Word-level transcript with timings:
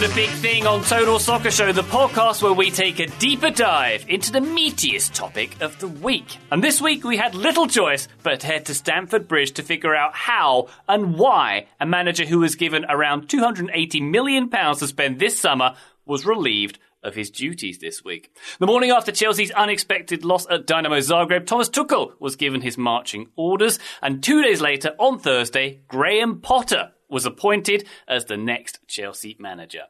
The 0.00 0.14
big 0.14 0.30
thing 0.30 0.66
on 0.66 0.82
Total 0.82 1.18
Soccer 1.18 1.50
Show, 1.50 1.72
the 1.72 1.82
podcast 1.82 2.42
where 2.42 2.54
we 2.54 2.70
take 2.70 3.00
a 3.00 3.06
deeper 3.18 3.50
dive 3.50 4.06
into 4.08 4.32
the 4.32 4.40
meatiest 4.40 5.12
topic 5.12 5.60
of 5.60 5.78
the 5.78 5.88
week. 5.88 6.38
And 6.50 6.64
this 6.64 6.80
week 6.80 7.04
we 7.04 7.18
had 7.18 7.34
little 7.34 7.66
choice 7.66 8.08
but 8.22 8.40
to 8.40 8.46
head 8.46 8.64
to 8.66 8.74
Stamford 8.74 9.28
Bridge 9.28 9.52
to 9.52 9.62
figure 9.62 9.94
out 9.94 10.14
how 10.14 10.68
and 10.88 11.18
why 11.18 11.66
a 11.78 11.84
manager 11.84 12.24
who 12.24 12.38
was 12.38 12.54
given 12.54 12.86
around 12.88 13.28
£280 13.28 14.10
million 14.10 14.48
to 14.48 14.86
spend 14.86 15.18
this 15.18 15.38
summer 15.38 15.76
was 16.06 16.24
relieved 16.24 16.78
of 17.02 17.14
his 17.14 17.30
duties 17.30 17.78
this 17.78 18.02
week. 18.02 18.34
The 18.58 18.66
morning 18.66 18.92
after 18.92 19.12
Chelsea's 19.12 19.50
unexpected 19.50 20.24
loss 20.24 20.46
at 20.48 20.66
Dynamo 20.66 21.00
Zagreb, 21.00 21.44
Thomas 21.44 21.68
Tuchel 21.68 22.12
was 22.18 22.36
given 22.36 22.62
his 22.62 22.78
marching 22.78 23.28
orders, 23.36 23.78
and 24.00 24.22
two 24.22 24.42
days 24.42 24.62
later, 24.62 24.94
on 24.98 25.18
Thursday, 25.18 25.82
Graham 25.88 26.40
Potter 26.40 26.92
was 27.10 27.26
appointed 27.26 27.86
as 28.08 28.24
the 28.24 28.36
next 28.36 28.80
Chelsea 28.86 29.36
manager. 29.38 29.84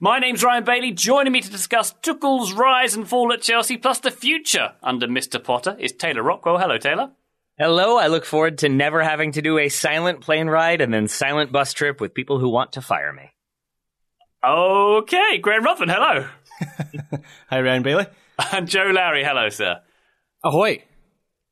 My 0.00 0.18
name's 0.18 0.44
Ryan 0.44 0.64
Bailey. 0.64 0.92
Joining 0.92 1.32
me 1.32 1.40
to 1.40 1.50
discuss 1.50 1.94
Tuchel's 2.02 2.52
rise 2.52 2.94
and 2.94 3.08
fall 3.08 3.32
at 3.32 3.42
Chelsea, 3.42 3.76
plus 3.76 4.00
the 4.00 4.10
future 4.10 4.72
under 4.82 5.06
Mr. 5.06 5.42
Potter, 5.42 5.76
is 5.78 5.92
Taylor 5.92 6.22
Rockwell. 6.22 6.58
Hello, 6.58 6.78
Taylor. 6.78 7.10
Hello, 7.58 7.96
I 7.96 8.08
look 8.08 8.26
forward 8.26 8.58
to 8.58 8.68
never 8.68 9.02
having 9.02 9.32
to 9.32 9.42
do 9.42 9.58
a 9.58 9.70
silent 9.70 10.20
plane 10.20 10.46
ride 10.48 10.82
and 10.82 10.92
then 10.92 11.08
silent 11.08 11.52
bus 11.52 11.72
trip 11.72 12.00
with 12.00 12.12
people 12.12 12.38
who 12.38 12.52
want 12.52 12.72
to 12.72 12.82
fire 12.82 13.12
me. 13.12 13.32
Okay, 14.46 15.38
Graham 15.38 15.64
Ruthven. 15.64 15.88
Hello. 15.88 16.28
Hi, 17.48 17.60
Ryan 17.60 17.82
Bailey. 17.82 18.06
And 18.52 18.68
Joe 18.68 18.90
Lowery. 18.92 19.24
Hello, 19.24 19.48
sir. 19.48 19.80
Ahoy. 20.44 20.84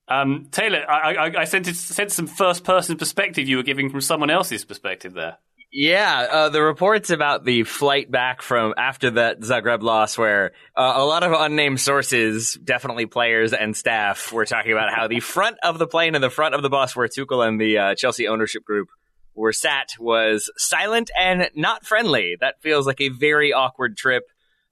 Um, 0.06 0.48
Taylor, 0.50 0.84
I, 0.88 1.14
I, 1.14 1.41
I 1.41 1.44
sent, 1.44 1.66
some 1.66 2.27
first 2.27 2.64
person 2.64 2.97
perspective 2.97 3.48
you 3.48 3.56
were 3.56 3.62
giving 3.62 3.91
from 3.91 4.00
someone 4.00 4.30
else's 4.30 4.64
perspective 4.64 5.14
there. 5.14 5.38
Yeah, 5.77 6.27
uh, 6.30 6.48
the 6.50 6.62
reports 6.62 7.10
about 7.10 7.44
the 7.44 7.64
flight 7.64 8.08
back 8.08 8.42
from 8.42 8.75
after 8.77 9.10
that 9.12 9.41
Zagreb 9.41 9.82
loss, 9.82 10.16
where 10.16 10.52
uh, 10.77 10.92
a 10.94 11.05
lot 11.05 11.25
of 11.25 11.32
unnamed 11.32 11.80
sources, 11.80 12.56
definitely 12.62 13.06
players 13.06 13.52
and 13.52 13.77
staff, 13.77 14.32
were 14.32 14.44
talking 14.44 14.70
about 14.70 14.94
how 14.94 15.08
the 15.08 15.19
front 15.19 15.56
of 15.64 15.80
the 15.80 15.88
plane 15.88 16.14
and 16.14 16.22
the 16.22 16.30
front 16.30 16.55
of 16.55 16.62
the 16.62 16.70
bus, 16.70 16.94
where 16.94 17.08
Tuchel 17.08 17.44
and 17.44 17.60
the 17.60 17.78
uh, 17.78 17.94
Chelsea 17.97 18.28
ownership 18.28 18.62
group 18.62 18.88
were 19.34 19.52
sat, 19.52 19.88
was 19.98 20.48
silent 20.56 21.10
and 21.19 21.50
not 21.56 21.84
friendly. 21.84 22.36
That 22.38 22.62
feels 22.62 22.86
like 22.86 23.00
a 23.00 23.08
very 23.08 23.52
awkward 23.52 23.97
trip. 23.97 24.22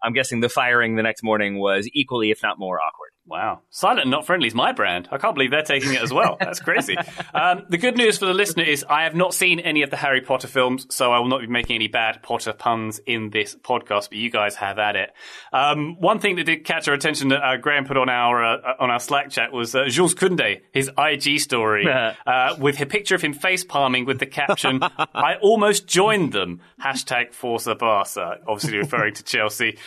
I'm 0.04 0.12
guessing 0.12 0.38
the 0.38 0.48
firing 0.48 0.94
the 0.94 1.02
next 1.02 1.24
morning 1.24 1.58
was 1.58 1.88
equally, 1.92 2.30
if 2.30 2.44
not 2.44 2.60
more, 2.60 2.78
awkward. 2.80 3.11
Wow. 3.24 3.60
Silent 3.70 4.00
and 4.00 4.10
not 4.10 4.26
friendly 4.26 4.48
is 4.48 4.54
my 4.54 4.72
brand. 4.72 5.08
I 5.12 5.16
can't 5.16 5.34
believe 5.34 5.52
they're 5.52 5.62
taking 5.62 5.94
it 5.94 6.02
as 6.02 6.12
well. 6.12 6.36
That's 6.40 6.58
crazy. 6.58 6.96
um, 7.34 7.64
the 7.68 7.78
good 7.78 7.96
news 7.96 8.18
for 8.18 8.26
the 8.26 8.34
listener 8.34 8.64
is 8.64 8.84
I 8.88 9.04
have 9.04 9.14
not 9.14 9.32
seen 9.32 9.60
any 9.60 9.82
of 9.82 9.90
the 9.90 9.96
Harry 9.96 10.20
Potter 10.20 10.48
films, 10.48 10.86
so 10.90 11.12
I 11.12 11.20
will 11.20 11.28
not 11.28 11.40
be 11.40 11.46
making 11.46 11.76
any 11.76 11.86
bad 11.86 12.22
Potter 12.22 12.52
puns 12.52 13.00
in 13.06 13.30
this 13.30 13.54
podcast, 13.54 14.08
but 14.08 14.18
you 14.18 14.28
guys 14.28 14.56
have 14.56 14.80
at 14.80 14.96
it. 14.96 15.12
Um, 15.52 16.00
one 16.00 16.18
thing 16.18 16.34
that 16.36 16.44
did 16.44 16.64
catch 16.64 16.88
our 16.88 16.94
attention 16.94 17.28
that 17.28 17.42
uh, 17.44 17.56
Graham 17.58 17.84
put 17.84 17.96
on 17.96 18.08
our 18.08 18.44
uh, 18.44 18.74
on 18.80 18.90
our 18.90 19.00
Slack 19.00 19.30
chat 19.30 19.52
was 19.52 19.74
uh, 19.74 19.84
Jules 19.86 20.16
Koundé, 20.16 20.62
his 20.72 20.90
IG 20.98 21.38
story, 21.38 21.86
uh, 22.26 22.56
with 22.58 22.80
a 22.80 22.86
picture 22.86 23.14
of 23.14 23.22
him 23.22 23.34
face 23.34 23.62
palming 23.62 24.04
with 24.04 24.18
the 24.18 24.26
caption, 24.26 24.80
I 24.82 25.36
almost 25.40 25.86
joined 25.86 26.32
them. 26.32 26.60
Hashtag 26.82 27.34
Forza 27.34 27.76
Barca, 27.76 28.38
obviously 28.48 28.78
referring 28.78 29.14
to 29.14 29.22
Chelsea. 29.22 29.78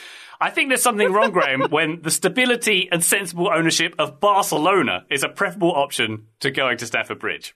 I 0.46 0.52
think 0.52 0.70
there's 0.70 0.84
something 0.84 1.12
wrong, 1.12 1.32
Graham, 1.32 1.62
when 1.72 2.04
the 2.04 2.12
stability 2.12 2.88
and 2.92 3.04
sensible 3.04 3.50
ownership 3.52 3.96
of 3.98 4.20
Barcelona 4.20 5.04
is 5.10 5.24
a 5.24 5.28
preferable 5.28 5.72
option 5.72 6.28
to 6.42 6.52
going 6.52 6.78
to 6.78 6.86
Stamford 6.86 7.18
Bridge. 7.18 7.56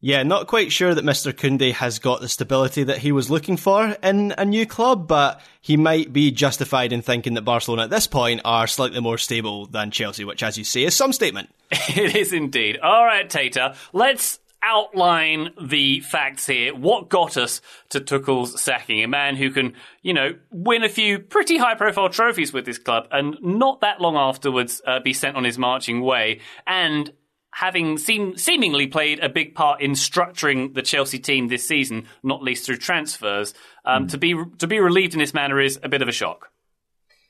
Yeah, 0.00 0.22
not 0.22 0.46
quite 0.46 0.70
sure 0.70 0.94
that 0.94 1.04
Mr. 1.04 1.32
Koundé 1.32 1.72
has 1.72 1.98
got 1.98 2.20
the 2.20 2.28
stability 2.28 2.84
that 2.84 2.98
he 2.98 3.10
was 3.10 3.30
looking 3.30 3.56
for 3.56 3.96
in 4.00 4.32
a 4.38 4.44
new 4.44 4.64
club, 4.64 5.08
but 5.08 5.40
he 5.60 5.76
might 5.76 6.12
be 6.12 6.30
justified 6.30 6.92
in 6.92 7.02
thinking 7.02 7.34
that 7.34 7.42
Barcelona 7.42 7.82
at 7.82 7.90
this 7.90 8.06
point 8.06 8.42
are 8.44 8.68
slightly 8.68 9.00
more 9.00 9.18
stable 9.18 9.66
than 9.66 9.90
Chelsea, 9.90 10.24
which, 10.24 10.44
as 10.44 10.56
you 10.56 10.62
say, 10.62 10.84
is 10.84 10.94
some 10.94 11.12
statement. 11.12 11.50
it 11.72 12.14
is 12.14 12.32
indeed. 12.32 12.78
All 12.78 13.04
right, 13.04 13.28
Tater, 13.28 13.74
let's 13.92 14.38
outline 14.62 15.50
the 15.60 16.00
facts 16.00 16.46
here. 16.46 16.74
What 16.74 17.08
got 17.08 17.36
us 17.36 17.60
to 17.90 18.00
Tuchel's 18.00 18.60
sacking? 18.60 19.02
A 19.02 19.08
man 19.08 19.36
who 19.36 19.50
can, 19.50 19.74
you 20.02 20.12
know, 20.12 20.34
win 20.50 20.82
a 20.82 20.88
few 20.88 21.18
pretty 21.18 21.58
high 21.58 21.74
profile 21.74 22.08
trophies 22.08 22.52
with 22.52 22.64
this 22.64 22.78
club 22.78 23.08
and 23.10 23.36
not 23.40 23.80
that 23.80 24.00
long 24.00 24.16
afterwards 24.16 24.82
uh, 24.86 25.00
be 25.00 25.12
sent 25.12 25.36
on 25.36 25.44
his 25.44 25.58
marching 25.58 26.02
way 26.02 26.40
and 26.66 27.12
having 27.52 27.98
seem, 27.98 28.36
seemingly 28.36 28.86
played 28.86 29.18
a 29.20 29.28
big 29.28 29.54
part 29.54 29.80
in 29.80 29.92
structuring 29.92 30.74
the 30.74 30.82
Chelsea 30.82 31.18
team 31.18 31.48
this 31.48 31.66
season, 31.66 32.06
not 32.22 32.42
least 32.42 32.64
through 32.66 32.76
transfers, 32.76 33.54
um, 33.84 34.06
mm. 34.06 34.10
to 34.10 34.18
be 34.18 34.34
to 34.58 34.66
be 34.66 34.78
relieved 34.78 35.14
in 35.14 35.20
this 35.20 35.34
manner 35.34 35.60
is 35.60 35.78
a 35.82 35.88
bit 35.88 36.02
of 36.02 36.08
a 36.08 36.12
shock. 36.12 36.50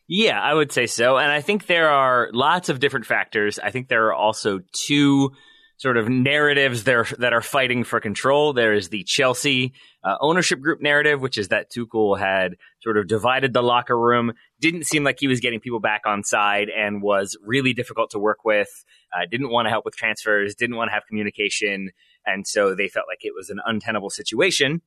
Yeah, 0.06 0.40
I 0.40 0.52
would 0.52 0.72
say 0.72 0.86
so, 0.86 1.18
and 1.18 1.30
I 1.30 1.40
think 1.40 1.66
there 1.66 1.88
are 1.88 2.30
lots 2.32 2.68
of 2.68 2.80
different 2.80 3.06
factors. 3.06 3.60
I 3.60 3.70
think 3.70 3.88
there 3.88 4.06
are 4.08 4.14
also 4.14 4.60
two 4.72 5.30
sort 5.80 5.96
of 5.96 6.10
narratives 6.10 6.84
there 6.84 7.06
that 7.18 7.32
are 7.32 7.40
fighting 7.40 7.84
for 7.84 8.00
control. 8.00 8.52
There 8.52 8.74
is 8.74 8.90
the 8.90 9.02
Chelsea 9.02 9.72
uh, 10.04 10.16
ownership 10.20 10.60
group 10.60 10.82
narrative, 10.82 11.22
which 11.22 11.38
is 11.38 11.48
that 11.48 11.72
Tuchel 11.72 12.18
had 12.18 12.56
sort 12.82 12.98
of 12.98 13.08
divided 13.08 13.54
the 13.54 13.62
locker 13.62 13.98
room, 13.98 14.34
didn't 14.60 14.84
seem 14.84 15.04
like 15.04 15.16
he 15.18 15.26
was 15.26 15.40
getting 15.40 15.58
people 15.58 15.80
back 15.80 16.02
on 16.04 16.22
side, 16.22 16.68
and 16.68 17.00
was 17.00 17.34
really 17.42 17.72
difficult 17.72 18.10
to 18.10 18.18
work 18.18 18.44
with. 18.44 18.68
Uh, 19.16 19.24
didn't 19.30 19.48
want 19.48 19.64
to 19.66 19.70
help 19.70 19.86
with 19.86 19.96
transfers, 19.96 20.54
didn't 20.54 20.76
want 20.76 20.88
to 20.88 20.92
have 20.92 21.04
communication, 21.08 21.88
and 22.26 22.46
so 22.46 22.74
they 22.74 22.86
felt 22.86 23.06
like 23.08 23.20
it 23.22 23.32
was 23.34 23.48
an 23.48 23.58
untenable 23.64 24.10
situation 24.10 24.82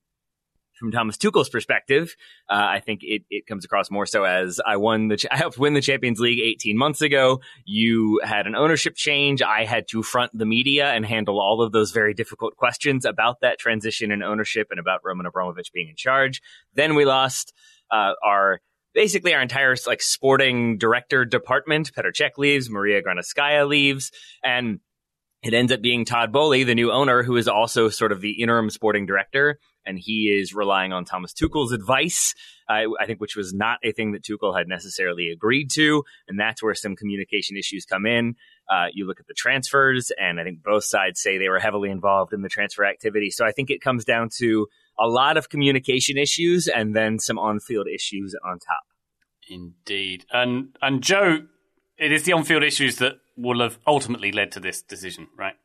from 0.80 0.92
Thomas 0.92 1.18
Tuchel's 1.18 1.50
perspective, 1.50 2.16
uh, 2.50 2.54
I 2.54 2.80
think 2.80 3.02
it, 3.04 3.24
it 3.30 3.48
comes 3.48 3.66
across 3.66 3.92
more 3.92 4.06
so 4.06 4.24
as 4.24 4.60
I 4.66 4.78
won 4.78 5.08
the 5.08 5.28
I 5.32 5.38
helped 5.38 5.58
win 5.58 5.74
the 5.74 5.82
Champions 5.82 6.20
League 6.20 6.40
18 6.40 6.78
months 6.78 7.02
ago. 7.02 7.42
You 7.66 8.20
had 8.24 8.48
an 8.48 8.56
ownership 8.56 8.96
change. 8.96 9.42
I 9.42 9.66
had 9.66 9.88
to 9.90 10.04
front 10.04 10.38
the 10.38 10.46
media 10.46 10.92
and 10.92 11.06
handle 11.06 11.40
all 11.40 11.62
of 11.62 11.72
those 11.72 11.92
very 11.92 12.14
difficult 12.14 12.56
questions 12.56 13.06
about 13.06 13.42
that 13.42 13.60
transition 13.60 14.12
in 14.12 14.24
ownership 14.24 14.68
and 14.72 14.80
about 14.80 15.02
Roman 15.04 15.26
Abramovich 15.26 15.72
being 15.74 15.90
in 15.90 15.96
charge. 15.96 16.42
Then 16.74 16.96
we 16.96 17.06
lost 17.06 17.54
uh, 17.92 18.14
our 18.26 18.62
basically 18.94 19.34
our 19.34 19.42
entire 19.42 19.76
like 19.88 20.02
sporting 20.02 20.78
director 20.78 21.26
department. 21.26 21.92
Petr 21.94 22.14
Cech 22.14 22.38
leaves, 22.38 22.70
Maria 22.70 23.02
Granovskaya 23.02 23.68
leaves, 23.68 24.12
and 24.44 24.80
it 25.44 25.54
ends 25.54 25.72
up 25.72 25.82
being 25.82 26.06
Todd 26.06 26.32
Boehly, 26.32 26.64
the 26.64 26.76
new 26.76 26.92
owner, 26.92 27.22
who 27.24 27.36
is 27.36 27.48
also 27.48 27.90
sort 27.90 28.12
of 28.12 28.22
the 28.22 28.42
interim 28.42 28.70
sporting 28.70 29.06
director, 29.06 29.60
and 29.86 30.00
he 30.00 30.34
is 30.40 30.54
relying 30.54 30.94
on 30.94 31.04
Thomas 31.04 31.34
Tuchel's 31.34 31.74
advice, 31.74 32.34
I 32.70 32.88
think, 33.06 33.20
which 33.20 33.36
was 33.36 33.54
not 33.54 33.80
a 33.84 33.92
thing 33.92 34.14
that 34.14 34.24
Tuchel 34.24 34.58
had 34.58 34.68
necessarily 34.68 35.30
agreed 35.30 35.70
to, 35.72 36.04
and 36.28 36.40
that's 36.40 36.64
where 36.64 36.74
some 36.74 36.96
communication 36.96 37.58
issues 37.58 37.86
come 37.86 38.06
in. 38.06 38.36
Uh, 38.72 38.86
you 38.94 39.06
look 39.06 39.20
at 39.20 39.28
the 39.28 39.34
transfers, 39.34 40.12
and 40.18 40.40
I 40.40 40.44
think 40.44 40.64
both 40.64 40.86
sides 40.86 41.22
say 41.22 41.38
they 41.38 41.50
were 41.50 41.60
heavily 41.60 41.90
involved 41.90 42.34
in 42.34 42.42
the 42.42 42.50
transfer 42.50 42.86
activity. 42.86 43.30
So 43.30 43.46
I 43.46 43.52
think 43.52 43.70
it 43.70 43.82
comes 43.82 44.06
down 44.06 44.30
to 44.38 44.68
a 44.98 45.08
lot 45.08 45.36
of 45.38 45.50
communication 45.50 46.18
issues 46.18 46.68
and 46.68 46.96
then 46.96 47.20
some 47.20 47.38
on-field 47.38 47.88
issues 47.94 48.36
on 48.46 48.60
top. 48.60 48.84
Indeed, 49.50 50.26
and 50.32 50.76
and 50.82 51.04
Joe, 51.04 51.40
it 51.98 52.12
is 52.12 52.24
the 52.24 52.34
on-field 52.34 52.64
issues 52.64 52.98
that 52.98 53.14
will 53.38 53.62
have 53.62 53.80
ultimately 53.88 54.32
led 54.32 54.52
to 54.54 54.60
this 54.60 54.82
decision, 54.82 55.28
right? 55.38 55.56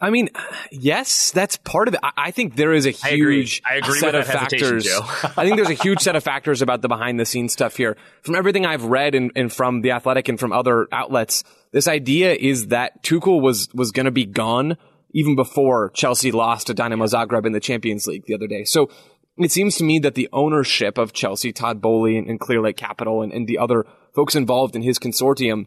I 0.00 0.10
mean, 0.10 0.28
yes, 0.70 1.30
that's 1.30 1.56
part 1.56 1.88
of 1.88 1.94
it. 1.94 2.00
I, 2.02 2.30
think 2.30 2.56
there 2.56 2.72
is 2.72 2.84
a 2.84 2.90
huge 2.90 3.62
I 3.64 3.76
agree. 3.76 3.86
I 3.86 3.88
agree 3.88 4.00
set 4.00 4.14
of 4.14 4.26
factors. 4.26 4.86
I 5.24 5.44
think 5.44 5.56
there's 5.56 5.70
a 5.70 5.82
huge 5.82 6.00
set 6.00 6.16
of 6.16 6.22
factors 6.22 6.60
about 6.60 6.82
the 6.82 6.88
behind 6.88 7.18
the 7.18 7.24
scenes 7.24 7.52
stuff 7.52 7.76
here. 7.76 7.96
From 8.22 8.34
everything 8.34 8.66
I've 8.66 8.84
read 8.84 9.14
and, 9.14 9.30
and 9.36 9.52
from 9.52 9.82
the 9.82 9.92
Athletic 9.92 10.28
and 10.28 10.38
from 10.38 10.52
other 10.52 10.88
outlets, 10.92 11.44
this 11.70 11.88
idea 11.88 12.34
is 12.34 12.66
that 12.66 13.02
Tuchel 13.02 13.40
was 13.40 13.68
was 13.72 13.92
going 13.92 14.06
to 14.06 14.12
be 14.12 14.26
gone 14.26 14.76
even 15.12 15.36
before 15.36 15.90
Chelsea 15.90 16.32
lost 16.32 16.66
to 16.66 16.74
Dynamo 16.74 17.06
Zagreb 17.06 17.46
in 17.46 17.52
the 17.52 17.60
Champions 17.60 18.06
League 18.06 18.26
the 18.26 18.34
other 18.34 18.48
day. 18.48 18.64
So 18.64 18.90
it 19.38 19.52
seems 19.52 19.76
to 19.76 19.84
me 19.84 20.00
that 20.00 20.16
the 20.16 20.28
ownership 20.32 20.98
of 20.98 21.12
Chelsea, 21.12 21.52
Todd 21.52 21.80
Boehly 21.80 22.18
and, 22.18 22.28
and 22.28 22.38
Clearlake 22.38 22.76
Capital 22.76 23.22
and, 23.22 23.32
and 23.32 23.46
the 23.46 23.58
other 23.58 23.86
folks 24.14 24.34
involved 24.34 24.76
in 24.76 24.82
his 24.82 24.98
consortium 24.98 25.66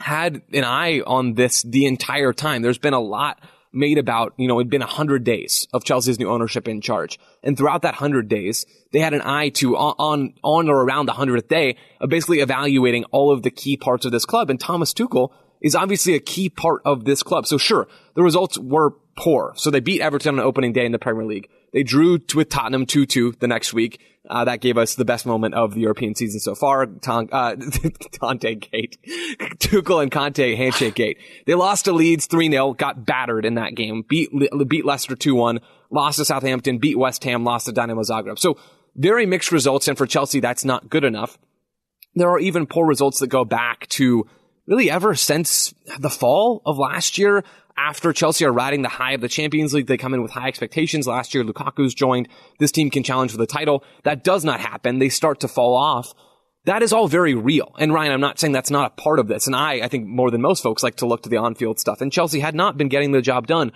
had 0.00 0.42
an 0.52 0.64
eye 0.64 1.00
on 1.06 1.34
this 1.34 1.62
the 1.62 1.86
entire 1.86 2.32
time. 2.32 2.62
There's 2.62 2.78
been 2.78 2.94
a 2.94 3.00
lot 3.00 3.40
made 3.72 3.98
about, 3.98 4.34
you 4.36 4.46
know, 4.46 4.60
it'd 4.60 4.70
been 4.70 4.82
a 4.82 4.86
hundred 4.86 5.24
days 5.24 5.66
of 5.72 5.84
Chelsea's 5.84 6.18
new 6.18 6.30
ownership 6.30 6.68
in 6.68 6.80
charge. 6.80 7.18
And 7.42 7.56
throughout 7.56 7.82
that 7.82 7.94
hundred 7.94 8.28
days, 8.28 8.66
they 8.92 9.00
had 9.00 9.14
an 9.14 9.22
eye 9.22 9.48
to 9.50 9.76
on, 9.76 10.34
on 10.42 10.68
or 10.68 10.84
around 10.84 11.06
the 11.06 11.12
hundredth 11.12 11.48
day 11.48 11.76
of 12.00 12.08
basically 12.08 12.40
evaluating 12.40 13.04
all 13.06 13.32
of 13.32 13.42
the 13.42 13.50
key 13.50 13.76
parts 13.76 14.04
of 14.04 14.12
this 14.12 14.24
club. 14.24 14.48
And 14.48 14.60
Thomas 14.60 14.94
Tuchel 14.94 15.30
is 15.60 15.74
obviously 15.74 16.14
a 16.14 16.20
key 16.20 16.48
part 16.48 16.82
of 16.84 17.04
this 17.04 17.22
club. 17.22 17.46
So 17.46 17.58
sure, 17.58 17.88
the 18.14 18.22
results 18.22 18.58
were 18.58 18.92
poor. 19.16 19.54
So 19.56 19.70
they 19.70 19.80
beat 19.80 20.00
Everton 20.00 20.38
on 20.38 20.44
opening 20.44 20.72
day 20.72 20.86
in 20.86 20.92
the 20.92 20.98
Premier 20.98 21.24
League. 21.24 21.48
They 21.74 21.82
drew 21.82 22.20
with 22.34 22.48
Tottenham 22.50 22.86
2-2 22.86 23.40
the 23.40 23.48
next 23.48 23.74
week. 23.74 24.00
Uh, 24.30 24.44
that 24.44 24.60
gave 24.60 24.78
us 24.78 24.94
the 24.94 25.04
best 25.04 25.26
moment 25.26 25.54
of 25.54 25.74
the 25.74 25.80
European 25.80 26.14
season 26.14 26.38
so 26.38 26.54
far. 26.54 26.86
Ton- 26.86 27.28
uh, 27.30 27.56
Conte 28.20 28.54
Gate. 28.54 28.96
Tuchel 29.58 30.00
and 30.00 30.10
Conte 30.10 30.54
handshake 30.54 30.94
gate. 30.94 31.18
They 31.46 31.54
lost 31.54 31.84
to 31.86 31.92
Leeds 31.92 32.28
3-0, 32.28 32.78
got 32.78 33.04
battered 33.04 33.44
in 33.44 33.54
that 33.54 33.74
game, 33.74 34.04
beat, 34.08 34.30
beat 34.68 34.86
Leicester 34.86 35.16
2-1, 35.16 35.60
lost 35.90 36.18
to 36.18 36.24
Southampton, 36.24 36.78
beat 36.78 36.96
West 36.96 37.24
Ham, 37.24 37.44
lost 37.44 37.66
to 37.66 37.72
Dynamo 37.72 38.02
Zagreb. 38.02 38.38
So 38.38 38.56
very 38.94 39.26
mixed 39.26 39.50
results. 39.50 39.88
And 39.88 39.98
for 39.98 40.06
Chelsea, 40.06 40.38
that's 40.38 40.64
not 40.64 40.88
good 40.88 41.04
enough. 41.04 41.36
There 42.14 42.30
are 42.30 42.38
even 42.38 42.66
poor 42.66 42.86
results 42.86 43.18
that 43.18 43.26
go 43.26 43.44
back 43.44 43.88
to 43.88 44.26
really 44.66 44.90
ever 44.90 45.16
since 45.16 45.74
the 45.98 46.08
fall 46.08 46.62
of 46.64 46.78
last 46.78 47.18
year 47.18 47.44
after 47.76 48.12
Chelsea 48.12 48.44
are 48.44 48.52
riding 48.52 48.82
the 48.82 48.88
high 48.88 49.12
of 49.12 49.20
the 49.20 49.28
Champions 49.28 49.74
League, 49.74 49.86
they 49.86 49.96
come 49.96 50.14
in 50.14 50.22
with 50.22 50.30
high 50.30 50.48
expectations. 50.48 51.06
Last 51.06 51.34
year, 51.34 51.44
Lukaku's 51.44 51.94
joined. 51.94 52.28
This 52.58 52.72
team 52.72 52.90
can 52.90 53.02
challenge 53.02 53.32
for 53.32 53.38
the 53.38 53.46
title. 53.46 53.84
That 54.04 54.24
does 54.24 54.44
not 54.44 54.60
happen. 54.60 54.98
They 54.98 55.08
start 55.08 55.40
to 55.40 55.48
fall 55.48 55.74
off. 55.76 56.14
That 56.66 56.82
is 56.82 56.92
all 56.92 57.08
very 57.08 57.34
real. 57.34 57.74
And 57.78 57.92
Ryan, 57.92 58.12
I'm 58.12 58.20
not 58.20 58.38
saying 58.38 58.52
that's 58.52 58.70
not 58.70 58.92
a 58.92 59.02
part 59.02 59.18
of 59.18 59.28
this. 59.28 59.46
And 59.46 59.56
I, 59.56 59.74
I 59.74 59.88
think 59.88 60.06
more 60.06 60.30
than 60.30 60.40
most 60.40 60.62
folks 60.62 60.82
like 60.82 60.96
to 60.96 61.06
look 61.06 61.22
to 61.24 61.28
the 61.28 61.36
on-field 61.36 61.78
stuff. 61.78 62.00
And 62.00 62.12
Chelsea 62.12 62.40
had 62.40 62.54
not 62.54 62.78
been 62.78 62.88
getting 62.88 63.12
the 63.12 63.20
job 63.20 63.46
done. 63.46 63.72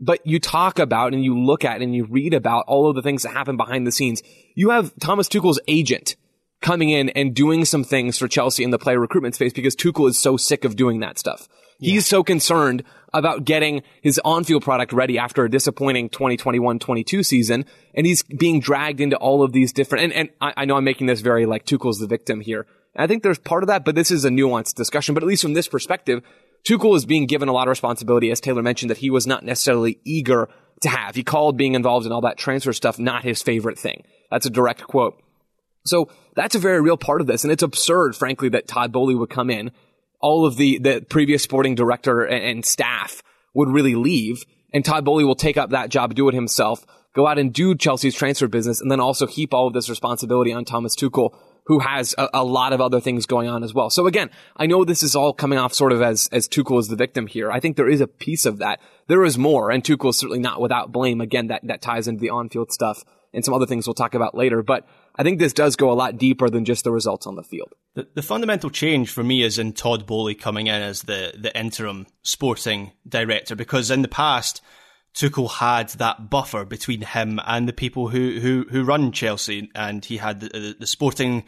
But 0.00 0.26
you 0.26 0.38
talk 0.38 0.78
about 0.78 1.12
and 1.12 1.24
you 1.24 1.38
look 1.38 1.64
at 1.64 1.82
and 1.82 1.94
you 1.94 2.04
read 2.04 2.32
about 2.32 2.64
all 2.66 2.88
of 2.88 2.96
the 2.96 3.02
things 3.02 3.24
that 3.24 3.32
happen 3.32 3.56
behind 3.56 3.86
the 3.86 3.92
scenes. 3.92 4.22
You 4.54 4.70
have 4.70 4.92
Thomas 5.00 5.28
Tuchel's 5.28 5.60
agent 5.68 6.16
coming 6.60 6.90
in 6.90 7.08
and 7.10 7.34
doing 7.34 7.64
some 7.64 7.84
things 7.84 8.18
for 8.18 8.28
Chelsea 8.28 8.64
in 8.64 8.70
the 8.70 8.78
player 8.78 8.98
recruitment 8.98 9.34
space 9.34 9.52
because 9.52 9.76
Tuchel 9.76 10.08
is 10.08 10.18
so 10.18 10.36
sick 10.36 10.64
of 10.64 10.76
doing 10.76 11.00
that 11.00 11.18
stuff. 11.18 11.48
Yeah. 11.78 11.92
He's 11.92 12.06
so 12.06 12.24
concerned 12.24 12.84
about 13.12 13.44
getting 13.44 13.82
his 14.02 14.20
on-field 14.24 14.62
product 14.62 14.92
ready 14.92 15.18
after 15.18 15.44
a 15.44 15.50
disappointing 15.50 16.10
2021-22 16.10 17.24
season. 17.24 17.64
And 17.94 18.06
he's 18.06 18.22
being 18.22 18.60
dragged 18.60 19.00
into 19.00 19.16
all 19.16 19.42
of 19.42 19.52
these 19.52 19.72
different, 19.72 20.04
and, 20.04 20.12
and 20.12 20.28
I, 20.40 20.52
I 20.58 20.64
know 20.64 20.76
I'm 20.76 20.84
making 20.84 21.06
this 21.06 21.20
very 21.20 21.46
like 21.46 21.64
Tuchel's 21.64 21.98
the 21.98 22.06
victim 22.06 22.40
here. 22.40 22.66
And 22.94 23.04
I 23.04 23.06
think 23.06 23.22
there's 23.22 23.38
part 23.38 23.62
of 23.62 23.68
that, 23.68 23.84
but 23.84 23.94
this 23.94 24.10
is 24.10 24.24
a 24.24 24.30
nuanced 24.30 24.74
discussion. 24.74 25.14
But 25.14 25.22
at 25.22 25.28
least 25.28 25.42
from 25.42 25.54
this 25.54 25.68
perspective, 25.68 26.22
Tuchel 26.66 26.96
is 26.96 27.06
being 27.06 27.26
given 27.26 27.48
a 27.48 27.52
lot 27.52 27.68
of 27.68 27.70
responsibility, 27.70 28.30
as 28.30 28.40
Taylor 28.40 28.62
mentioned, 28.62 28.90
that 28.90 28.98
he 28.98 29.10
was 29.10 29.26
not 29.26 29.44
necessarily 29.44 30.00
eager 30.04 30.48
to 30.82 30.88
have. 30.88 31.14
He 31.14 31.22
called 31.22 31.56
being 31.56 31.74
involved 31.74 32.06
in 32.06 32.12
all 32.12 32.20
that 32.22 32.36
transfer 32.36 32.72
stuff 32.72 32.98
not 32.98 33.24
his 33.24 33.42
favorite 33.42 33.78
thing. 33.78 34.04
That's 34.30 34.46
a 34.46 34.50
direct 34.50 34.82
quote. 34.82 35.20
So 35.84 36.10
that's 36.34 36.54
a 36.54 36.58
very 36.58 36.80
real 36.80 36.96
part 36.96 37.20
of 37.20 37.26
this. 37.26 37.44
And 37.44 37.52
it's 37.52 37.62
absurd, 37.62 38.14
frankly, 38.14 38.48
that 38.50 38.68
Todd 38.68 38.92
Boehly 38.92 39.14
would 39.14 39.30
come 39.30 39.50
in 39.50 39.72
all 40.20 40.46
of 40.46 40.56
the, 40.56 40.78
the 40.78 41.04
previous 41.08 41.42
sporting 41.42 41.74
director 41.74 42.24
and, 42.24 42.44
and 42.44 42.64
staff 42.64 43.22
would 43.54 43.68
really 43.68 43.94
leave 43.94 44.44
and 44.72 44.84
Todd 44.84 45.04
Boehly 45.04 45.24
will 45.24 45.34
take 45.34 45.56
up 45.56 45.70
that 45.70 45.88
job, 45.88 46.14
do 46.14 46.28
it 46.28 46.34
himself, 46.34 46.84
go 47.14 47.26
out 47.26 47.38
and 47.38 47.52
do 47.52 47.74
Chelsea's 47.74 48.14
transfer 48.14 48.48
business, 48.48 48.80
and 48.80 48.90
then 48.90 49.00
also 49.00 49.26
heap 49.26 49.54
all 49.54 49.66
of 49.66 49.72
this 49.72 49.88
responsibility 49.88 50.52
on 50.52 50.64
Thomas 50.64 50.94
Tuchel, 50.94 51.34
who 51.66 51.80
has 51.80 52.14
a, 52.18 52.28
a, 52.34 52.44
lot 52.44 52.72
of 52.72 52.80
other 52.80 53.00
things 53.00 53.26
going 53.26 53.48
on 53.48 53.62
as 53.62 53.74
well. 53.74 53.90
So 53.90 54.06
again, 54.06 54.30
I 54.56 54.66
know 54.66 54.84
this 54.84 55.02
is 55.02 55.14
all 55.14 55.32
coming 55.32 55.58
off 55.58 55.74
sort 55.74 55.92
of 55.92 56.02
as, 56.02 56.28
as 56.32 56.48
Tuchel 56.48 56.78
is 56.78 56.88
the 56.88 56.96
victim 56.96 57.26
here. 57.26 57.50
I 57.50 57.60
think 57.60 57.76
there 57.76 57.88
is 57.88 58.00
a 58.00 58.06
piece 58.06 58.46
of 58.46 58.58
that. 58.58 58.80
There 59.06 59.24
is 59.24 59.38
more, 59.38 59.70
and 59.70 59.82
Tuchel 59.82 60.10
is 60.10 60.18
certainly 60.18 60.40
not 60.40 60.60
without 60.60 60.92
blame. 60.92 61.20
Again, 61.20 61.48
that, 61.48 61.66
that 61.66 61.82
ties 61.82 62.08
into 62.08 62.20
the 62.20 62.30
on-field 62.30 62.72
stuff 62.72 63.04
and 63.32 63.44
some 63.44 63.54
other 63.54 63.66
things 63.66 63.86
we'll 63.86 63.94
talk 63.94 64.14
about 64.14 64.34
later. 64.34 64.62
But 64.62 64.86
I 65.18 65.24
think 65.24 65.40
this 65.40 65.52
does 65.52 65.74
go 65.74 65.90
a 65.90 65.94
lot 65.94 66.16
deeper 66.16 66.48
than 66.48 66.64
just 66.64 66.84
the 66.84 66.92
results 66.92 67.26
on 67.26 67.34
the 67.34 67.42
field. 67.42 67.74
The, 67.94 68.06
the 68.14 68.22
fundamental 68.22 68.70
change 68.70 69.10
for 69.10 69.24
me 69.24 69.42
is 69.42 69.58
in 69.58 69.72
Todd 69.72 70.06
Boehly 70.06 70.36
coming 70.36 70.68
in 70.68 70.80
as 70.80 71.02
the, 71.02 71.34
the 71.36 71.56
interim 71.58 72.06
sporting 72.22 72.92
director, 73.06 73.56
because 73.56 73.90
in 73.90 74.02
the 74.02 74.08
past, 74.08 74.62
Tuchel 75.14 75.50
had 75.50 75.88
that 75.90 76.30
buffer 76.30 76.64
between 76.64 77.00
him 77.00 77.40
and 77.44 77.68
the 77.68 77.72
people 77.72 78.08
who, 78.08 78.38
who, 78.38 78.66
who 78.70 78.84
run 78.84 79.10
Chelsea, 79.10 79.68
and 79.74 80.04
he 80.04 80.18
had 80.18 80.38
the, 80.38 80.48
the, 80.50 80.76
the 80.80 80.86
sporting 80.86 81.44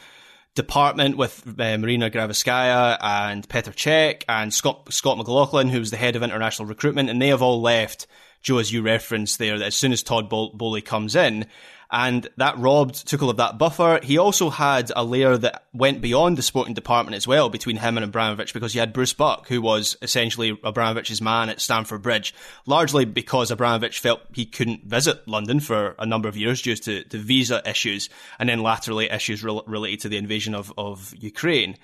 department 0.57 1.17
with 1.17 1.47
uh, 1.47 1.79
Marina 1.79 2.11
Granovskaya 2.11 2.99
and 3.01 3.49
Petr 3.49 3.73
Cech 3.73 4.25
and 4.29 4.53
Scott, 4.53 4.93
Scott 4.93 5.17
McLaughlin, 5.17 5.69
who 5.69 5.79
was 5.79 5.93
the 5.93 5.97
head 5.97 6.17
of 6.17 6.25
international 6.25 6.67
recruitment, 6.67 7.09
and 7.09 7.23
they 7.23 7.29
have 7.29 7.43
all 7.43 7.63
left. 7.63 8.09
Joe, 8.43 8.59
as 8.59 8.73
you 8.73 8.83
referenced 8.83 9.39
there, 9.39 9.59
that 9.59 9.67
as 9.67 9.77
soon 9.77 9.93
as 9.93 10.03
Todd 10.03 10.29
Boehly 10.29 10.83
comes 10.83 11.15
in, 11.15 11.47
and 11.91 12.29
that 12.37 12.57
robbed 12.59 13.07
Tuchel 13.09 13.31
of 13.31 13.39
that 13.39 13.59
buffer. 13.59 13.99
He 14.03 14.19
also 14.19 14.49
had 14.49 14.93
a 14.95 15.05
layer 15.05 15.37
that 15.37 15.65
went 15.73 16.01
beyond 16.01 16.39
the 16.39 16.43
sporting 16.43 16.75
department 16.75 17.17
as 17.17 17.27
well 17.27 17.49
between 17.49 17.77
him 17.77 17.97
and 17.97 18.05
Abramovich 18.05 18.55
because 18.55 18.75
you 18.75 18.81
had 18.81 18.93
Bruce 18.93 19.13
Buck, 19.13 19.49
who 19.49 19.61
was 19.61 19.97
essentially 20.01 20.57
Abramovich's 20.65 21.21
man 21.21 21.49
at 21.49 21.61
Stamford 21.61 22.03
Bridge, 22.03 22.33
largely 22.67 23.05
because 23.05 23.51
Abramovich 23.51 23.99
felt 23.99 24.21
he 24.33 24.47
couldn't 24.47 24.85
visit 24.85 25.27
London 25.27 25.59
for 25.59 25.97
a 25.99 26.07
number 26.07 26.29
of 26.29 26.37
years 26.37 26.63
due 26.63 26.77
to, 26.77 27.03
to 27.05 27.19
visa 27.19 27.63
issues 27.69 28.09
and 28.39 28.49
then 28.49 28.63
laterally 28.63 29.11
issues 29.11 29.43
re- 29.43 29.61
related 29.67 30.01
to 30.01 30.09
the 30.09 30.17
invasion 30.17 30.55
of, 30.55 30.73
of 30.79 31.13
Ukraine. 31.19 31.77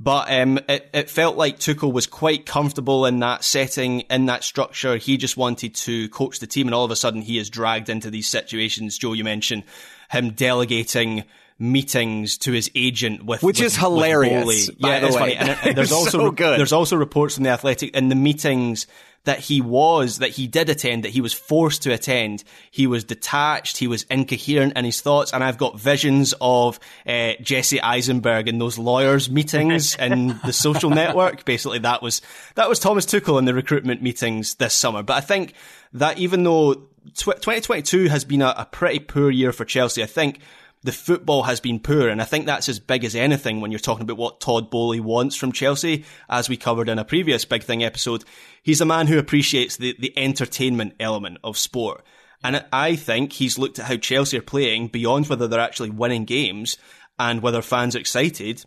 But 0.00 0.30
um, 0.30 0.58
it, 0.68 0.90
it 0.92 1.08
felt 1.08 1.36
like 1.36 1.58
Tuchel 1.58 1.92
was 1.92 2.06
quite 2.06 2.46
comfortable 2.46 3.06
in 3.06 3.20
that 3.20 3.44
setting, 3.44 4.00
in 4.00 4.26
that 4.26 4.42
structure. 4.42 4.96
He 4.96 5.16
just 5.16 5.36
wanted 5.36 5.74
to 5.76 6.08
coach 6.08 6.40
the 6.40 6.48
team, 6.48 6.66
and 6.66 6.74
all 6.74 6.84
of 6.84 6.90
a 6.90 6.96
sudden 6.96 7.22
he 7.22 7.38
is 7.38 7.48
dragged 7.48 7.88
into 7.88 8.10
these 8.10 8.26
situations. 8.26 8.98
Joe, 8.98 9.12
you 9.12 9.24
mentioned 9.24 9.62
him 10.10 10.30
delegating 10.30 11.24
meetings 11.58 12.38
to 12.38 12.52
his 12.52 12.70
agent 12.74 13.24
with 13.24 13.42
which 13.42 13.58
with, 13.58 13.66
is 13.66 13.76
hilarious. 13.76 14.70
yeah, 14.76 14.96
it's 14.96 15.16
funny. 15.16 15.36
And, 15.36 15.50
and 15.50 15.76
there's 15.76 15.92
also 15.92 16.18
so 16.18 16.30
good. 16.30 16.58
there's 16.58 16.72
also 16.72 16.96
reports 16.96 17.36
from 17.36 17.44
the 17.44 17.50
Athletic 17.50 17.94
in 17.94 18.08
the 18.08 18.14
meetings 18.14 18.86
that 19.24 19.38
he 19.38 19.60
was, 19.60 20.18
that 20.18 20.30
he 20.30 20.46
did 20.46 20.68
attend, 20.68 21.04
that 21.04 21.10
he 21.10 21.20
was 21.20 21.32
forced 21.32 21.82
to 21.82 21.92
attend. 21.92 22.44
He 22.70 22.86
was 22.86 23.04
detached, 23.04 23.78
he 23.78 23.86
was 23.86 24.04
incoherent 24.04 24.76
in 24.76 24.84
his 24.84 25.00
thoughts, 25.00 25.32
and 25.32 25.42
I've 25.42 25.56
got 25.56 25.78
visions 25.80 26.34
of 26.40 26.78
uh, 27.06 27.32
Jesse 27.40 27.80
Eisenberg 27.80 28.48
in 28.48 28.58
those 28.58 28.78
lawyers' 28.78 29.30
meetings 29.30 29.94
in 29.98 30.38
the 30.44 30.52
social 30.52 30.90
network. 30.90 31.44
Basically, 31.44 31.78
that 31.80 32.02
was 32.02 32.20
that 32.54 32.68
was 32.68 32.78
Thomas 32.78 33.06
Tuchel 33.06 33.38
in 33.38 33.46
the 33.46 33.54
recruitment 33.54 34.02
meetings 34.02 34.56
this 34.56 34.74
summer. 34.74 35.02
But 35.02 35.14
I 35.14 35.20
think 35.20 35.54
that 35.94 36.18
even 36.18 36.44
though 36.44 36.74
tw- 37.14 37.40
2022 37.40 38.08
has 38.08 38.24
been 38.24 38.42
a, 38.42 38.54
a 38.58 38.66
pretty 38.66 38.98
poor 38.98 39.30
year 39.30 39.52
for 39.52 39.64
Chelsea, 39.64 40.02
I 40.02 40.06
think 40.06 40.40
the 40.84 40.92
football 40.92 41.44
has 41.44 41.60
been 41.60 41.80
poor, 41.80 42.08
and 42.08 42.20
I 42.20 42.24
think 42.26 42.44
that's 42.44 42.68
as 42.68 42.78
big 42.78 43.04
as 43.04 43.16
anything 43.16 43.60
when 43.60 43.70
you're 43.70 43.80
talking 43.80 44.02
about 44.02 44.18
what 44.18 44.40
Todd 44.40 44.70
Boehly 44.70 45.00
wants 45.00 45.34
from 45.34 45.50
Chelsea, 45.50 46.04
as 46.28 46.50
we 46.50 46.58
covered 46.58 46.90
in 46.90 46.98
a 46.98 47.06
previous 47.06 47.46
Big 47.46 47.62
Thing 47.62 47.82
episode. 47.82 48.22
He's 48.62 48.82
a 48.82 48.86
man 48.86 49.06
who 49.06 49.18
appreciates 49.18 49.78
the, 49.78 49.96
the 49.98 50.12
entertainment 50.16 50.94
element 51.00 51.38
of 51.42 51.56
sport. 51.56 52.04
And 52.44 52.62
I 52.70 52.96
think 52.96 53.32
he's 53.32 53.58
looked 53.58 53.78
at 53.78 53.86
how 53.86 53.96
Chelsea 53.96 54.36
are 54.36 54.42
playing 54.42 54.88
beyond 54.88 55.26
whether 55.28 55.48
they're 55.48 55.58
actually 55.58 55.88
winning 55.88 56.26
games 56.26 56.76
and 57.18 57.40
whether 57.40 57.62
fans 57.62 57.96
are 57.96 58.00
excited. 58.00 58.66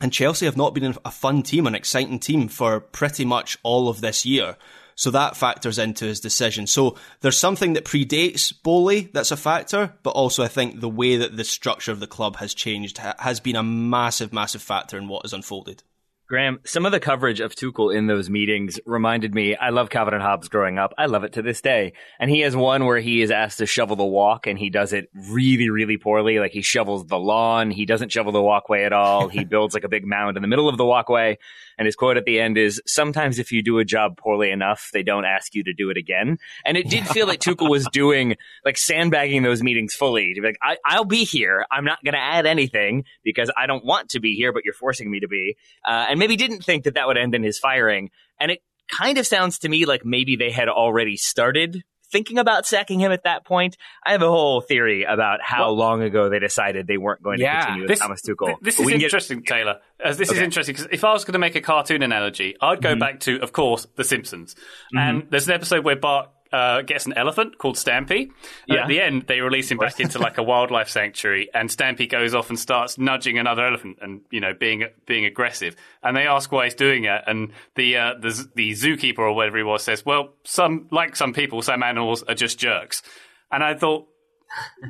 And 0.00 0.14
Chelsea 0.14 0.46
have 0.46 0.56
not 0.56 0.72
been 0.72 0.96
a 1.04 1.10
fun 1.10 1.42
team, 1.42 1.66
an 1.66 1.74
exciting 1.74 2.18
team 2.18 2.48
for 2.48 2.80
pretty 2.80 3.26
much 3.26 3.58
all 3.62 3.90
of 3.90 4.00
this 4.00 4.24
year. 4.24 4.56
So 5.00 5.10
that 5.12 5.34
factors 5.34 5.78
into 5.78 6.04
his 6.04 6.20
decision. 6.20 6.66
So 6.66 6.98
there's 7.22 7.38
something 7.38 7.72
that 7.72 7.86
predates 7.86 8.52
Boehly 8.62 9.08
that's 9.14 9.30
a 9.30 9.36
factor, 9.38 9.94
but 10.02 10.10
also 10.10 10.42
I 10.42 10.48
think 10.48 10.80
the 10.80 10.90
way 10.90 11.16
that 11.16 11.38
the 11.38 11.44
structure 11.44 11.90
of 11.90 12.00
the 12.00 12.06
club 12.06 12.36
has 12.36 12.52
changed 12.52 12.98
has 12.98 13.40
been 13.40 13.56
a 13.56 13.62
massive, 13.62 14.30
massive 14.30 14.60
factor 14.60 14.98
in 14.98 15.08
what 15.08 15.22
has 15.22 15.32
unfolded. 15.32 15.84
Graham, 16.30 16.60
some 16.64 16.86
of 16.86 16.92
the 16.92 17.00
coverage 17.00 17.40
of 17.40 17.56
Tuchel 17.56 17.92
in 17.92 18.06
those 18.06 18.30
meetings 18.30 18.78
reminded 18.86 19.34
me, 19.34 19.56
I 19.56 19.70
love 19.70 19.90
Calvin 19.90 20.14
and 20.14 20.22
Hobbes 20.22 20.48
growing 20.48 20.78
up. 20.78 20.94
I 20.96 21.06
love 21.06 21.24
it 21.24 21.32
to 21.32 21.42
this 21.42 21.60
day. 21.60 21.94
And 22.20 22.30
he 22.30 22.40
has 22.42 22.54
one 22.54 22.84
where 22.84 23.00
he 23.00 23.20
is 23.20 23.32
asked 23.32 23.58
to 23.58 23.66
shovel 23.66 23.96
the 23.96 24.04
walk 24.04 24.46
and 24.46 24.56
he 24.56 24.70
does 24.70 24.92
it 24.92 25.08
really, 25.12 25.70
really 25.70 25.96
poorly. 25.96 26.38
Like 26.38 26.52
he 26.52 26.62
shovels 26.62 27.04
the 27.06 27.18
lawn. 27.18 27.72
He 27.72 27.84
doesn't 27.84 28.12
shovel 28.12 28.30
the 28.30 28.40
walkway 28.40 28.84
at 28.84 28.92
all. 28.92 29.28
he 29.28 29.44
builds 29.50 29.74
like 29.74 29.82
a 29.82 29.88
big 29.88 30.06
mound 30.06 30.36
in 30.36 30.42
the 30.42 30.48
middle 30.48 30.68
of 30.68 30.76
the 30.76 30.84
walkway. 30.84 31.38
And 31.80 31.86
his 31.86 31.96
quote 31.96 32.18
at 32.18 32.26
the 32.26 32.38
end 32.38 32.58
is, 32.58 32.82
sometimes 32.86 33.38
if 33.38 33.52
you 33.52 33.62
do 33.62 33.78
a 33.78 33.86
job 33.86 34.18
poorly 34.18 34.50
enough, 34.50 34.90
they 34.92 35.02
don't 35.02 35.24
ask 35.24 35.54
you 35.54 35.64
to 35.64 35.72
do 35.72 35.88
it 35.88 35.96
again. 35.96 36.36
And 36.62 36.76
it 36.76 36.90
did 36.90 37.08
feel 37.08 37.26
like 37.26 37.40
Tuchel 37.40 37.70
was 37.70 37.88
doing, 37.90 38.36
like 38.66 38.76
sandbagging 38.76 39.42
those 39.42 39.62
meetings 39.62 39.94
fully 39.94 40.34
to 40.34 40.42
be 40.42 40.48
like, 40.48 40.58
I, 40.62 40.76
I'll 40.84 41.06
be 41.06 41.24
here. 41.24 41.64
I'm 41.70 41.86
not 41.86 42.04
going 42.04 42.12
to 42.12 42.20
add 42.20 42.44
anything 42.44 43.04
because 43.24 43.50
I 43.56 43.66
don't 43.66 43.82
want 43.82 44.10
to 44.10 44.20
be 44.20 44.34
here, 44.34 44.52
but 44.52 44.66
you're 44.66 44.74
forcing 44.74 45.10
me 45.10 45.20
to 45.20 45.28
be. 45.28 45.56
Uh, 45.88 46.04
and 46.10 46.18
maybe 46.18 46.36
didn't 46.36 46.62
think 46.62 46.84
that 46.84 46.96
that 46.96 47.06
would 47.06 47.16
end 47.16 47.34
in 47.34 47.42
his 47.42 47.58
firing. 47.58 48.10
And 48.38 48.50
it 48.50 48.62
kind 48.90 49.16
of 49.16 49.26
sounds 49.26 49.60
to 49.60 49.68
me 49.70 49.86
like 49.86 50.04
maybe 50.04 50.36
they 50.36 50.50
had 50.50 50.68
already 50.68 51.16
started 51.16 51.82
thinking 52.10 52.38
about 52.38 52.66
sacking 52.66 53.00
him 53.00 53.12
at 53.12 53.24
that 53.24 53.44
point. 53.44 53.76
I 54.04 54.12
have 54.12 54.22
a 54.22 54.28
whole 54.28 54.60
theory 54.60 55.04
about 55.04 55.40
how 55.42 55.66
well, 55.66 55.76
long 55.76 56.02
ago 56.02 56.28
they 56.28 56.38
decided 56.38 56.86
they 56.86 56.96
weren't 56.96 57.22
going 57.22 57.40
yeah, 57.40 57.52
to 57.52 57.66
continue 57.66 57.82
with 57.82 57.88
this, 57.88 57.98
Thomas 58.00 58.22
Tuchel. 58.22 58.56
This 58.60 58.78
is 58.78 58.88
interesting, 58.88 59.40
get... 59.40 59.54
Taylor. 59.54 59.80
As 60.02 60.16
this 60.16 60.30
okay. 60.30 60.38
is 60.38 60.42
interesting 60.42 60.74
because 60.74 60.88
if 60.90 61.04
I 61.04 61.12
was 61.12 61.24
going 61.24 61.34
to 61.34 61.38
make 61.38 61.56
a 61.56 61.60
cartoon 61.60 62.02
analogy, 62.02 62.56
I'd 62.60 62.82
go 62.82 62.90
mm-hmm. 62.90 63.00
back 63.00 63.20
to, 63.20 63.40
of 63.40 63.52
course, 63.52 63.86
The 63.96 64.04
Simpsons. 64.04 64.54
Mm-hmm. 64.54 64.98
And 64.98 65.26
there's 65.30 65.46
an 65.46 65.54
episode 65.54 65.84
where 65.84 65.96
Bart 65.96 66.30
uh, 66.52 66.82
gets 66.82 67.06
an 67.06 67.12
elephant 67.14 67.58
called 67.58 67.76
Stampy. 67.76 68.30
Yeah. 68.66 68.82
At 68.82 68.88
the 68.88 69.00
end, 69.00 69.26
they 69.26 69.40
release 69.40 69.70
him 69.70 69.78
back 69.78 70.00
into 70.00 70.18
like 70.18 70.38
a 70.38 70.42
wildlife 70.42 70.88
sanctuary, 70.88 71.48
and 71.54 71.68
Stampy 71.68 72.08
goes 72.08 72.34
off 72.34 72.48
and 72.50 72.58
starts 72.58 72.98
nudging 72.98 73.38
another 73.38 73.64
elephant 73.64 73.98
and 74.00 74.22
you 74.30 74.40
know 74.40 74.52
being 74.58 74.84
being 75.06 75.24
aggressive. 75.24 75.76
And 76.02 76.16
they 76.16 76.26
ask 76.26 76.50
why 76.50 76.64
he's 76.64 76.74
doing 76.74 77.04
it, 77.04 77.22
and 77.26 77.52
the 77.76 77.96
uh, 77.96 78.14
the 78.20 78.48
the 78.54 78.72
zookeeper 78.72 79.18
or 79.18 79.32
whatever 79.32 79.58
he 79.58 79.64
was 79.64 79.82
says, 79.82 80.04
"Well, 80.04 80.34
some 80.44 80.88
like 80.90 81.16
some 81.16 81.32
people, 81.32 81.62
some 81.62 81.82
animals 81.82 82.22
are 82.24 82.34
just 82.34 82.58
jerks." 82.58 83.02
And 83.50 83.62
I 83.62 83.74
thought. 83.74 84.06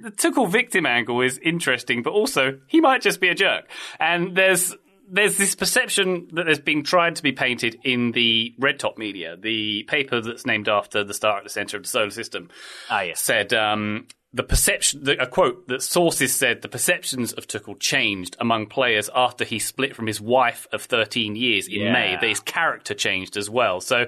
The 0.03 0.11
Tuchel 0.11 0.51
victim 0.51 0.87
angle 0.87 1.21
is 1.21 1.37
interesting, 1.37 2.03
but 2.03 2.15
also 2.15 2.59
he 2.67 2.81
might 2.81 3.03
just 3.03 3.21
be 3.21 3.29
a 3.29 3.35
jerk. 3.35 3.69
And 3.99 4.35
there's 4.35 4.75
there's 5.11 5.37
this 5.37 5.55
perception 5.55 6.29
that 6.33 6.47
there's 6.47 6.61
been 6.61 6.83
tried 6.83 7.17
to 7.17 7.23
be 7.23 7.33
painted 7.33 7.79
in 7.85 8.13
the 8.13 8.55
Red 8.59 8.79
Top 8.79 8.97
media, 8.97 9.37
the 9.37 9.83
paper 9.85 10.21
that's 10.21 10.47
named 10.47 10.69
after 10.69 11.03
the 11.03 11.15
star 11.15 11.39
at 11.39 11.45
the 11.45 11.51
center 11.51 11.77
of 11.77 11.83
the 11.83 11.89
solar 11.89 12.11
system. 12.11 12.49
Ah, 12.89 13.03
yes. 13.03 13.21
Said 13.21 13.53
um, 13.53 14.07
the 14.33 14.45
perception, 14.45 15.05
the, 15.05 15.21
a 15.21 15.27
quote 15.27 15.67
that 15.69 15.83
sources 15.83 16.35
said 16.35 16.63
the 16.63 16.69
perceptions 16.69 17.33
of 17.33 17.47
Tuchel 17.47 17.79
changed 17.79 18.37
among 18.41 18.67
players 18.67 19.11
after 19.15 19.45
he 19.45 19.59
split 19.59 19.97
from 19.97 20.07
his 20.07 20.21
wife 20.21 20.67
of 20.73 20.83
13 20.83 21.35
years 21.35 21.67
in 21.67 21.83
yeah. 21.83 21.93
May. 21.93 22.17
That 22.21 22.29
his 22.29 22.41
character 22.41 22.95
changed 22.95 23.37
as 23.37 23.51
well. 23.51 23.81
So. 23.81 24.07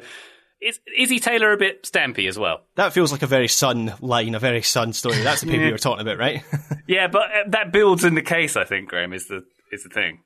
Is, 0.64 0.78
is 0.96 1.10
he 1.10 1.18
Taylor 1.18 1.50
a 1.50 1.56
bit 1.56 1.82
stampy 1.82 2.28
as 2.28 2.38
well? 2.38 2.60
That 2.76 2.92
feels 2.92 3.10
like 3.10 3.22
a 3.22 3.26
very 3.26 3.48
Sun 3.48 3.94
line, 4.00 4.36
a 4.36 4.38
very 4.38 4.62
Sun 4.62 4.92
story. 4.92 5.20
That's 5.20 5.40
the 5.40 5.48
paper 5.48 5.64
you 5.64 5.72
were 5.72 5.76
talking 5.76 6.02
about, 6.02 6.18
right? 6.18 6.44
yeah, 6.86 7.08
but 7.08 7.22
uh, 7.22 7.48
that 7.48 7.72
builds 7.72 8.04
in 8.04 8.14
the 8.14 8.22
case. 8.22 8.56
I 8.56 8.62
think 8.62 8.88
Graham 8.88 9.12
is 9.12 9.26
the 9.26 9.44
is 9.72 9.82
the 9.82 9.88
thing. 9.88 10.20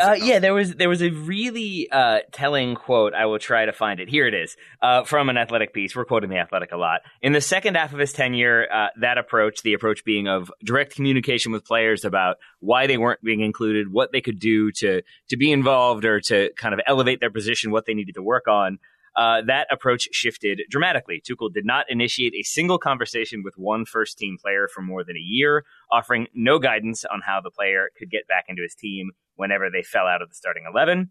Uh, 0.00 0.16
yeah, 0.18 0.38
there 0.38 0.54
was 0.54 0.74
there 0.74 0.88
was 0.88 1.02
a 1.02 1.10
really 1.10 1.90
uh, 1.90 2.20
telling 2.32 2.74
quote. 2.74 3.12
I 3.12 3.26
will 3.26 3.38
try 3.38 3.66
to 3.66 3.72
find 3.72 4.00
it. 4.00 4.08
Here 4.08 4.26
it 4.26 4.32
is 4.32 4.56
uh, 4.80 5.04
from 5.04 5.28
an 5.28 5.36
athletic 5.36 5.74
piece. 5.74 5.94
We're 5.94 6.06
quoting 6.06 6.30
the 6.30 6.38
athletic 6.38 6.72
a 6.72 6.78
lot. 6.78 7.02
In 7.20 7.32
the 7.32 7.42
second 7.42 7.76
half 7.76 7.92
of 7.92 7.98
his 7.98 8.12
tenure, 8.12 8.66
uh, 8.72 8.86
that 9.00 9.18
approach, 9.18 9.62
the 9.62 9.74
approach 9.74 10.02
being 10.04 10.28
of 10.28 10.50
direct 10.64 10.94
communication 10.94 11.52
with 11.52 11.66
players 11.66 12.06
about 12.06 12.38
why 12.60 12.86
they 12.86 12.96
weren't 12.96 13.22
being 13.22 13.40
included, 13.40 13.92
what 13.92 14.12
they 14.12 14.22
could 14.22 14.38
do 14.38 14.72
to 14.72 15.02
to 15.28 15.36
be 15.36 15.52
involved 15.52 16.06
or 16.06 16.20
to 16.20 16.50
kind 16.56 16.72
of 16.72 16.80
elevate 16.86 17.20
their 17.20 17.30
position, 17.30 17.70
what 17.70 17.84
they 17.84 17.94
needed 17.94 18.14
to 18.14 18.22
work 18.22 18.48
on. 18.48 18.78
Uh, 19.14 19.42
that 19.42 19.66
approach 19.70 20.08
shifted 20.12 20.62
dramatically. 20.70 21.20
Tuchel 21.20 21.52
did 21.52 21.66
not 21.66 21.84
initiate 21.90 22.32
a 22.34 22.42
single 22.42 22.78
conversation 22.78 23.42
with 23.44 23.52
one 23.58 23.84
first 23.84 24.16
team 24.16 24.38
player 24.40 24.68
for 24.72 24.80
more 24.80 25.04
than 25.04 25.16
a 25.16 25.20
year, 25.20 25.66
offering 25.90 26.28
no 26.34 26.58
guidance 26.58 27.04
on 27.04 27.20
how 27.26 27.42
the 27.42 27.50
player 27.50 27.90
could 27.98 28.10
get 28.10 28.26
back 28.26 28.46
into 28.48 28.62
his 28.62 28.74
team 28.74 29.10
whenever 29.42 29.68
they 29.70 29.82
fell 29.82 30.06
out 30.06 30.22
of 30.22 30.28
the 30.28 30.34
starting 30.34 30.64
11. 30.72 31.10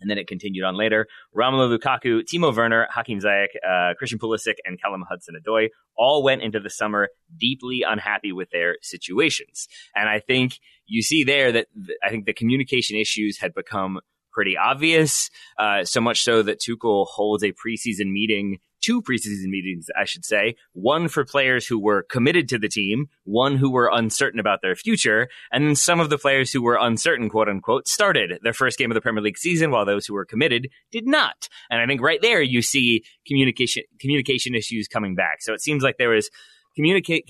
And 0.00 0.08
then 0.08 0.16
it 0.16 0.28
continued 0.28 0.64
on 0.64 0.76
later. 0.76 1.08
Romelu 1.36 1.76
Lukaku, 1.76 2.22
Timo 2.22 2.54
Werner, 2.56 2.86
Hakim 2.88 3.18
Ziyech, 3.18 3.48
uh, 3.68 3.94
Christian 3.98 4.20
Pulisic, 4.20 4.54
and 4.64 4.80
Callum 4.80 5.04
Hudson-Odoi 5.08 5.70
all 5.96 6.22
went 6.22 6.40
into 6.42 6.60
the 6.60 6.70
summer 6.70 7.08
deeply 7.36 7.82
unhappy 7.86 8.30
with 8.30 8.48
their 8.50 8.76
situations. 8.80 9.66
And 9.96 10.08
I 10.08 10.20
think 10.20 10.60
you 10.86 11.02
see 11.02 11.24
there 11.24 11.50
that 11.50 11.66
th- 11.74 11.98
I 12.04 12.10
think 12.10 12.26
the 12.26 12.32
communication 12.32 12.96
issues 12.96 13.38
had 13.38 13.54
become 13.54 13.98
pretty 14.32 14.56
obvious. 14.56 15.30
Uh, 15.58 15.84
so 15.84 16.00
much 16.00 16.22
so 16.22 16.42
that 16.42 16.60
Tuchel 16.60 17.06
holds 17.08 17.42
a 17.42 17.52
preseason 17.52 18.12
meeting, 18.12 18.58
two 18.80 19.02
preseason 19.02 19.48
meetings, 19.48 19.86
I 19.98 20.04
should 20.04 20.24
say, 20.24 20.56
one 20.72 21.08
for 21.08 21.24
players 21.24 21.66
who 21.66 21.78
were 21.78 22.02
committed 22.02 22.48
to 22.50 22.58
the 22.58 22.68
team, 22.68 23.08
one 23.24 23.56
who 23.56 23.70
were 23.70 23.90
uncertain 23.92 24.40
about 24.40 24.62
their 24.62 24.74
future, 24.74 25.28
and 25.52 25.66
then 25.66 25.74
some 25.74 26.00
of 26.00 26.10
the 26.10 26.18
players 26.18 26.52
who 26.52 26.62
were 26.62 26.78
uncertain, 26.80 27.28
quote 27.28 27.48
unquote, 27.48 27.88
started 27.88 28.38
their 28.42 28.52
first 28.52 28.78
game 28.78 28.90
of 28.90 28.94
the 28.94 29.00
Premier 29.00 29.22
League 29.22 29.38
season, 29.38 29.70
while 29.70 29.84
those 29.84 30.06
who 30.06 30.14
were 30.14 30.24
committed 30.24 30.68
did 30.90 31.06
not. 31.06 31.48
And 31.70 31.80
I 31.80 31.86
think 31.86 32.00
right 32.00 32.20
there 32.22 32.42
you 32.42 32.62
see 32.62 33.04
communication 33.26 33.84
communication 34.00 34.54
issues 34.54 34.88
coming 34.88 35.14
back. 35.14 35.42
So 35.42 35.52
it 35.52 35.60
seems 35.60 35.82
like 35.82 35.96
there 35.98 36.10
was 36.10 36.30
communicate 36.74 37.26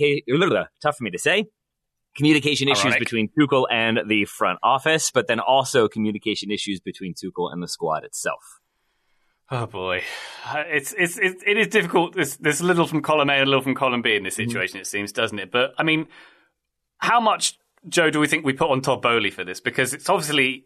tough 0.83 0.97
for 0.97 1.05
me 1.05 1.11
to 1.11 1.19
say 1.19 1.47
communication 2.17 2.69
issues 2.69 2.87
Ironic. 2.87 2.99
between 2.99 3.29
Tuchel 3.39 3.67
and 3.71 4.01
the 4.07 4.25
front 4.25 4.59
office, 4.63 5.11
but 5.11 5.29
then 5.29 5.41
also 5.41 5.89
communication 5.89 6.51
issues 6.51 6.81
between 6.81 7.15
Tuchel 7.15 7.53
and 7.53 7.63
the 7.63 7.69
squad 7.69 8.05
itself. 8.05 8.43
Oh 9.51 9.67
boy, 9.67 10.03
it's 10.55 10.95
it's, 10.99 11.19
it's 11.19 11.43
it 11.47 11.57
is 11.57 11.69
difficult. 11.69 12.15
There's, 12.15 12.37
there's 12.37 12.61
a 12.61 12.65
little 12.65 12.87
from 12.87 13.01
column 13.01 13.31
A 13.31 13.35
and 13.35 13.45
a 13.45 13.47
little 13.47 13.63
from 13.63 13.75
column 13.75 14.03
B 14.03 14.15
in 14.15 14.23
this 14.23 14.37
mm-hmm. 14.37 14.51
situation. 14.51 14.79
Mm. 14.79 14.83
It 14.83 14.87
seems, 14.87 15.13
doesn't 15.13 15.39
it? 15.39 15.51
But 15.51 15.73
I 15.79 15.85
mean, 15.85 16.07
how 16.99 17.21
much 17.21 17.59
Joe 17.89 18.11
do 18.11 18.21
we 18.21 18.27
think 18.27 18.45
we 18.45 18.53
put 18.53 18.71
on 18.71 18.83
Todd 18.83 19.01
Boehly 19.01 19.31
for 19.31 19.45
this? 19.45 19.61
Because 19.61 19.95
it's 19.95 20.11
obviously 20.11 20.65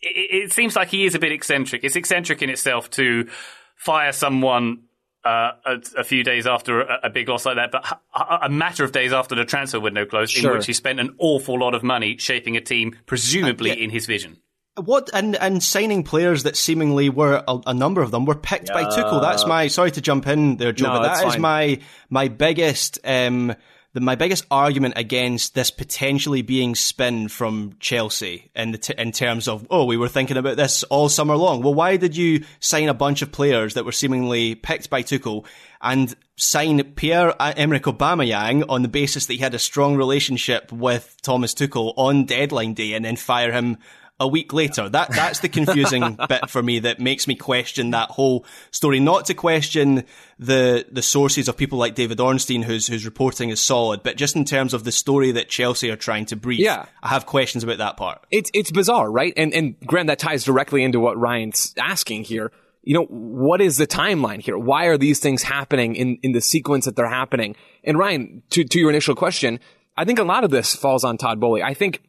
it, 0.00 0.44
it 0.44 0.52
seems 0.52 0.76
like 0.76 0.88
he 0.88 1.04
is 1.04 1.14
a 1.14 1.18
bit 1.18 1.32
eccentric. 1.32 1.82
It's 1.82 1.96
eccentric 1.96 2.42
in 2.42 2.50
itself 2.50 2.90
to 2.90 3.28
fire 3.74 4.12
someone 4.12 4.84
uh, 5.24 5.52
a, 5.64 5.82
a, 5.98 6.04
few 6.04 6.24
days 6.24 6.46
after 6.46 6.80
a, 6.80 7.00
a, 7.04 7.10
big 7.10 7.28
loss 7.28 7.46
like 7.46 7.54
that, 7.54 7.70
but 7.70 7.86
a, 8.12 8.46
a, 8.46 8.48
matter 8.48 8.82
of 8.82 8.90
days 8.90 9.12
after 9.12 9.36
the 9.36 9.44
transfer 9.44 9.78
window 9.78 10.04
closed, 10.04 10.32
sure. 10.32 10.50
in 10.50 10.56
which 10.56 10.66
he 10.66 10.72
spent 10.72 10.98
an 10.98 11.14
awful 11.18 11.60
lot 11.60 11.74
of 11.74 11.84
money 11.84 12.16
shaping 12.16 12.56
a 12.56 12.60
team, 12.60 12.96
presumably 13.06 13.70
uh, 13.70 13.74
yeah. 13.74 13.84
in 13.84 13.90
his 13.90 14.06
vision. 14.06 14.38
What 14.76 15.10
and 15.12 15.36
and 15.36 15.62
signing 15.62 16.02
players 16.02 16.44
that 16.44 16.56
seemingly 16.56 17.10
were 17.10 17.44
a, 17.46 17.74
number 17.74 18.00
of 18.00 18.10
them 18.10 18.24
were 18.24 18.34
picked 18.34 18.68
yeah. 18.68 18.74
by 18.74 18.84
Tuchel. 18.84 19.20
That's 19.20 19.46
my 19.46 19.68
sorry 19.68 19.90
to 19.90 20.00
jump 20.00 20.26
in 20.26 20.56
there, 20.56 20.72
Joe, 20.72 20.86
no, 20.86 21.00
but 21.00 21.14
that 21.14 21.26
is 21.26 21.38
my 21.38 21.78
my 22.08 22.28
biggest 22.28 22.98
um, 23.04 23.54
the, 23.92 24.00
my 24.00 24.14
biggest 24.14 24.46
argument 24.50 24.94
against 24.96 25.54
this 25.54 25.70
potentially 25.70 26.42
being 26.42 26.74
spin 26.74 27.28
from 27.28 27.74
Chelsea 27.78 28.50
in, 28.54 28.72
t- 28.72 28.94
in 28.96 29.12
terms 29.12 29.48
of, 29.48 29.66
oh, 29.70 29.84
we 29.84 29.96
were 29.96 30.08
thinking 30.08 30.36
about 30.36 30.56
this 30.56 30.82
all 30.84 31.08
summer 31.08 31.36
long. 31.36 31.62
Well, 31.62 31.74
why 31.74 31.96
did 31.96 32.16
you 32.16 32.44
sign 32.60 32.88
a 32.88 32.94
bunch 32.94 33.22
of 33.22 33.32
players 33.32 33.74
that 33.74 33.84
were 33.84 33.92
seemingly 33.92 34.54
picked 34.54 34.88
by 34.88 35.02
Tuchel 35.02 35.44
and 35.80 36.14
sign 36.36 36.82
Pierre-Emerick 36.94 37.82
Aubameyang 37.82 38.64
on 38.68 38.82
the 38.82 38.88
basis 38.88 39.26
that 39.26 39.34
he 39.34 39.40
had 39.40 39.54
a 39.54 39.58
strong 39.58 39.96
relationship 39.96 40.72
with 40.72 41.16
Thomas 41.22 41.54
Tuchel 41.54 41.92
on 41.96 42.24
deadline 42.24 42.74
day 42.74 42.94
and 42.94 43.04
then 43.04 43.16
fire 43.16 43.52
him 43.52 43.76
a 44.22 44.28
week 44.28 44.52
later. 44.52 44.88
That 44.88 45.10
that's 45.10 45.40
the 45.40 45.48
confusing 45.48 46.16
bit 46.28 46.48
for 46.48 46.62
me 46.62 46.78
that 46.78 47.00
makes 47.00 47.26
me 47.26 47.34
question 47.34 47.90
that 47.90 48.10
whole 48.10 48.46
story. 48.70 49.00
Not 49.00 49.26
to 49.26 49.34
question 49.34 50.04
the 50.38 50.86
the 50.90 51.02
sources 51.02 51.48
of 51.48 51.56
people 51.56 51.78
like 51.78 51.94
David 51.94 52.20
Ornstein, 52.20 52.62
whose 52.62 52.86
whose 52.86 53.04
reporting 53.04 53.50
is 53.50 53.60
solid, 53.60 54.02
but 54.02 54.16
just 54.16 54.36
in 54.36 54.44
terms 54.44 54.72
of 54.72 54.84
the 54.84 54.92
story 54.92 55.32
that 55.32 55.48
Chelsea 55.48 55.90
are 55.90 55.96
trying 55.96 56.24
to 56.26 56.36
brief. 56.36 56.60
Yeah. 56.60 56.86
I 57.02 57.08
have 57.08 57.26
questions 57.26 57.64
about 57.64 57.78
that 57.78 57.96
part. 57.96 58.24
It's 58.30 58.50
it's 58.54 58.70
bizarre, 58.70 59.10
right? 59.10 59.34
And 59.36 59.52
and 59.52 59.78
Graham, 59.80 60.06
that 60.06 60.20
ties 60.20 60.44
directly 60.44 60.84
into 60.84 61.00
what 61.00 61.18
Ryan's 61.18 61.74
asking 61.78 62.24
here. 62.24 62.52
You 62.84 62.94
know, 62.94 63.04
what 63.04 63.60
is 63.60 63.76
the 63.76 63.86
timeline 63.86 64.40
here? 64.40 64.58
Why 64.58 64.86
are 64.86 64.98
these 64.98 65.20
things 65.20 65.44
happening 65.44 65.94
in, 65.94 66.18
in 66.22 66.32
the 66.32 66.40
sequence 66.40 66.84
that 66.86 66.96
they're 66.96 67.08
happening? 67.08 67.54
And 67.84 67.96
Ryan, 67.96 68.42
to, 68.50 68.64
to 68.64 68.80
your 68.80 68.90
initial 68.90 69.14
question, 69.14 69.60
I 69.96 70.04
think 70.04 70.18
a 70.18 70.24
lot 70.24 70.42
of 70.42 70.50
this 70.50 70.74
falls 70.74 71.04
on 71.04 71.16
Todd 71.16 71.38
Boehly. 71.38 71.62
I 71.62 71.74
think 71.74 72.02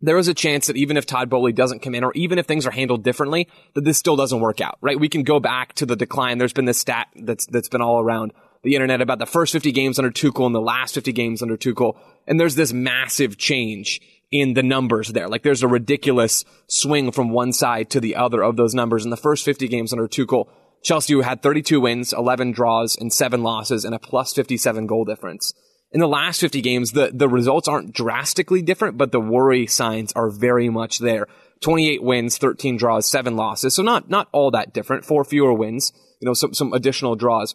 there 0.00 0.18
is 0.18 0.28
a 0.28 0.34
chance 0.34 0.66
that 0.66 0.76
even 0.76 0.96
if 0.96 1.06
Todd 1.06 1.28
Boehly 1.28 1.52
doesn't 1.52 1.80
come 1.80 1.94
in, 1.94 2.04
or 2.04 2.12
even 2.14 2.38
if 2.38 2.46
things 2.46 2.66
are 2.66 2.70
handled 2.70 3.04
differently, 3.04 3.48
that 3.74 3.84
this 3.84 3.98
still 3.98 4.16
doesn't 4.16 4.40
work 4.40 4.60
out, 4.60 4.78
right? 4.80 4.98
We 4.98 5.08
can 5.08 5.22
go 5.22 5.40
back 5.40 5.74
to 5.74 5.86
the 5.86 5.96
decline. 5.96 6.38
There's 6.38 6.52
been 6.52 6.64
this 6.64 6.78
stat 6.78 7.08
that's, 7.14 7.46
that's 7.46 7.68
been 7.68 7.82
all 7.82 8.00
around 8.00 8.32
the 8.62 8.74
internet 8.74 9.00
about 9.00 9.18
the 9.18 9.26
first 9.26 9.52
50 9.52 9.72
games 9.72 9.98
under 9.98 10.10
Tuchel 10.10 10.46
and 10.46 10.54
the 10.54 10.60
last 10.60 10.94
50 10.94 11.12
games 11.12 11.42
under 11.42 11.56
Tuchel. 11.56 11.98
And 12.26 12.38
there's 12.38 12.54
this 12.54 12.72
massive 12.72 13.38
change 13.38 14.00
in 14.30 14.54
the 14.54 14.62
numbers 14.62 15.08
there. 15.08 15.28
Like 15.28 15.42
there's 15.42 15.62
a 15.62 15.68
ridiculous 15.68 16.44
swing 16.68 17.10
from 17.10 17.30
one 17.30 17.52
side 17.52 17.90
to 17.90 18.00
the 18.00 18.16
other 18.16 18.42
of 18.42 18.56
those 18.56 18.74
numbers. 18.74 19.04
In 19.04 19.10
the 19.10 19.16
first 19.16 19.44
50 19.44 19.66
games 19.68 19.92
under 19.92 20.06
Tuchel, 20.06 20.46
Chelsea 20.82 21.20
had 21.22 21.42
32 21.42 21.80
wins, 21.80 22.12
11 22.12 22.52
draws, 22.52 22.96
and 22.96 23.12
7 23.12 23.42
losses, 23.42 23.84
and 23.84 23.94
a 23.94 23.98
plus 23.98 24.32
57 24.32 24.86
goal 24.86 25.04
difference 25.04 25.52
in 25.92 26.00
the 26.00 26.08
last 26.08 26.40
50 26.40 26.60
games, 26.60 26.92
the, 26.92 27.10
the 27.12 27.28
results 27.28 27.66
aren't 27.66 27.92
drastically 27.92 28.62
different, 28.62 28.96
but 28.96 29.10
the 29.10 29.20
worry 29.20 29.66
signs 29.66 30.12
are 30.12 30.30
very 30.30 30.68
much 30.68 30.98
there. 30.98 31.26
28 31.62 32.02
wins, 32.02 32.38
13 32.38 32.76
draws, 32.76 33.06
7 33.06 33.36
losses. 33.36 33.74
So 33.74 33.82
not, 33.82 34.08
not 34.08 34.28
all 34.32 34.52
that 34.52 34.72
different. 34.72 35.04
Four 35.04 35.24
fewer 35.24 35.52
wins, 35.52 35.92
you 36.20 36.26
know, 36.26 36.34
some, 36.34 36.54
some 36.54 36.72
additional 36.72 37.16
draws. 37.16 37.54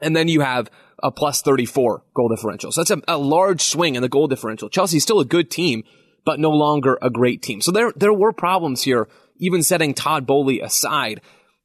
And 0.00 0.16
then 0.16 0.28
you 0.28 0.40
have 0.40 0.70
a 1.02 1.10
plus 1.10 1.42
34 1.42 2.02
goal 2.14 2.28
differential. 2.28 2.72
So 2.72 2.80
that's 2.80 2.90
a, 2.90 3.02
a 3.06 3.18
large 3.18 3.62
swing 3.62 3.96
in 3.96 4.02
the 4.02 4.08
goal 4.08 4.28
differential. 4.28 4.70
Chelsea's 4.70 5.02
still 5.02 5.20
a 5.20 5.24
good 5.24 5.50
team, 5.50 5.84
but 6.24 6.40
no 6.40 6.50
longer 6.50 6.98
a 7.02 7.10
great 7.10 7.42
team. 7.42 7.60
So 7.60 7.70
there, 7.70 7.92
there 7.94 8.12
were 8.12 8.32
problems 8.32 8.82
here, 8.82 9.08
even 9.38 9.62
setting 9.62 9.92
Todd 9.94 10.26
Boehly 10.26 10.60
aside. 10.60 11.20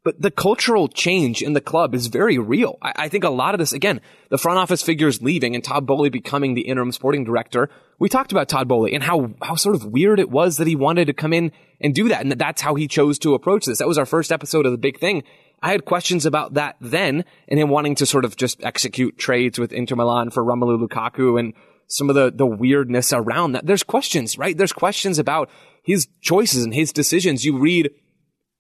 But 0.08 0.22
the 0.22 0.32
cultural 0.32 0.88
change 0.88 1.42
in 1.42 1.52
the 1.52 1.60
club 1.60 1.94
is 1.94 2.08
very 2.08 2.38
real. 2.38 2.78
I, 2.82 2.94
I, 2.96 3.10
think 3.10 3.26
a 3.26 3.30
lot 3.30 3.54
of 3.54 3.60
this, 3.60 3.74
again, 3.74 4.00
the 4.30 4.38
front 4.38 4.58
office 4.58 4.82
figures 4.82 5.22
leaving 5.22 5.54
and 5.54 5.62
Todd 5.62 5.86
Boehly 5.86 6.10
becoming 6.10 6.54
the 6.54 6.62
interim 6.62 6.94
sporting 6.94 7.26
director. 7.26 7.70
We 8.00 8.08
talked 8.08 8.32
about 8.32 8.48
Todd 8.48 8.70
Boehly 8.70 8.94
and 8.94 9.04
how, 9.04 9.32
how 9.42 9.56
sort 9.56 9.76
of 9.76 9.84
weird 9.84 10.22
it 10.22 10.30
was 10.30 10.56
that 10.56 10.68
he 10.68 10.78
wanted 10.78 11.08
to 11.08 11.14
come 11.14 11.34
in 11.34 11.52
and 11.82 11.94
do 11.94 12.08
that. 12.08 12.22
And 12.22 12.32
that 12.32 12.40
that's 12.40 12.62
how 12.62 12.76
he 12.76 12.88
chose 12.88 13.20
to 13.20 13.34
approach 13.34 13.66
this. 13.66 13.80
That 13.80 13.88
was 13.90 13.98
our 13.98 14.06
first 14.06 14.32
episode 14.32 14.66
of 14.66 14.72
the 14.72 14.78
big 14.78 14.98
thing. 14.98 15.24
I 15.62 15.72
had 15.72 15.84
questions 15.84 16.26
about 16.26 16.54
that 16.54 16.78
then 16.80 17.26
and 17.50 17.60
him 17.60 17.68
wanting 17.68 17.96
to 17.96 18.06
sort 18.06 18.24
of 18.24 18.38
just 18.38 18.64
execute 18.64 19.18
trades 19.18 19.60
with 19.60 19.74
Inter 19.74 19.98
Milan 19.98 20.30
for 20.30 20.42
Romelu 20.42 20.88
Lukaku 20.88 21.38
and 21.38 21.54
some 21.88 22.08
of 22.08 22.16
the, 22.16 22.32
the 22.34 22.46
weirdness 22.46 23.12
around 23.12 23.52
that. 23.52 23.66
There's 23.66 23.84
questions, 23.84 24.38
right? 24.38 24.58
There's 24.58 24.72
questions 24.72 25.20
about 25.20 25.50
his 25.84 26.08
choices 26.22 26.64
and 26.64 26.74
his 26.74 26.94
decisions. 26.94 27.44
You 27.44 27.58
read 27.58 27.92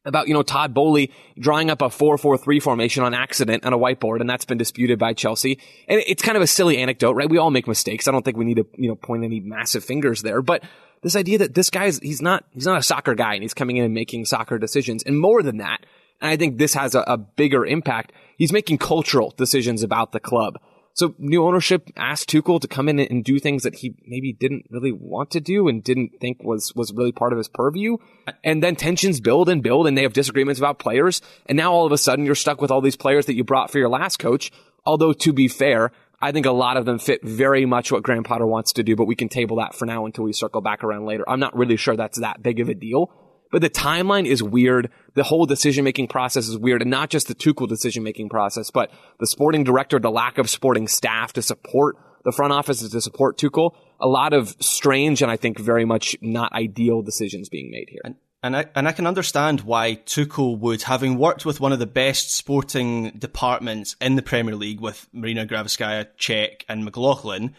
about, 0.07 0.27
you 0.27 0.33
know, 0.33 0.41
Todd 0.41 0.73
Boehly 0.73 1.11
drawing 1.37 1.69
up 1.69 1.81
a 1.81 1.89
4-4-3 1.89 2.61
formation 2.61 3.03
on 3.03 3.13
accident 3.13 3.65
on 3.65 3.73
a 3.73 3.77
whiteboard, 3.77 4.21
and 4.21 4.29
that's 4.29 4.45
been 4.45 4.57
disputed 4.57 4.97
by 4.97 5.13
Chelsea. 5.13 5.59
And 5.87 6.01
it's 6.07 6.23
kind 6.23 6.37
of 6.37 6.41
a 6.41 6.47
silly 6.47 6.77
anecdote, 6.77 7.11
right? 7.11 7.29
We 7.29 7.37
all 7.37 7.51
make 7.51 7.67
mistakes. 7.67 8.07
I 8.07 8.11
don't 8.11 8.23
think 8.23 8.37
we 8.37 8.45
need 8.45 8.57
to, 8.57 8.65
you 8.75 8.87
know, 8.87 8.95
point 8.95 9.23
any 9.23 9.39
massive 9.39 9.83
fingers 9.83 10.21
there, 10.23 10.41
but 10.41 10.63
this 11.03 11.15
idea 11.15 11.37
that 11.39 11.53
this 11.53 11.69
guy's, 11.69 11.99
he's 11.99 12.21
not, 12.21 12.45
he's 12.51 12.65
not 12.65 12.79
a 12.79 12.83
soccer 12.83 13.13
guy 13.13 13.33
and 13.35 13.43
he's 13.43 13.53
coming 13.53 13.77
in 13.77 13.85
and 13.85 13.93
making 13.93 14.25
soccer 14.25 14.57
decisions. 14.57 15.03
And 15.03 15.19
more 15.19 15.43
than 15.43 15.57
that, 15.57 15.85
and 16.21 16.31
I 16.31 16.37
think 16.37 16.57
this 16.57 16.73
has 16.73 16.95
a, 16.95 17.01
a 17.01 17.17
bigger 17.17 17.65
impact, 17.65 18.13
he's 18.37 18.51
making 18.51 18.79
cultural 18.79 19.33
decisions 19.37 19.83
about 19.83 20.11
the 20.11 20.19
club. 20.19 20.57
So 20.97 21.13
new 21.19 21.45
ownership 21.45 21.91
asked 21.95 22.27
Tuchel 22.31 22.59
to 22.59 22.67
come 22.67 22.89
in 22.89 22.99
and 22.99 23.23
do 23.23 23.37
things 23.37 23.61
that 23.63 23.75
he 23.75 23.95
maybe 24.07 24.33
didn't 24.33 24.65
really 24.71 24.91
want 24.91 25.29
to 25.31 25.39
do 25.39 25.67
and 25.67 25.83
didn't 25.83 26.19
think 26.19 26.41
was, 26.41 26.73
was 26.75 26.91
really 26.91 27.11
part 27.11 27.33
of 27.33 27.37
his 27.37 27.47
purview. 27.47 27.97
And 28.43 28.63
then 28.63 28.75
tensions 28.75 29.19
build 29.19 29.47
and 29.47 29.61
build 29.61 29.85
and 29.85 29.95
they 29.95 30.01
have 30.01 30.13
disagreements 30.13 30.59
about 30.59 30.79
players. 30.79 31.21
And 31.45 31.55
now 31.55 31.71
all 31.71 31.85
of 31.85 31.91
a 31.91 31.99
sudden 31.99 32.25
you're 32.25 32.33
stuck 32.33 32.61
with 32.61 32.71
all 32.71 32.81
these 32.81 32.95
players 32.95 33.27
that 33.27 33.35
you 33.35 33.43
brought 33.43 33.69
for 33.69 33.77
your 33.77 33.89
last 33.89 34.17
coach. 34.17 34.51
Although 34.87 35.13
to 35.13 35.33
be 35.33 35.47
fair, 35.47 35.91
I 36.19 36.31
think 36.31 36.47
a 36.47 36.51
lot 36.51 36.77
of 36.77 36.85
them 36.85 36.97
fit 36.97 37.23
very 37.23 37.67
much 37.67 37.91
what 37.91 38.01
Graham 38.01 38.23
Potter 38.23 38.47
wants 38.47 38.73
to 38.73 38.83
do, 38.83 38.95
but 38.95 39.05
we 39.05 39.15
can 39.15 39.29
table 39.29 39.57
that 39.57 39.75
for 39.75 39.85
now 39.85 40.07
until 40.07 40.23
we 40.23 40.33
circle 40.33 40.61
back 40.61 40.83
around 40.83 41.05
later. 41.05 41.29
I'm 41.29 41.39
not 41.39 41.55
really 41.55 41.77
sure 41.77 41.95
that's 41.95 42.21
that 42.21 42.41
big 42.41 42.59
of 42.59 42.69
a 42.69 42.73
deal. 42.73 43.11
But 43.51 43.61
the 43.61 43.69
timeline 43.69 44.25
is 44.25 44.43
weird. 44.43 44.89
The 45.13 45.23
whole 45.23 45.45
decision 45.45 45.83
making 45.83 46.07
process 46.07 46.47
is 46.47 46.57
weird. 46.57 46.81
And 46.81 46.91
not 46.91 47.09
just 47.09 47.27
the 47.27 47.35
Tuchel 47.35 47.67
decision 47.67 48.03
making 48.03 48.29
process, 48.29 48.71
but 48.71 48.91
the 49.19 49.27
sporting 49.27 49.63
director, 49.63 49.99
the 49.99 50.11
lack 50.11 50.37
of 50.37 50.49
sporting 50.49 50.87
staff 50.87 51.33
to 51.33 51.41
support 51.41 51.97
the 52.25 52.31
front 52.31 52.51
office 52.51 52.87
to 52.87 53.01
support 53.01 53.37
Tuchel. 53.37 53.71
A 53.99 54.07
lot 54.07 54.33
of 54.33 54.55
strange 54.59 55.21
and 55.21 55.31
I 55.31 55.37
think 55.37 55.59
very 55.59 55.85
much 55.85 56.15
not 56.21 56.51
ideal 56.51 57.01
decisions 57.01 57.47
being 57.49 57.71
made 57.71 57.89
here. 57.89 58.01
And, 58.03 58.15
and 58.43 58.57
I, 58.57 58.65
and 58.75 58.87
I 58.87 58.91
can 58.91 59.07
understand 59.07 59.61
why 59.61 59.95
Tuchel 60.05 60.59
would, 60.59 60.83
having 60.83 61.17
worked 61.17 61.45
with 61.45 61.59
one 61.61 61.71
of 61.71 61.79
the 61.79 61.87
best 61.87 62.35
sporting 62.35 63.11
departments 63.17 63.95
in 64.01 64.15
the 64.15 64.21
Premier 64.21 64.55
League 64.55 64.81
with 64.81 65.07
Marina 65.13 65.45
Granovskaya, 65.45 66.07
Cech, 66.19 66.63
and 66.67 66.83
McLaughlin, 66.83 67.55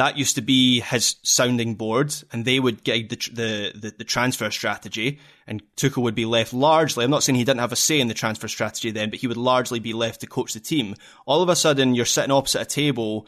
that 0.00 0.16
used 0.16 0.36
to 0.36 0.40
be 0.40 0.80
his 0.80 1.16
sounding 1.22 1.74
board, 1.74 2.14
and 2.32 2.46
they 2.46 2.58
would 2.58 2.84
guide 2.84 3.10
the, 3.10 3.16
the, 3.16 3.78
the, 3.78 3.94
the, 3.98 4.04
transfer 4.04 4.50
strategy, 4.50 5.18
and 5.46 5.62
Tuchel 5.76 6.02
would 6.04 6.14
be 6.14 6.24
left 6.24 6.54
largely, 6.54 7.04
I'm 7.04 7.10
not 7.10 7.22
saying 7.22 7.36
he 7.36 7.44
didn't 7.44 7.60
have 7.60 7.70
a 7.70 7.76
say 7.76 8.00
in 8.00 8.08
the 8.08 8.14
transfer 8.14 8.48
strategy 8.48 8.92
then, 8.92 9.10
but 9.10 9.18
he 9.18 9.26
would 9.26 9.36
largely 9.36 9.78
be 9.78 9.92
left 9.92 10.22
to 10.22 10.26
coach 10.26 10.54
the 10.54 10.60
team. 10.60 10.96
All 11.26 11.42
of 11.42 11.50
a 11.50 11.54
sudden, 11.54 11.94
you're 11.94 12.06
sitting 12.06 12.30
opposite 12.30 12.62
a 12.62 12.64
table 12.64 13.26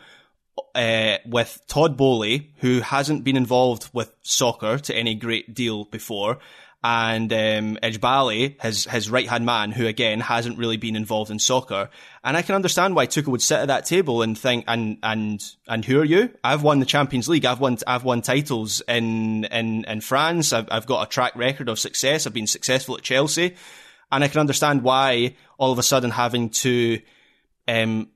uh, 0.74 1.18
with 1.26 1.60
Todd 1.66 1.98
Boehly, 1.98 2.54
who 2.60 2.80
hasn't 2.80 3.22
been 3.22 3.36
involved 3.36 3.90
with 3.92 4.14
soccer 4.22 4.78
to 4.78 4.96
any 4.96 5.14
great 5.14 5.52
deal 5.52 5.84
before, 5.84 6.38
and 6.84 7.32
um, 7.32 7.78
Eghbali, 7.82 8.60
his 8.60 8.86
his 8.86 9.08
right 9.08 9.28
hand 9.28 9.46
man, 9.46 9.70
who 9.70 9.86
again 9.86 10.20
hasn't 10.20 10.58
really 10.58 10.76
been 10.76 10.96
involved 10.96 11.30
in 11.30 11.38
soccer. 11.38 11.90
And 12.24 12.36
I 12.36 12.42
can 12.42 12.56
understand 12.56 12.96
why 12.96 13.06
Tuchel 13.06 13.28
would 13.28 13.42
sit 13.42 13.60
at 13.60 13.68
that 13.68 13.86
table 13.86 14.22
and 14.22 14.36
think, 14.36 14.64
and 14.66 14.98
and 15.02 15.42
and 15.68 15.84
who 15.84 16.00
are 16.00 16.04
you? 16.04 16.30
I've 16.42 16.62
won 16.62 16.80
the 16.80 16.86
Champions 16.86 17.28
League. 17.28 17.44
I've 17.44 17.60
won 17.60 17.78
I've 17.86 18.04
won 18.04 18.20
titles 18.20 18.82
in 18.88 19.44
in 19.44 19.84
in 19.84 20.00
France. 20.00 20.52
I've 20.52 20.68
I've 20.70 20.86
got 20.86 21.06
a 21.06 21.10
track 21.10 21.36
record 21.36 21.68
of 21.68 21.78
success. 21.78 22.26
I've 22.26 22.34
been 22.34 22.48
successful 22.48 22.96
at 22.96 23.02
Chelsea, 23.02 23.54
and 24.10 24.24
I 24.24 24.28
can 24.28 24.40
understand 24.40 24.82
why 24.82 25.36
all 25.58 25.70
of 25.70 25.78
a 25.78 25.84
sudden 25.84 26.10
having 26.10 26.50
to 26.50 27.00
um, 27.68 28.08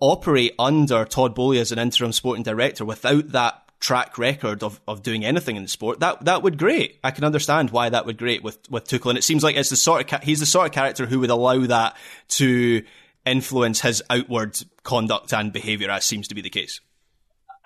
operate 0.00 0.54
under 0.58 1.04
Todd 1.04 1.34
Boehly 1.34 1.58
as 1.58 1.72
an 1.72 1.78
interim 1.78 2.12
sporting 2.12 2.42
director 2.42 2.86
without 2.86 3.28
that 3.32 3.63
track 3.84 4.16
record 4.16 4.62
of, 4.62 4.80
of 4.88 5.02
doing 5.02 5.26
anything 5.26 5.56
in 5.56 5.62
the 5.62 5.68
sport, 5.68 6.00
that 6.00 6.24
that 6.24 6.42
would 6.42 6.56
great. 6.56 6.98
I 7.04 7.10
can 7.10 7.22
understand 7.22 7.68
why 7.68 7.90
that 7.90 8.06
would 8.06 8.16
great 8.16 8.42
with 8.42 8.58
with 8.70 8.88
Tuchel, 8.88 9.10
and 9.10 9.18
it 9.18 9.24
seems 9.24 9.44
like 9.44 9.56
it's 9.56 9.68
the 9.68 9.76
sort 9.76 10.10
of 10.10 10.22
he's 10.22 10.40
the 10.40 10.46
sort 10.46 10.66
of 10.66 10.72
character 10.72 11.04
who 11.04 11.20
would 11.20 11.28
allow 11.28 11.58
that 11.66 11.94
to 12.30 12.82
influence 13.26 13.82
his 13.82 14.02
outward 14.08 14.58
conduct 14.84 15.34
and 15.34 15.52
behaviour, 15.52 15.90
as 15.90 16.06
seems 16.06 16.28
to 16.28 16.34
be 16.34 16.40
the 16.40 16.50
case. 16.50 16.80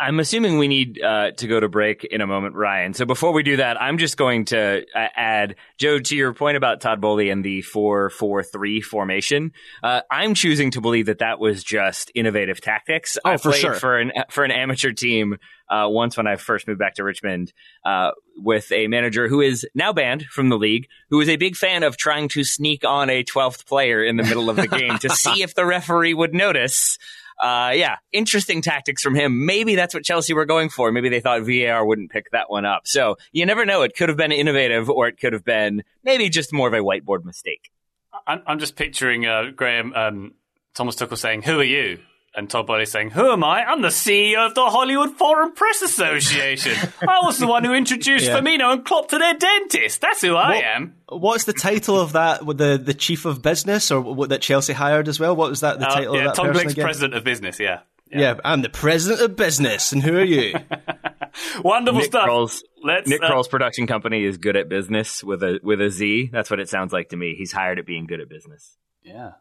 I'm 0.00 0.20
assuming 0.20 0.58
we 0.58 0.68
need 0.68 1.02
uh, 1.02 1.32
to 1.32 1.46
go 1.48 1.58
to 1.58 1.68
break 1.68 2.04
in 2.04 2.20
a 2.20 2.26
moment, 2.26 2.54
Ryan. 2.54 2.94
So 2.94 3.04
before 3.04 3.32
we 3.32 3.42
do 3.42 3.56
that, 3.56 3.80
I'm 3.80 3.98
just 3.98 4.16
going 4.16 4.44
to 4.46 4.84
uh, 4.94 5.08
add, 5.16 5.56
Joe, 5.76 5.98
to 5.98 6.16
your 6.16 6.32
point 6.34 6.56
about 6.56 6.80
Todd 6.80 7.00
Boehly 7.00 7.30
and 7.30 7.44
the 7.44 7.62
4-4-3 7.62 8.82
formation. 8.82 9.52
Uh, 9.82 10.02
I'm 10.08 10.34
choosing 10.34 10.70
to 10.72 10.80
believe 10.80 11.06
that 11.06 11.18
that 11.18 11.40
was 11.40 11.64
just 11.64 12.12
innovative 12.14 12.60
tactics. 12.60 13.18
Oh, 13.24 13.30
I 13.30 13.36
for 13.38 13.52
sure. 13.52 13.74
For 13.74 13.98
an, 13.98 14.12
for 14.30 14.44
an 14.44 14.52
amateur 14.52 14.92
team 14.92 15.36
uh, 15.68 15.86
once 15.88 16.16
when 16.16 16.26
I 16.26 16.36
first 16.36 16.68
moved 16.68 16.78
back 16.78 16.94
to 16.94 17.04
Richmond 17.04 17.52
uh, 17.84 18.12
with 18.36 18.70
a 18.70 18.86
manager 18.86 19.26
who 19.28 19.40
is 19.40 19.66
now 19.74 19.92
banned 19.92 20.24
from 20.26 20.48
the 20.48 20.56
league, 20.56 20.86
who 21.10 21.20
is 21.20 21.28
a 21.28 21.36
big 21.36 21.56
fan 21.56 21.82
of 21.82 21.96
trying 21.96 22.28
to 22.30 22.44
sneak 22.44 22.84
on 22.84 23.10
a 23.10 23.24
12th 23.24 23.66
player 23.66 24.04
in 24.04 24.16
the 24.16 24.22
middle 24.22 24.48
of 24.48 24.56
the 24.56 24.68
game 24.68 24.98
to 24.98 25.10
see 25.14 25.42
if 25.42 25.54
the 25.54 25.66
referee 25.66 26.14
would 26.14 26.34
notice 26.34 26.98
uh, 27.40 27.72
yeah, 27.74 27.96
interesting 28.12 28.62
tactics 28.62 29.02
from 29.02 29.14
him. 29.14 29.46
Maybe 29.46 29.74
that's 29.74 29.94
what 29.94 30.04
Chelsea 30.04 30.34
were 30.34 30.44
going 30.44 30.68
for. 30.68 30.90
Maybe 30.92 31.08
they 31.08 31.20
thought 31.20 31.42
VAR 31.42 31.84
wouldn't 31.84 32.10
pick 32.10 32.30
that 32.32 32.50
one 32.50 32.64
up. 32.64 32.86
So 32.86 33.16
you 33.32 33.46
never 33.46 33.64
know. 33.64 33.82
It 33.82 33.96
could 33.96 34.08
have 34.08 34.18
been 34.18 34.32
innovative 34.32 34.90
or 34.90 35.08
it 35.08 35.18
could 35.18 35.32
have 35.32 35.44
been 35.44 35.84
maybe 36.02 36.28
just 36.28 36.52
more 36.52 36.68
of 36.68 36.74
a 36.74 36.78
whiteboard 36.78 37.24
mistake. 37.24 37.70
I'm, 38.26 38.58
just 38.58 38.76
picturing 38.76 39.26
uh, 39.26 39.50
Graham, 39.54 39.92
um, 39.94 40.34
Thomas 40.74 40.96
Tuchel 40.96 41.16
saying, 41.16 41.42
Who 41.42 41.60
are 41.60 41.64
you? 41.64 41.98
And 42.38 42.48
Todd 42.48 42.68
Boehly 42.68 42.86
saying, 42.86 43.10
Who 43.10 43.32
am 43.32 43.42
I? 43.42 43.64
I'm 43.64 43.82
the 43.82 43.88
CEO 43.88 44.46
of 44.46 44.54
the 44.54 44.64
Hollywood 44.66 45.10
Foreign 45.16 45.50
Press 45.50 45.82
Association. 45.82 46.72
I 47.02 47.18
was 47.24 47.36
the 47.38 47.48
one 47.48 47.64
who 47.64 47.74
introduced 47.74 48.26
yeah. 48.26 48.38
Firmino 48.38 48.72
and 48.72 48.84
Klopp 48.84 49.08
to 49.08 49.18
their 49.18 49.34
dentist. 49.34 50.00
That's 50.00 50.20
who 50.20 50.36
I 50.36 50.54
what, 50.54 50.64
am. 50.64 50.94
What's 51.08 51.44
the 51.44 51.52
title 51.52 51.98
of 51.98 52.12
that? 52.12 52.46
The 52.46 52.80
the 52.80 52.94
chief 52.94 53.24
of 53.24 53.42
business 53.42 53.90
or 53.90 54.00
what 54.00 54.28
that 54.28 54.40
Chelsea 54.40 54.72
hired 54.72 55.08
as 55.08 55.18
well? 55.18 55.34
What 55.34 55.50
was 55.50 55.62
that? 55.62 55.80
The 55.80 55.88
uh, 55.88 55.94
title 55.94 56.14
yeah, 56.14 56.20
of 56.20 56.26
that 56.26 56.34
Tom 56.36 56.52
Blink's 56.52 56.74
president 56.74 57.14
of 57.14 57.24
business, 57.24 57.58
yeah. 57.58 57.80
yeah. 58.08 58.20
yeah. 58.20 58.34
I'm 58.44 58.62
the 58.62 58.68
president 58.68 59.20
of 59.20 59.34
business. 59.34 59.90
And 59.90 60.00
who 60.00 60.16
are 60.16 60.22
you? 60.22 60.54
Wonderful 61.64 61.98
Nick 61.98 62.10
stuff. 62.10 62.24
Kroll's, 62.24 62.62
Nick 62.84 63.20
uh, 63.20 63.26
Kroll's 63.26 63.48
production 63.48 63.88
company 63.88 64.22
is 64.22 64.38
good 64.38 64.54
at 64.54 64.68
business 64.68 65.24
with 65.24 65.42
a 65.42 65.58
with 65.64 65.80
a 65.80 65.90
Z. 65.90 66.30
That's 66.32 66.50
what 66.50 66.60
it 66.60 66.68
sounds 66.68 66.92
like 66.92 67.08
to 67.08 67.16
me. 67.16 67.34
He's 67.36 67.50
hired 67.50 67.80
at 67.80 67.86
being 67.86 68.06
good 68.06 68.20
at 68.20 68.28
business. 68.28 68.76
Yeah. 69.02 69.32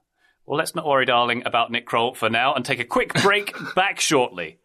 Well, 0.47 0.57
let's 0.57 0.75
not 0.75 0.87
worry, 0.87 1.05
darling, 1.05 1.43
about 1.45 1.71
Nick 1.71 1.85
Kroll 1.85 2.13
for 2.13 2.29
now 2.29 2.53
and 2.53 2.63
take 2.63 2.79
a 2.79 2.85
quick 2.85 3.13
break 3.21 3.53
back 3.75 3.99
shortly. 3.99 4.59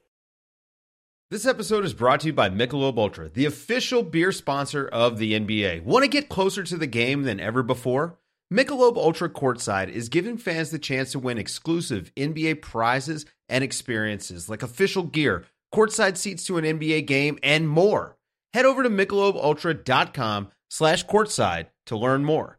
This 1.28 1.44
episode 1.44 1.84
is 1.84 1.92
brought 1.92 2.20
to 2.20 2.28
you 2.28 2.32
by 2.32 2.50
Michelob 2.50 2.96
Ultra, 2.98 3.28
the 3.28 3.46
official 3.46 4.04
beer 4.04 4.30
sponsor 4.30 4.86
of 4.86 5.18
the 5.18 5.32
NBA. 5.32 5.82
Want 5.82 6.04
to 6.04 6.08
get 6.08 6.28
closer 6.28 6.62
to 6.62 6.76
the 6.76 6.86
game 6.86 7.24
than 7.24 7.40
ever 7.40 7.64
before? 7.64 8.16
Michelob 8.52 8.96
Ultra 8.96 9.28
Courtside 9.28 9.88
is 9.88 10.08
giving 10.08 10.36
fans 10.36 10.70
the 10.70 10.78
chance 10.78 11.10
to 11.12 11.18
win 11.18 11.36
exclusive 11.36 12.12
NBA 12.16 12.62
prizes 12.62 13.26
and 13.48 13.64
experiences 13.64 14.48
like 14.48 14.62
official 14.62 15.02
gear, 15.02 15.46
courtside 15.74 16.16
seats 16.16 16.44
to 16.46 16.58
an 16.58 16.64
NBA 16.64 17.06
game, 17.06 17.40
and 17.42 17.68
more. 17.68 18.16
Head 18.54 18.66
over 18.66 18.84
to 18.84 18.90
michelobultra.com 18.90 20.52
slash 20.70 21.06
courtside 21.06 21.68
to 21.86 21.96
learn 21.96 22.24
more. 22.24 22.58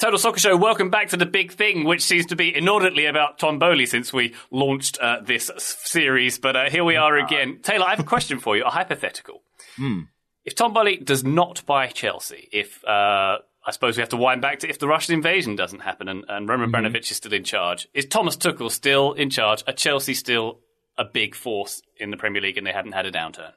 Total 0.00 0.18
Soccer 0.18 0.40
Show, 0.40 0.56
welcome 0.56 0.88
back 0.88 1.10
to 1.10 1.18
the 1.18 1.26
big 1.26 1.52
thing, 1.52 1.84
which 1.84 2.00
seems 2.00 2.24
to 2.26 2.36
be 2.36 2.56
inordinately 2.56 3.04
about 3.04 3.38
Tom 3.38 3.58
Boehly 3.58 3.84
since 3.84 4.14
we 4.14 4.34
launched 4.50 4.96
uh, 4.96 5.20
this 5.20 5.50
series. 5.58 6.38
But 6.38 6.56
uh, 6.56 6.70
here 6.70 6.84
we 6.84 6.96
are 6.96 7.18
again. 7.18 7.58
Taylor, 7.60 7.84
I 7.84 7.90
have 7.90 8.00
a 8.00 8.04
question 8.04 8.38
for 8.38 8.56
you, 8.56 8.64
a 8.64 8.70
hypothetical. 8.70 9.42
Hmm. 9.76 10.04
If 10.42 10.54
Tom 10.54 10.72
Boehly 10.72 10.96
does 10.96 11.22
not 11.22 11.66
buy 11.66 11.88
Chelsea, 11.88 12.48
if 12.50 12.82
uh, 12.86 13.40
I 13.66 13.70
suppose 13.72 13.98
we 13.98 14.00
have 14.00 14.08
to 14.08 14.16
wind 14.16 14.40
back 14.40 14.60
to 14.60 14.70
if 14.70 14.78
the 14.78 14.88
Russian 14.88 15.16
invasion 15.16 15.54
doesn't 15.54 15.80
happen 15.80 16.08
and, 16.08 16.24
and 16.28 16.48
Roman 16.48 16.70
mm-hmm. 16.70 16.96
is 16.96 17.08
still 17.08 17.34
in 17.34 17.44
charge, 17.44 17.86
is 17.92 18.06
Thomas 18.06 18.38
Tuchel 18.38 18.70
still 18.70 19.12
in 19.12 19.28
charge? 19.28 19.62
Are 19.66 19.74
Chelsea 19.74 20.14
still 20.14 20.60
a 20.96 21.04
big 21.04 21.34
force 21.34 21.82
in 21.98 22.10
the 22.10 22.16
Premier 22.16 22.40
League 22.40 22.56
and 22.56 22.66
they 22.66 22.72
haven't 22.72 22.92
had 22.92 23.04
a 23.04 23.12
downturn? 23.12 23.52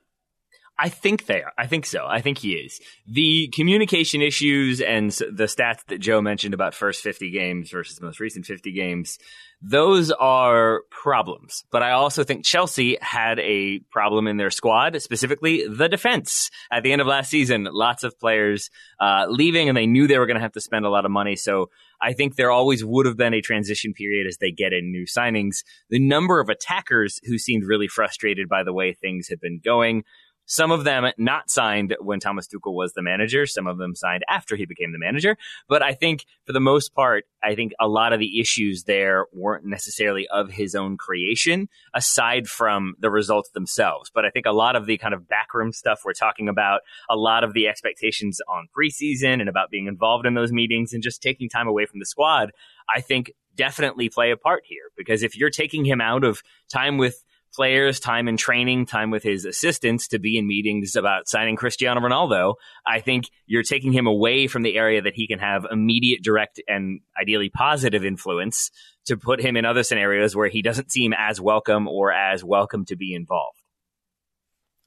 I 0.77 0.89
think 0.89 1.27
they 1.27 1.43
are. 1.43 1.53
I 1.57 1.67
think 1.67 1.85
so. 1.85 2.05
I 2.07 2.21
think 2.21 2.39
he 2.39 2.53
is. 2.53 2.79
The 3.07 3.47
communication 3.53 4.21
issues 4.21 4.81
and 4.81 5.11
the 5.11 5.45
stats 5.45 5.85
that 5.87 5.99
Joe 5.99 6.21
mentioned 6.21 6.53
about 6.53 6.73
first 6.73 7.01
50 7.03 7.29
games 7.29 7.69
versus 7.69 8.01
most 8.01 8.19
recent 8.19 8.47
50 8.47 8.71
games, 8.71 9.19
those 9.61 10.11
are 10.11 10.81
problems. 10.89 11.63
But 11.71 11.83
I 11.83 11.91
also 11.91 12.23
think 12.23 12.43
Chelsea 12.43 12.97
had 13.01 13.39
a 13.39 13.79
problem 13.91 14.27
in 14.27 14.37
their 14.37 14.49
squad, 14.49 14.99
specifically 15.01 15.67
the 15.67 15.87
defense. 15.87 16.49
At 16.71 16.81
the 16.81 16.91
end 16.91 17.01
of 17.01 17.07
last 17.07 17.29
season, 17.29 17.67
lots 17.71 18.03
of 18.03 18.19
players 18.19 18.71
uh, 18.99 19.27
leaving 19.29 19.69
and 19.69 19.77
they 19.77 19.85
knew 19.85 20.07
they 20.07 20.17
were 20.17 20.25
going 20.25 20.37
to 20.37 20.41
have 20.41 20.53
to 20.53 20.61
spend 20.61 20.85
a 20.85 20.89
lot 20.89 21.05
of 21.05 21.11
money. 21.11 21.35
So 21.35 21.69
I 22.01 22.13
think 22.13 22.35
there 22.35 22.51
always 22.51 22.83
would 22.83 23.05
have 23.05 23.15
been 23.15 23.33
a 23.33 23.41
transition 23.41 23.93
period 23.93 24.27
as 24.27 24.37
they 24.37 24.51
get 24.51 24.73
in 24.73 24.91
new 24.91 25.05
signings. 25.05 25.63
The 25.89 25.99
number 25.99 26.41
of 26.41 26.49
attackers 26.49 27.19
who 27.23 27.37
seemed 27.37 27.63
really 27.63 27.87
frustrated 27.87 28.49
by 28.49 28.63
the 28.63 28.73
way 28.73 28.93
things 28.93 29.29
had 29.29 29.39
been 29.39 29.61
going 29.63 30.03
some 30.45 30.71
of 30.71 30.83
them 30.83 31.05
not 31.17 31.49
signed 31.49 31.95
when 31.99 32.19
Thomas 32.19 32.47
Tuchel 32.47 32.73
was 32.73 32.93
the 32.93 33.01
manager. 33.01 33.45
Some 33.45 33.67
of 33.67 33.77
them 33.77 33.95
signed 33.95 34.23
after 34.29 34.55
he 34.55 34.65
became 34.65 34.91
the 34.91 34.99
manager. 34.99 35.37
But 35.67 35.81
I 35.81 35.93
think 35.93 36.25
for 36.45 36.53
the 36.53 36.59
most 36.59 36.93
part, 36.93 37.25
I 37.43 37.55
think 37.55 37.73
a 37.79 37.87
lot 37.87 38.13
of 38.13 38.19
the 38.19 38.39
issues 38.39 38.83
there 38.83 39.25
weren't 39.33 39.65
necessarily 39.65 40.27
of 40.27 40.49
his 40.51 40.75
own 40.75 40.97
creation, 40.97 41.69
aside 41.93 42.47
from 42.47 42.95
the 42.99 43.09
results 43.09 43.49
themselves. 43.51 44.11
But 44.13 44.25
I 44.25 44.29
think 44.29 44.45
a 44.45 44.51
lot 44.51 44.75
of 44.75 44.85
the 44.85 44.97
kind 44.97 45.13
of 45.13 45.27
backroom 45.27 45.71
stuff 45.71 46.01
we're 46.03 46.13
talking 46.13 46.49
about, 46.49 46.81
a 47.09 47.15
lot 47.15 47.43
of 47.43 47.53
the 47.53 47.67
expectations 47.67 48.39
on 48.47 48.67
preseason 48.77 49.39
and 49.39 49.49
about 49.49 49.69
being 49.69 49.87
involved 49.87 50.25
in 50.25 50.33
those 50.33 50.51
meetings 50.51 50.93
and 50.93 51.03
just 51.03 51.21
taking 51.21 51.49
time 51.49 51.67
away 51.67 51.85
from 51.85 51.99
the 51.99 52.05
squad, 52.05 52.51
I 52.93 53.01
think 53.01 53.31
definitely 53.55 54.09
play 54.09 54.31
a 54.31 54.37
part 54.37 54.63
here. 54.65 54.91
Because 54.97 55.23
if 55.23 55.37
you're 55.37 55.49
taking 55.49 55.85
him 55.85 56.01
out 56.01 56.23
of 56.23 56.41
time 56.71 56.97
with 56.97 57.23
players 57.53 57.99
time 57.99 58.27
in 58.27 58.37
training, 58.37 58.85
time 58.85 59.11
with 59.11 59.23
his 59.23 59.45
assistants 59.45 60.07
to 60.09 60.19
be 60.19 60.37
in 60.37 60.47
meetings 60.47 60.95
about 60.95 61.27
signing 61.27 61.55
Cristiano 61.55 62.01
Ronaldo, 62.01 62.55
I 62.85 62.99
think 62.99 63.25
you're 63.45 63.63
taking 63.63 63.91
him 63.91 64.07
away 64.07 64.47
from 64.47 64.63
the 64.63 64.75
area 64.75 65.01
that 65.01 65.13
he 65.13 65.27
can 65.27 65.39
have 65.39 65.65
immediate, 65.69 66.23
direct, 66.23 66.61
and 66.67 67.01
ideally 67.19 67.49
positive 67.49 68.03
influence 68.03 68.71
to 69.05 69.17
put 69.17 69.41
him 69.41 69.57
in 69.57 69.65
other 69.65 69.83
scenarios 69.83 70.35
where 70.35 70.49
he 70.49 70.61
doesn't 70.61 70.91
seem 70.91 71.13
as 71.17 71.39
welcome 71.39 71.87
or 71.87 72.11
as 72.11 72.43
welcome 72.43 72.85
to 72.85 72.95
be 72.95 73.13
involved. 73.13 73.57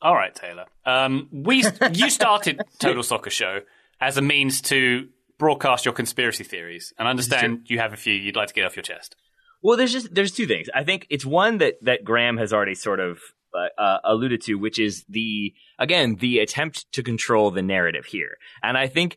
All 0.02 0.14
right, 0.14 0.34
Taylor. 0.34 0.66
Um, 0.84 1.28
we 1.32 1.64
you 1.92 2.10
started 2.10 2.60
Total 2.78 3.02
Soccer 3.02 3.30
Show 3.30 3.60
as 4.00 4.16
a 4.16 4.22
means 4.22 4.60
to 4.62 5.08
broadcast 5.38 5.84
your 5.84 5.94
conspiracy 5.94 6.44
theories, 6.44 6.92
and 6.98 7.08
I 7.08 7.10
understand 7.10 7.66
you 7.66 7.78
have 7.78 7.92
a 7.92 7.96
few 7.96 8.14
you'd 8.14 8.36
like 8.36 8.48
to 8.48 8.54
get 8.54 8.64
off 8.64 8.76
your 8.76 8.82
chest. 8.82 9.16
Well, 9.62 9.76
there's 9.76 9.92
just 9.92 10.14
there's 10.14 10.32
two 10.32 10.46
things. 10.46 10.68
I 10.74 10.84
think 10.84 11.06
it's 11.10 11.26
one 11.26 11.58
that 11.58 11.74
that 11.82 12.04
Graham 12.04 12.36
has 12.38 12.52
already 12.52 12.74
sort 12.74 13.00
of 13.00 13.20
uh, 13.54 13.80
uh, 13.80 13.98
alluded 14.04 14.42
to, 14.42 14.54
which 14.56 14.78
is 14.78 15.04
the 15.08 15.54
again 15.78 16.16
the 16.16 16.38
attempt 16.38 16.90
to 16.92 17.02
control 17.02 17.50
the 17.50 17.62
narrative 17.62 18.06
here, 18.06 18.36
and 18.62 18.76
I 18.76 18.86
think 18.86 19.16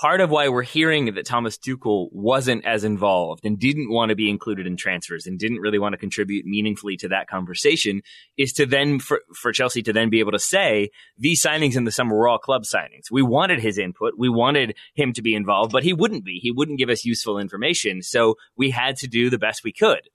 part 0.00 0.20
of 0.20 0.30
why 0.30 0.48
we're 0.48 0.62
hearing 0.62 1.14
that 1.14 1.26
Thomas 1.26 1.56
Tuchel 1.56 2.08
wasn't 2.12 2.64
as 2.64 2.84
involved 2.84 3.44
and 3.44 3.58
didn't 3.58 3.92
want 3.92 4.10
to 4.10 4.16
be 4.16 4.28
included 4.28 4.66
in 4.66 4.76
transfers 4.76 5.26
and 5.26 5.38
didn't 5.38 5.60
really 5.60 5.78
want 5.78 5.92
to 5.92 5.98
contribute 5.98 6.44
meaningfully 6.44 6.96
to 6.98 7.08
that 7.08 7.28
conversation 7.28 8.02
is 8.36 8.52
to 8.54 8.66
then 8.66 8.98
for, 8.98 9.20
for 9.34 9.52
Chelsea 9.52 9.82
to 9.82 9.92
then 9.92 10.10
be 10.10 10.18
able 10.18 10.32
to 10.32 10.38
say 10.38 10.90
these 11.16 11.42
signings 11.42 11.76
in 11.76 11.84
the 11.84 11.92
summer 11.92 12.16
were 12.16 12.28
all 12.28 12.38
club 12.38 12.64
signings. 12.64 13.10
We 13.10 13.22
wanted 13.22 13.60
his 13.60 13.78
input. 13.78 14.14
We 14.18 14.28
wanted 14.28 14.76
him 14.94 15.12
to 15.12 15.22
be 15.22 15.34
involved, 15.34 15.72
but 15.72 15.84
he 15.84 15.92
wouldn't 15.92 16.24
be. 16.24 16.38
He 16.42 16.50
wouldn't 16.50 16.78
give 16.78 16.90
us 16.90 17.04
useful 17.04 17.38
information. 17.38 18.02
So 18.02 18.34
we 18.56 18.70
had 18.70 18.96
to 18.96 19.06
do 19.06 19.30
the 19.30 19.38
best 19.38 19.62
we 19.64 19.72
could. 19.72 20.08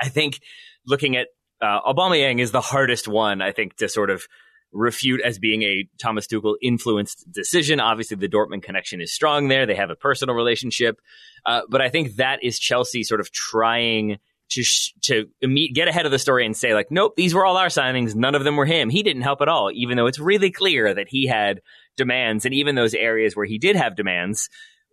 I 0.00 0.08
think 0.08 0.40
looking 0.86 1.16
at 1.16 1.28
uh, 1.60 1.80
Aubameyang 1.82 2.40
is 2.40 2.52
the 2.52 2.60
hardest 2.60 3.08
one, 3.08 3.42
I 3.42 3.52
think, 3.52 3.76
to 3.76 3.88
sort 3.88 4.10
of 4.10 4.26
refute 4.72 5.20
as 5.24 5.38
being 5.38 5.62
a 5.62 5.88
Thomas 6.00 6.26
Tuchel 6.26 6.56
influenced 6.62 7.30
decision. 7.32 7.80
Obviously, 7.80 8.16
the 8.16 8.28
Dortmund 8.28 8.62
connection 8.62 9.00
is 9.00 9.12
strong 9.12 9.48
there. 9.48 9.66
They 9.66 9.74
have 9.74 9.90
a 9.90 9.96
personal 9.96 10.34
relationship. 10.34 11.00
Uh, 11.46 11.62
but 11.68 11.80
I 11.80 11.88
think 11.88 12.16
that 12.16 12.40
is 12.42 12.58
Chelsea 12.58 13.02
sort 13.02 13.20
of 13.20 13.32
trying 13.32 14.18
to 14.50 14.62
sh- 14.62 14.94
to 15.02 15.26
get 15.74 15.88
ahead 15.88 16.06
of 16.06 16.12
the 16.12 16.18
story 16.18 16.46
and 16.46 16.56
say 16.56 16.74
like, 16.74 16.90
nope, 16.90 17.14
these 17.16 17.34
were 17.34 17.44
all 17.44 17.56
our 17.56 17.68
signings. 17.68 18.14
None 18.14 18.34
of 18.34 18.44
them 18.44 18.56
were 18.56 18.66
him. 18.66 18.90
He 18.90 19.02
didn't 19.02 19.22
help 19.22 19.40
at 19.40 19.48
all, 19.48 19.70
even 19.72 19.96
though 19.96 20.06
it's 20.06 20.18
really 20.18 20.50
clear 20.50 20.92
that 20.92 21.08
he 21.08 21.26
had 21.26 21.60
demands. 21.96 22.44
And 22.44 22.54
even 22.54 22.74
those 22.74 22.94
areas 22.94 23.36
where 23.36 23.46
he 23.46 23.58
did 23.58 23.76
have 23.76 23.96
demands, 23.96 24.48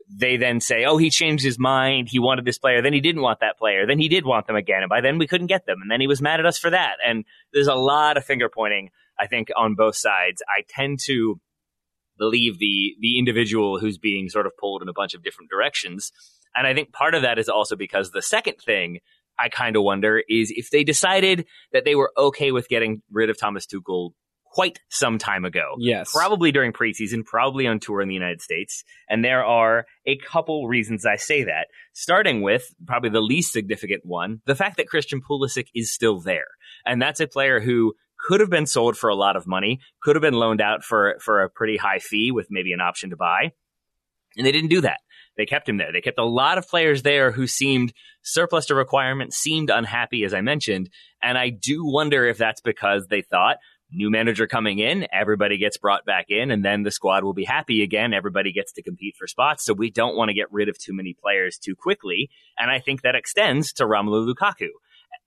they 0.10 0.38
then 0.38 0.60
say, 0.60 0.86
oh, 0.86 0.98
he 0.98 1.10
changed 1.10 1.44
his 1.44 1.58
mind. 1.58 2.10
He 2.10 2.20
wanted 2.20 2.46
this 2.46 2.58
player. 2.58 2.82
Then 2.82 2.94
he 2.94 3.02
didn't 3.02 3.22
want 3.22 3.40
that 3.40 3.58
player. 3.58 3.88
Then 3.88 3.98
he 3.98 4.10
did 4.10 4.26
want 4.26 4.46
them 4.46 4.56
again. 4.56 4.82
And 4.82 4.90
by 4.90 5.02
then 5.02 5.18
we 5.18 5.28
couldn't 5.28 5.48
get 5.48 5.66
them. 5.66 5.78
And 5.82 5.90
then 5.90 6.02
he 6.02 6.08
was 6.08 6.22
mad 6.22 6.40
at 6.40 6.46
us 6.46 6.58
for 6.58 6.70
that. 6.70 6.98
And 7.06 7.26
there's 7.54 7.68
a 7.68 7.76
lot 7.76 8.18
of 8.18 8.26
finger 8.26 8.50
pointing 8.50 8.92
I 9.20 9.28
think 9.28 9.50
on 9.56 9.76
both 9.76 9.96
sides, 9.96 10.42
I 10.48 10.64
tend 10.68 11.00
to 11.06 11.40
believe 12.18 12.60
the 12.60 12.96
the 13.00 13.20
individual 13.20 13.80
who's 13.80 13.98
being 13.98 14.30
sort 14.30 14.46
of 14.46 14.54
pulled 14.60 14.82
in 14.82 14.88
a 14.88 14.94
bunch 14.94 15.14
of 15.14 15.24
different 15.24 15.50
directions. 15.50 16.12
And 16.56 16.66
I 16.66 16.74
think 16.74 16.94
part 16.94 17.16
of 17.16 17.24
that 17.24 17.38
is 17.38 17.50
also 17.50 17.76
because 17.76 18.12
the 18.12 18.22
second 18.22 18.56
thing 18.66 19.00
I 19.38 19.50
kind 19.50 19.76
of 19.76 19.84
wonder 19.84 20.24
is 20.30 20.52
if 20.56 20.70
they 20.70 20.84
decided 20.84 21.46
that 21.74 21.84
they 21.84 21.96
were 21.96 22.12
okay 22.18 22.52
with 22.52 22.70
getting 22.70 23.02
rid 23.12 23.30
of 23.30 23.38
Thomas 23.38 23.66
Tuchel 23.66 24.12
quite 24.56 24.80
some 24.90 25.18
time 25.18 25.44
ago. 25.44 25.76
Yes. 25.80 26.14
Probably 26.14 26.54
during 26.54 26.72
preseason, 26.72 27.26
probably 27.26 27.68
on 27.68 27.82
tour 27.82 28.02
in 28.02 28.08
the 28.08 28.14
United 28.14 28.42
States. 28.42 28.86
And 29.10 29.24
there 29.24 29.44
are 29.44 29.86
a 30.06 30.18
couple 30.18 30.70
reasons 30.70 31.06
I 31.06 31.18
say 31.18 31.44
that. 31.44 31.68
Starting 31.94 32.42
with 32.42 32.74
probably 32.88 33.10
the 33.10 33.20
least 33.20 33.52
significant 33.52 34.06
one, 34.06 34.42
the 34.46 34.56
fact 34.56 34.78
that 34.78 34.88
Christian 34.88 35.22
Pulisic 35.22 35.68
is 35.76 35.94
still 35.94 36.22
there. 36.22 36.48
And 36.86 37.02
that's 37.02 37.20
a 37.20 37.28
player 37.28 37.60
who 37.60 37.96
could 38.26 38.40
have 38.40 38.50
been 38.50 38.66
sold 38.66 38.98
for 38.98 39.10
a 39.10 39.16
lot 39.16 39.36
of 39.36 39.48
money, 39.48 39.80
could 40.02 40.16
have 40.16 40.22
been 40.22 40.34
loaned 40.34 40.62
out 40.62 40.84
for 40.84 41.16
for 41.20 41.44
a 41.44 41.50
pretty 41.50 41.78
high 41.78 42.00
fee 42.00 42.32
with 42.32 42.48
maybe 42.50 42.74
an 42.74 42.82
option 42.82 43.12
to 43.12 43.16
buy. 43.16 43.52
And 44.38 44.46
they 44.46 44.52
didn't 44.52 44.70
do 44.70 44.82
that. 44.82 45.00
They 45.38 45.46
kept 45.46 45.70
him 45.70 45.78
there. 45.78 45.92
They 45.92 46.02
kept 46.02 46.20
a 46.20 46.26
lot 46.26 46.58
of 46.58 46.68
players 46.68 47.04
there 47.04 47.32
who 47.32 47.48
seemed 47.48 47.94
surplus 48.22 48.66
to 48.68 48.76
requirements, 48.76 49.38
seemed 49.38 49.70
unhappy, 49.70 50.24
as 50.24 50.34
I 50.34 50.42
mentioned. 50.42 50.90
And 51.22 51.38
I 51.38 51.50
do 51.50 51.86
wonder 51.86 52.26
if 52.26 52.38
that's 52.38 52.62
because 52.62 53.08
they 53.08 53.22
thought 53.22 53.58
new 53.92 54.10
manager 54.10 54.48
coming 54.48 54.80
in, 54.80 55.08
everybody 55.12 55.58
gets 55.58 55.78
brought 55.78 56.06
back 56.06 56.26
in, 56.30 56.52
and 56.52 56.64
then 56.66 56.84
the 56.84 56.92
squad 56.92 57.24
will 57.24 57.34
be 57.34 57.46
happy 57.46 57.84
again. 57.84 58.14
Everybody 58.14 58.52
gets 58.52 58.74
to 58.74 58.84
compete 58.84 59.16
for 59.18 59.28
spots. 59.28 59.64
So 59.66 59.74
we 59.74 59.92
don't 59.92 60.16
want 60.16 60.30
to 60.30 60.34
get 60.34 60.52
rid 60.52 60.70
of 60.70 60.78
too 60.78 60.94
many 60.94 61.16
players 61.22 61.58
too 61.58 61.76
quickly. 61.76 62.30
And 62.58 62.70
I 62.70 62.80
think 62.80 63.02
that 63.02 63.16
extends 63.16 63.74
to 63.74 63.86
Romelu 63.86 64.28
Lukaku. 64.28 64.70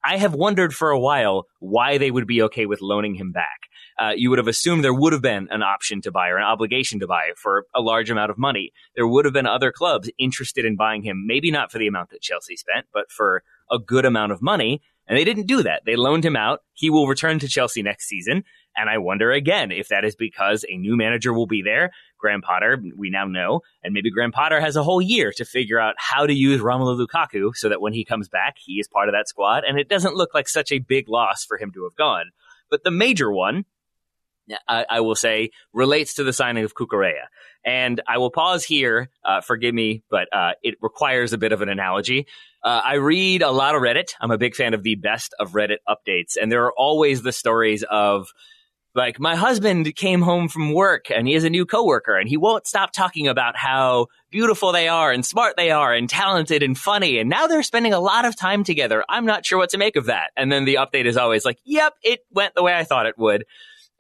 I 0.05 0.17
have 0.17 0.35
wondered 0.35 0.75
for 0.75 0.91
a 0.91 0.99
while 0.99 1.47
why 1.59 1.99
they 1.99 2.11
would 2.11 2.27
be 2.27 2.43
okay 2.43 2.67
with 2.67 2.81
loaning 2.81 3.15
him 3.15 3.33
back. 3.33 3.69
Uh, 3.99 4.13
you 4.17 4.31
would 4.31 4.39
have 4.39 4.49
assumed 4.49 4.85
there 4.85 4.95
would 4.95 5.13
have 5.13 5.23
been 5.23 5.49
an 5.51 5.63
option 5.63 6.01
to 6.03 6.13
buy 6.13 6.29
or 6.29 6.37
an 6.37 6.45
obligation 6.45 7.01
to 7.01 7.07
buy 7.07 7.31
for 7.37 7.67
a 7.75 7.81
large 7.81 8.11
amount 8.11 8.31
of 8.31 8.39
money. 8.39 8.73
There 8.95 9.09
would 9.09 9.25
have 9.25 9.35
been 9.35 9.47
other 9.47 9.73
clubs 9.73 10.09
interested 10.19 10.65
in 10.65 10.77
buying 10.77 11.03
him, 11.03 11.25
maybe 11.27 11.51
not 11.51 11.73
for 11.73 11.79
the 11.79 11.89
amount 11.89 12.11
that 12.11 12.23
Chelsea 12.23 12.57
spent, 12.57 12.87
but 12.93 13.11
for 13.11 13.43
a 13.71 13.79
good 13.79 14.05
amount 14.05 14.33
of 14.33 14.41
money. 14.41 14.81
And 15.09 15.19
they 15.19 15.25
didn't 15.25 15.47
do 15.47 15.63
that. 15.63 15.83
They 15.85 15.97
loaned 15.97 16.25
him 16.25 16.37
out. 16.37 16.61
He 16.75 16.91
will 16.91 17.09
return 17.09 17.39
to 17.41 17.49
Chelsea 17.49 17.83
next 17.83 18.07
season. 18.07 18.45
And 18.77 18.89
I 18.89 18.99
wonder 18.99 19.33
again 19.33 19.73
if 19.73 19.89
that 19.89 20.05
is 20.05 20.15
because 20.15 20.65
a 20.69 20.77
new 20.77 20.97
manager 20.97 21.33
will 21.33 21.47
be 21.47 21.63
there. 21.63 21.91
Graham 22.19 22.43
Potter, 22.43 22.83
we 22.97 23.11
now 23.11 23.25
know, 23.27 23.61
and 23.83 23.95
maybe 23.95 24.11
Graham 24.11 24.33
Potter 24.33 24.61
has 24.61 24.77
a 24.77 24.83
whole 24.83 25.01
year 25.01 25.33
to 25.37 25.45
figure 25.45 25.81
out 25.81 25.95
how 25.99 26.27
to 26.27 26.33
use 26.33 26.61
Romelu 26.61 27.07
Lukaku 27.07 27.55
so 27.55 27.69
that 27.69 27.81
when 27.81 27.93
he 27.93 28.05
comes 28.05 28.29
back, 28.29 28.57
he 28.59 28.75
is 28.75 28.89
part 28.89 29.09
of 29.09 29.15
that 29.15 29.29
squad. 29.29 29.65
And 29.67 29.79
it 29.79 29.89
doesn't 29.89 30.15
look 30.15 30.35
like 30.35 30.49
such 30.49 30.73
a 30.73 30.79
big 30.79 31.09
loss 31.09 31.45
for 31.45 31.59
him 31.59 31.73
to 31.73 31.85
have 31.85 31.97
gone. 31.97 32.27
But 32.71 32.85
the 32.85 32.91
major 32.91 33.31
one, 33.33 33.65
I, 34.67 34.85
I 34.89 35.01
will 35.01 35.15
say, 35.15 35.51
relates 35.73 36.15
to 36.15 36.25
the 36.25 36.33
signing 36.33 36.65
of 36.65 36.75
Cucurella. 36.75 37.27
And 37.65 38.01
I 38.07 38.19
will 38.19 38.31
pause 38.31 38.65
here. 38.65 39.11
Uh, 39.25 39.41
forgive 39.41 39.75
me, 39.75 40.03
but 40.11 40.29
uh, 40.33 40.53
it 40.63 40.77
requires 40.81 41.33
a 41.33 41.39
bit 41.39 41.53
of 41.53 41.63
an 41.63 41.69
analogy. 41.69 42.27
Uh, 42.63 42.81
I 42.85 42.95
read 42.95 43.43
a 43.43 43.51
lot 43.51 43.75
of 43.75 43.83
Reddit. 43.83 44.15
I'm 44.21 44.31
a 44.31 44.39
big 44.39 44.55
fan 44.55 44.75
of 44.75 44.83
the 44.83 44.97
best 44.97 45.35
of 45.39 45.53
Reddit 45.53 45.79
updates, 45.89 46.37
and 46.41 46.51
there 46.51 46.65
are 46.65 46.73
always 46.73 47.23
the 47.23 47.33
stories 47.33 47.85
of 47.85 48.33
like 48.99 49.19
my 49.19 49.37
husband 49.37 49.95
came 49.95 50.21
home 50.21 50.49
from 50.49 50.75
work 50.75 51.11
and 51.11 51.27
he 51.27 51.35
has 51.35 51.45
a 51.45 51.51
new 51.51 51.65
coworker 51.65 52.17
and 52.17 52.29
he 52.29 52.37
won't 52.37 52.67
stop 52.67 52.93
talking 52.93 53.29
about 53.29 53.57
how 53.57 54.09
beautiful 54.31 54.73
they 54.73 54.89
are 54.89 55.13
and 55.13 55.25
smart 55.25 55.55
they 55.57 55.71
are 55.71 55.95
and 55.95 56.11
talented 56.11 56.63
and 56.63 56.77
funny 56.77 57.19
and 57.19 57.31
now 57.31 57.47
they're 57.47 57.63
spending 57.63 57.95
a 57.95 58.01
lot 58.01 58.25
of 58.25 58.37
time 58.37 58.65
together. 58.65 59.05
I'm 59.09 59.25
not 59.25 59.47
sure 59.47 59.57
what 59.57 59.71
to 59.71 59.79
make 59.79 59.97
of 59.97 60.07
that. 60.07 60.33
And 60.37 60.53
then 60.53 60.65
the 60.65 60.75
update 60.75 61.07
is 61.07 61.17
always 61.17 61.45
like, 61.45 61.59
"Yep, 61.65 61.95
it 62.03 62.21
went 62.33 62.55
the 62.55 62.63
way 62.63 62.75
I 62.75 62.85
thought 62.85 63.07
it 63.07 63.17
would." 63.17 63.45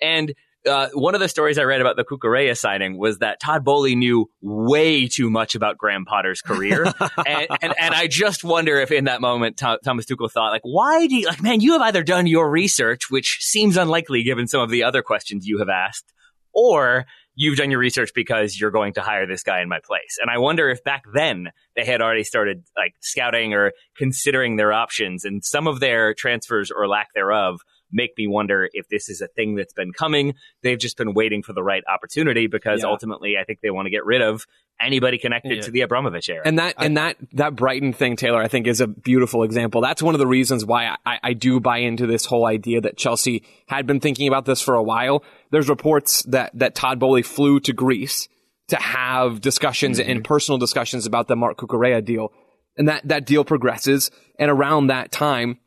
And 0.03 0.35
uh, 0.67 0.89
one 0.93 1.15
of 1.15 1.21
the 1.21 1.29
stories 1.29 1.59
I 1.59 1.63
read 1.63 1.81
about 1.81 1.97
the 1.97 2.05
Cucurella 2.05 2.57
signing 2.57 2.99
was 2.99 3.19
that 3.19 3.41
Todd 3.41 3.65
Boehly 3.65 3.95
knew 3.95 4.27
way 4.41 5.07
too 5.07 5.31
much 5.31 5.55
about 5.55 5.79
Graham 5.79 6.05
Potter's 6.05 6.41
career, 6.41 6.85
and, 7.27 7.47
and, 7.63 7.75
and 7.79 7.95
I 7.95 8.07
just 8.07 8.45
wonder 8.45 8.81
if 8.81 8.91
in 8.91 9.05
that 9.05 9.21
moment 9.21 9.57
Thomas 9.57 10.07
Tuchel 10.07 10.31
thought 10.31 10.51
like, 10.51 10.63
why 10.65 11.07
do 11.07 11.17
you 11.17 11.27
like, 11.27 11.43
man, 11.43 11.61
you 11.61 11.73
have 11.73 11.83
either 11.83 12.03
done 12.03 12.27
your 12.27 12.51
research, 12.51 13.11
which 13.11 13.39
seems 13.41 13.77
unlikely 13.77 14.23
given 14.23 14.47
some 14.47 14.61
of 14.61 14.71
the 14.71 14.83
other 14.83 15.03
questions 15.03 15.47
you 15.47 15.59
have 15.59 15.69
asked, 15.69 16.13
or 16.53 17.07
you've 17.35 17.57
done 17.57 17.71
your 17.71 17.81
research 17.81 18.11
because 18.15 18.59
you're 18.59 18.73
going 18.73 18.95
to 18.95 19.01
hire 19.01 19.27
this 19.27 19.45
guy 19.45 19.63
in 19.63 19.69
my 19.69 19.79
place. 19.85 20.19
And 20.21 20.29
I 20.29 20.39
wonder 20.39 20.69
if 20.71 20.83
back 20.83 21.05
then 21.15 21.51
they 21.77 21.85
had 21.85 22.03
already 22.03 22.25
started 22.25 22.65
like 22.77 22.95
scouting 23.01 23.55
or 23.55 23.73
considering 23.97 24.57
their 24.57 24.73
options, 24.73 25.25
and 25.25 25.45
some 25.45 25.67
of 25.67 25.81
their 25.81 26.15
transfers 26.15 26.71
or 26.71 26.89
lack 26.89 27.09
thereof 27.15 27.61
make 27.91 28.11
me 28.17 28.27
wonder 28.27 28.69
if 28.73 28.89
this 28.89 29.09
is 29.09 29.21
a 29.21 29.29
thing 29.29 29.55
that's 29.55 29.73
been 29.73 29.93
coming. 29.93 30.35
They've 30.63 30.79
just 30.79 30.97
been 30.97 31.15
waiting 31.15 31.43
for 31.43 31.53
the 31.53 31.63
right 31.63 31.83
opportunity 31.93 32.47
because 32.47 32.83
Yeah. 32.83 32.91
ultimately 32.91 33.37
I 33.41 33.45
think 33.45 33.61
they 33.63 33.71
want 33.71 33.87
to 33.87 33.91
get 33.91 34.05
rid 34.05 34.23
of 34.23 34.47
anybody 34.81 35.19
connected 35.19 35.57
Yeah. 35.57 35.63
to 35.63 35.71
the 35.71 35.81
Abramovich 35.81 36.29
era. 36.29 36.43
And 36.45 36.59
that 36.59 36.75
and 36.79 36.97
that 36.97 37.17
that 37.33 37.57
Brighton 37.57 37.93
thing, 37.93 38.17
Taylor, 38.17 38.41
I 38.41 38.49
think 38.49 38.67
is 38.67 38.81
a 38.81 38.87
beautiful 38.87 39.43
example. 39.43 39.81
That's 39.81 40.03
one 40.03 40.15
of 40.15 40.19
the 40.19 40.27
reasons 40.27 40.65
why 40.65 40.97
I, 41.05 41.19
I 41.23 41.33
do 41.33 41.61
buy 41.61 41.79
into 41.79 42.07
this 42.07 42.25
whole 42.27 42.47
idea 42.47 42.81
that 42.83 42.97
Chelsea 42.97 43.43
had 43.67 43.87
been 43.87 44.01
thinking 44.01 44.29
about 44.29 44.45
this 44.45 44.61
for 44.61 44.75
a 44.75 44.83
while. 44.83 45.25
There's 45.51 45.69
reports 45.69 46.23
that 46.25 46.51
that 46.55 46.75
Todd 46.75 46.99
Boehly 46.99 47.23
flew 47.23 47.61
to 47.61 47.73
Greece 47.73 48.29
to 48.69 48.77
have 48.77 49.41
discussions 49.41 49.99
mm-hmm. 49.99 50.11
and 50.11 50.25
personal 50.25 50.59
discussions 50.59 51.07
about 51.07 51.27
the 51.27 51.37
Marc 51.37 51.57
Cucurella 51.57 52.05
deal, 52.05 52.33
and 52.77 52.89
that 52.89 53.09
that 53.09 53.25
deal 53.25 53.45
progresses. 53.45 54.11
And 54.39 54.51
around 54.51 54.89
that 54.89 55.11
time, 55.11 55.59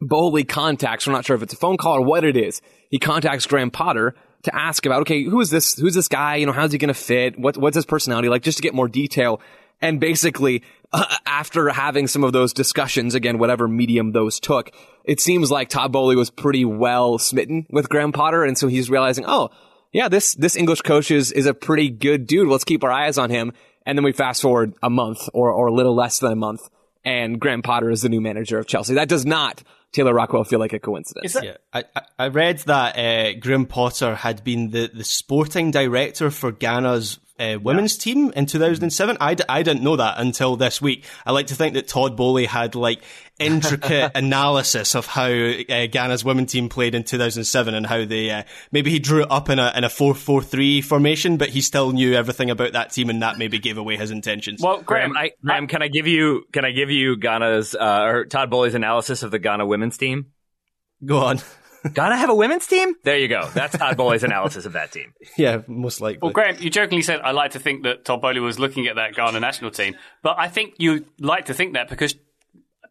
Boehly 0.00 0.44
contacts. 0.44 1.06
we're 1.06 1.12
not 1.12 1.24
sure 1.24 1.36
if 1.36 1.42
it's 1.42 1.54
a 1.54 1.56
phone 1.56 1.76
call 1.76 1.96
or 1.96 2.02
what 2.02 2.24
it 2.24 2.36
is. 2.36 2.60
He 2.90 2.98
contacts 2.98 3.46
Graham 3.46 3.70
Potter 3.70 4.14
to 4.42 4.54
ask 4.54 4.84
about, 4.86 5.02
okay, 5.02 5.24
who 5.24 5.40
is 5.40 5.50
this? 5.50 5.74
Who's 5.74 5.94
this 5.94 6.08
guy? 6.08 6.36
You 6.36 6.46
know, 6.46 6.52
how's 6.52 6.72
he 6.72 6.78
going 6.78 6.88
to 6.88 6.94
fit? 6.94 7.38
What, 7.38 7.56
what's 7.56 7.76
his 7.76 7.86
personality 7.86 8.28
like? 8.28 8.42
Just 8.42 8.58
to 8.58 8.62
get 8.62 8.74
more 8.74 8.88
detail. 8.88 9.40
And 9.80 10.00
basically, 10.00 10.62
uh, 10.92 11.16
after 11.26 11.68
having 11.70 12.06
some 12.06 12.24
of 12.24 12.32
those 12.32 12.52
discussions, 12.52 13.14
again, 13.14 13.38
whatever 13.38 13.66
medium 13.66 14.12
those 14.12 14.38
took, 14.38 14.70
it 15.04 15.20
seems 15.20 15.50
like 15.50 15.68
Todd 15.68 15.92
Boehly 15.92 16.16
was 16.16 16.30
pretty 16.30 16.64
well 16.64 17.18
smitten 17.18 17.66
with 17.70 17.88
Graham 17.88 18.12
Potter. 18.12 18.44
And 18.44 18.56
so 18.56 18.68
he's 18.68 18.90
realizing, 18.90 19.24
oh, 19.26 19.50
yeah, 19.92 20.08
this, 20.08 20.34
this 20.34 20.56
English 20.56 20.82
coach 20.82 21.10
is, 21.10 21.32
is 21.32 21.46
a 21.46 21.54
pretty 21.54 21.88
good 21.88 22.26
dude. 22.26 22.48
Let's 22.48 22.64
keep 22.64 22.84
our 22.84 22.92
eyes 22.92 23.18
on 23.18 23.30
him. 23.30 23.52
And 23.86 23.96
then 23.96 24.04
we 24.04 24.12
fast 24.12 24.42
forward 24.42 24.74
a 24.82 24.90
month 24.90 25.28
or, 25.32 25.50
or 25.50 25.66
a 25.66 25.72
little 25.72 25.94
less 25.94 26.18
than 26.18 26.32
a 26.32 26.36
month 26.36 26.68
and 27.04 27.38
Graham 27.38 27.62
Potter 27.62 27.90
is 27.90 28.02
the 28.02 28.08
new 28.08 28.20
manager 28.20 28.58
of 28.58 28.66
Chelsea. 28.66 28.94
That 28.94 29.08
does 29.08 29.26
not, 29.26 29.62
Taylor 29.94 30.12
Rockwell, 30.12 30.44
feel 30.44 30.58
like 30.58 30.74
a 30.74 30.78
coincidence. 30.78 31.32
That, 31.32 31.44
Yeah, 31.44 31.56
I, 31.72 31.84
I- 31.96 32.02
I 32.18 32.28
read 32.28 32.58
that 32.60 32.98
uh, 32.98 33.38
Graham 33.40 33.64
Potter 33.66 34.14
had 34.14 34.44
been 34.44 34.70
the, 34.70 34.90
the 34.92 35.04
sporting 35.04 35.70
director 35.70 36.30
for 36.30 36.52
Ghana's 36.52 37.18
uh, 37.38 37.58
women's 37.60 37.96
team 37.96 38.32
in 38.36 38.46
2007. 38.46 39.16
I, 39.20 39.34
d- 39.34 39.42
I 39.48 39.62
didn't 39.64 39.82
know 39.82 39.96
that 39.96 40.18
until 40.18 40.56
this 40.56 40.80
week. 40.80 41.04
I 41.26 41.32
like 41.32 41.48
to 41.48 41.56
think 41.56 41.74
that 41.74 41.88
Todd 41.88 42.16
Boehly 42.16 42.46
had 42.46 42.74
like 42.76 43.02
intricate 43.38 44.12
analysis 44.14 44.94
of 44.94 45.06
how 45.06 45.26
uh, 45.26 45.86
Ghana's 45.86 46.24
women 46.24 46.46
team 46.46 46.68
played 46.68 46.94
in 46.94 47.04
2007 47.04 47.74
and 47.74 47.86
how 47.86 48.04
they 48.04 48.30
uh, 48.30 48.42
maybe 48.70 48.90
he 48.90 48.98
drew 48.98 49.22
it 49.22 49.30
up 49.30 49.50
in 49.50 49.58
a 49.58 49.72
in 49.76 49.84
a 49.84 49.88
4-4-3 49.88 50.84
formation, 50.84 51.36
but 51.36 51.48
he 51.48 51.60
still 51.60 51.92
knew 51.92 52.14
everything 52.14 52.50
about 52.50 52.72
that 52.72 52.92
team, 52.92 53.10
and 53.10 53.22
that 53.22 53.38
maybe 53.38 53.58
gave 53.58 53.78
away 53.78 53.96
his 53.96 54.10
intentions. 54.10 54.60
well, 54.62 54.82
Graham, 54.82 55.12
Graham, 55.12 55.16
I, 55.16 55.30
Graham, 55.44 55.66
can 55.66 55.82
I 55.82 55.88
give 55.88 56.06
you 56.06 56.44
can 56.52 56.64
I 56.64 56.70
give 56.70 56.90
you 56.90 57.16
Ghana's 57.16 57.74
uh, 57.74 58.04
or 58.06 58.24
Todd 58.24 58.50
Boehly's 58.50 58.74
analysis 58.74 59.22
of 59.22 59.30
the 59.30 59.38
Ghana 59.38 59.66
women's 59.66 59.98
team? 59.98 60.26
Go 61.04 61.18
on. 61.18 61.40
Ghana 61.92 62.16
have 62.16 62.30
a 62.30 62.34
women's 62.34 62.66
team? 62.66 62.94
There 63.04 63.18
you 63.18 63.28
go. 63.28 63.46
That's 63.52 63.76
Todd 63.76 63.98
Boehly's 63.98 64.22
analysis 64.24 64.64
of 64.64 64.72
that 64.72 64.90
team. 64.90 65.12
yeah, 65.36 65.60
most 65.66 66.00
likely. 66.00 66.20
Well, 66.22 66.32
Graham, 66.32 66.56
you 66.58 66.70
jokingly 66.70 67.02
said 67.02 67.20
I 67.20 67.32
like 67.32 67.50
to 67.52 67.58
think 67.58 67.82
that 67.82 68.06
Todd 68.06 68.22
Boehly 68.22 68.40
was 68.40 68.58
looking 68.58 68.86
at 68.86 68.96
that 68.96 69.14
Ghana 69.14 69.38
national 69.40 69.70
team, 69.70 69.94
but 70.22 70.36
I 70.38 70.48
think 70.48 70.74
you 70.78 71.04
like 71.20 71.46
to 71.46 71.54
think 71.54 71.74
that 71.74 71.90
because 71.90 72.14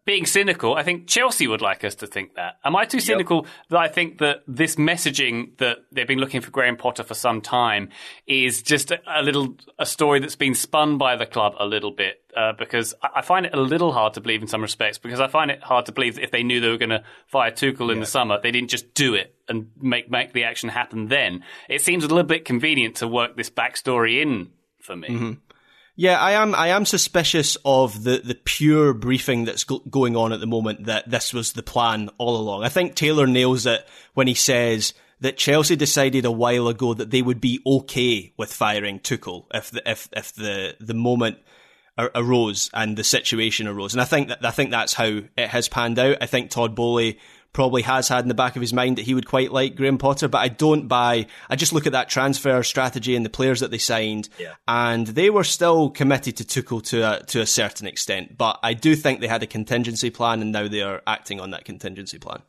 being 0.04 0.26
cynical, 0.26 0.74
I 0.74 0.82
think 0.82 1.06
Chelsea 1.06 1.46
would 1.46 1.62
like 1.62 1.82
us 1.82 1.94
to 1.96 2.06
think 2.06 2.34
that. 2.34 2.58
Am 2.64 2.76
I 2.76 2.84
too 2.84 3.00
cynical 3.00 3.46
that 3.70 3.78
I 3.78 3.88
think 3.88 4.18
that 4.18 4.42
this 4.46 4.76
messaging 4.76 5.56
that 5.58 5.78
they've 5.92 6.06
been 6.06 6.18
looking 6.18 6.42
for 6.42 6.50
Graham 6.50 6.76
Potter 6.76 7.02
for 7.02 7.14
some 7.14 7.40
time 7.40 7.88
is 8.26 8.62
just 8.62 8.90
a, 8.90 9.00
a 9.06 9.22
little 9.22 9.56
a 9.78 9.86
story 9.86 10.20
that's 10.20 10.36
been 10.36 10.54
spun 10.54 10.98
by 10.98 11.16
the 11.16 11.24
club 11.24 11.54
a 11.58 11.64
little 11.64 11.90
bit? 11.90 12.20
Uh, 12.36 12.52
because 12.52 12.94
I, 13.02 13.08
I 13.16 13.22
find 13.22 13.46
it 13.46 13.54
a 13.54 13.60
little 13.60 13.92
hard 13.92 14.14
to 14.14 14.20
believe 14.20 14.42
in 14.42 14.48
some 14.48 14.60
respects. 14.60 14.98
Because 14.98 15.20
I 15.20 15.28
find 15.28 15.50
it 15.50 15.62
hard 15.62 15.86
to 15.86 15.92
believe 15.92 16.16
that 16.16 16.24
if 16.24 16.30
they 16.30 16.42
knew 16.42 16.60
they 16.60 16.68
were 16.68 16.78
going 16.78 16.90
to 16.90 17.04
fire 17.28 17.50
Tuchel 17.50 17.92
in 17.92 18.00
the 18.00 18.06
summer, 18.06 18.38
they 18.42 18.50
didn't 18.50 18.70
just 18.70 18.92
do 18.92 19.14
it 19.14 19.34
and 19.48 19.68
make 19.80 20.10
make 20.10 20.32
the 20.32 20.44
action 20.44 20.68
happen. 20.68 21.08
Then 21.08 21.44
it 21.68 21.80
seems 21.80 22.04
a 22.04 22.08
little 22.08 22.24
bit 22.24 22.44
convenient 22.44 22.96
to 22.96 23.08
work 23.08 23.36
this 23.36 23.50
backstory 23.50 24.20
in 24.20 24.50
for 24.80 24.96
me. 24.96 25.38
Yeah, 25.96 26.20
I 26.20 26.32
am. 26.32 26.54
I 26.56 26.68
am 26.68 26.84
suspicious 26.86 27.56
of 27.64 28.02
the, 28.02 28.18
the 28.18 28.34
pure 28.34 28.92
briefing 28.92 29.44
that's 29.44 29.62
go- 29.62 29.78
going 29.88 30.16
on 30.16 30.32
at 30.32 30.40
the 30.40 30.46
moment. 30.46 30.86
That 30.86 31.08
this 31.08 31.32
was 31.32 31.52
the 31.52 31.62
plan 31.62 32.10
all 32.18 32.36
along. 32.36 32.64
I 32.64 32.68
think 32.68 32.96
Taylor 32.96 33.26
nails 33.28 33.64
it 33.64 33.86
when 34.14 34.26
he 34.26 34.34
says 34.34 34.92
that 35.20 35.36
Chelsea 35.36 35.76
decided 35.76 36.24
a 36.24 36.32
while 36.32 36.66
ago 36.66 36.94
that 36.94 37.10
they 37.10 37.22
would 37.22 37.40
be 37.40 37.60
okay 37.64 38.32
with 38.36 38.52
firing 38.52 38.98
Tuchel 38.98 39.46
if 39.54 39.70
the 39.70 39.88
if 39.88 40.08
if 40.12 40.34
the 40.34 40.76
the 40.80 40.94
moment 40.94 41.38
ar- 41.96 42.10
arose 42.14 42.70
and 42.74 42.96
the 42.96 43.04
situation 43.04 43.68
arose. 43.68 43.94
And 43.94 44.00
I 44.00 44.04
think 44.04 44.28
that 44.28 44.44
I 44.44 44.50
think 44.50 44.70
that's 44.70 44.94
how 44.94 45.20
it 45.36 45.48
has 45.48 45.68
panned 45.68 45.98
out. 46.00 46.18
I 46.20 46.26
think 46.26 46.50
Todd 46.50 46.74
Boehly 46.74 47.18
probably 47.54 47.80
has 47.82 48.08
had 48.08 48.24
in 48.24 48.28
the 48.28 48.34
back 48.34 48.56
of 48.56 48.60
his 48.60 48.74
mind 48.74 48.98
that 48.98 49.06
he 49.06 49.14
would 49.14 49.26
quite 49.26 49.50
like 49.50 49.76
Graham 49.76 49.96
Potter, 49.96 50.28
but 50.28 50.38
I 50.38 50.48
don't 50.48 50.88
buy. 50.88 51.26
I 51.48 51.56
just 51.56 51.72
look 51.72 51.86
at 51.86 51.92
that 51.92 52.10
transfer 52.10 52.62
strategy 52.62 53.16
and 53.16 53.24
the 53.24 53.30
players 53.30 53.60
that 53.60 53.70
they 53.70 53.78
signed, 53.78 54.28
and 54.68 55.06
they 55.06 55.30
were 55.30 55.44
still 55.44 55.88
committed 55.88 56.36
to 56.36 56.44
Tuchel 56.44 56.82
to 56.88 57.00
a, 57.00 57.24
to 57.24 57.40
a 57.40 57.46
certain 57.46 57.86
extent. 57.86 58.36
But 58.36 58.58
I 58.62 58.74
do 58.74 58.94
think 58.94 59.20
they 59.20 59.28
had 59.28 59.42
a 59.42 59.46
contingency 59.46 60.10
plan, 60.10 60.42
and 60.42 60.52
now 60.52 60.68
they 60.68 60.82
are 60.82 61.00
acting 61.06 61.40
on 61.40 61.52
that 61.52 61.64
contingency 61.64 62.18
plan. 62.18 62.42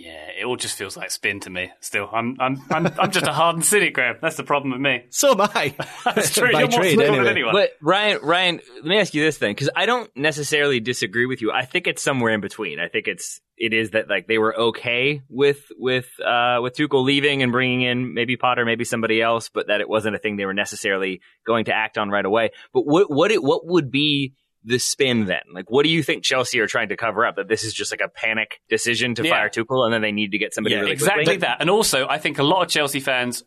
Yeah, 0.00 0.28
it 0.40 0.44
all 0.44 0.56
just 0.56 0.76
feels 0.76 0.96
like 0.96 1.10
spin 1.10 1.40
to 1.40 1.50
me. 1.50 1.72
Still, 1.80 2.08
I'm 2.12 2.36
I'm 2.38 2.62
I'm, 2.70 2.86
I'm 2.98 3.10
just 3.10 3.26
a 3.26 3.32
hardened 3.32 3.64
cynic, 3.64 3.94
Graham. 3.94 4.16
That's 4.22 4.36
the 4.36 4.44
problem 4.44 4.70
with 4.72 4.80
me. 4.80 5.04
So 5.10 5.32
am 5.32 5.40
I. 5.40 5.74
That's 6.04 6.32
true. 6.32 6.52
By 6.52 6.60
You're 6.60 6.68
more 6.68 6.80
trade, 6.80 6.90
cynical 6.98 7.16
than 7.16 7.26
anyway. 7.26 7.30
anyone. 7.30 7.54
But 7.54 7.70
Ryan, 7.82 8.18
Ryan, 8.22 8.60
let 8.76 8.84
me 8.84 8.98
ask 9.00 9.12
you 9.12 9.24
this 9.24 9.38
thing 9.38 9.52
because 9.52 9.70
I 9.74 9.86
don't 9.86 10.10
necessarily 10.16 10.78
disagree 10.78 11.26
with 11.26 11.42
you. 11.42 11.50
I 11.50 11.64
think 11.64 11.86
it's 11.88 12.02
somewhere 12.02 12.32
in 12.32 12.40
between. 12.40 12.78
I 12.78 12.86
think 12.88 13.08
it's 13.08 13.40
it 13.56 13.72
is 13.72 13.90
that 13.90 14.08
like 14.08 14.28
they 14.28 14.38
were 14.38 14.56
okay 14.56 15.22
with 15.28 15.66
with 15.76 16.08
uh 16.24 16.58
with 16.62 16.76
Tuchel 16.76 17.04
leaving 17.04 17.42
and 17.42 17.50
bringing 17.50 17.82
in 17.82 18.14
maybe 18.14 18.36
Potter, 18.36 18.64
maybe 18.64 18.84
somebody 18.84 19.20
else, 19.20 19.48
but 19.48 19.66
that 19.66 19.80
it 19.80 19.88
wasn't 19.88 20.14
a 20.14 20.18
thing 20.18 20.36
they 20.36 20.46
were 20.46 20.54
necessarily 20.54 21.20
going 21.44 21.64
to 21.64 21.74
act 21.74 21.98
on 21.98 22.08
right 22.08 22.24
away. 22.24 22.50
But 22.72 22.82
what 22.82 23.10
what 23.10 23.32
it 23.32 23.42
what 23.42 23.66
would 23.66 23.90
be 23.90 24.34
the 24.68 24.78
spin 24.78 25.24
then? 25.26 25.42
Like, 25.52 25.70
what 25.70 25.82
do 25.84 25.88
you 25.90 26.02
think 26.02 26.22
Chelsea 26.22 26.60
are 26.60 26.66
trying 26.66 26.90
to 26.90 26.96
cover 26.96 27.26
up? 27.26 27.36
That 27.36 27.48
this 27.48 27.64
is 27.64 27.72
just 27.74 27.90
like 27.92 28.00
a 28.00 28.08
panic 28.08 28.60
decision 28.68 29.14
to 29.16 29.24
Yeah. 29.24 29.30
fire 29.30 29.48
Tuchel, 29.48 29.84
and 29.84 29.92
then 29.92 30.02
they 30.02 30.12
need 30.12 30.32
to 30.32 30.38
get 30.38 30.54
somebody 30.54 30.74
Yeah, 30.74 30.80
really 30.82 30.92
exactly 30.92 31.24
quickly? 31.24 31.38
that. 31.38 31.58
And 31.60 31.68
also, 31.70 32.06
I 32.08 32.18
think 32.18 32.38
a 32.38 32.42
lot 32.42 32.62
of 32.62 32.68
Chelsea 32.68 33.00
fans 33.00 33.42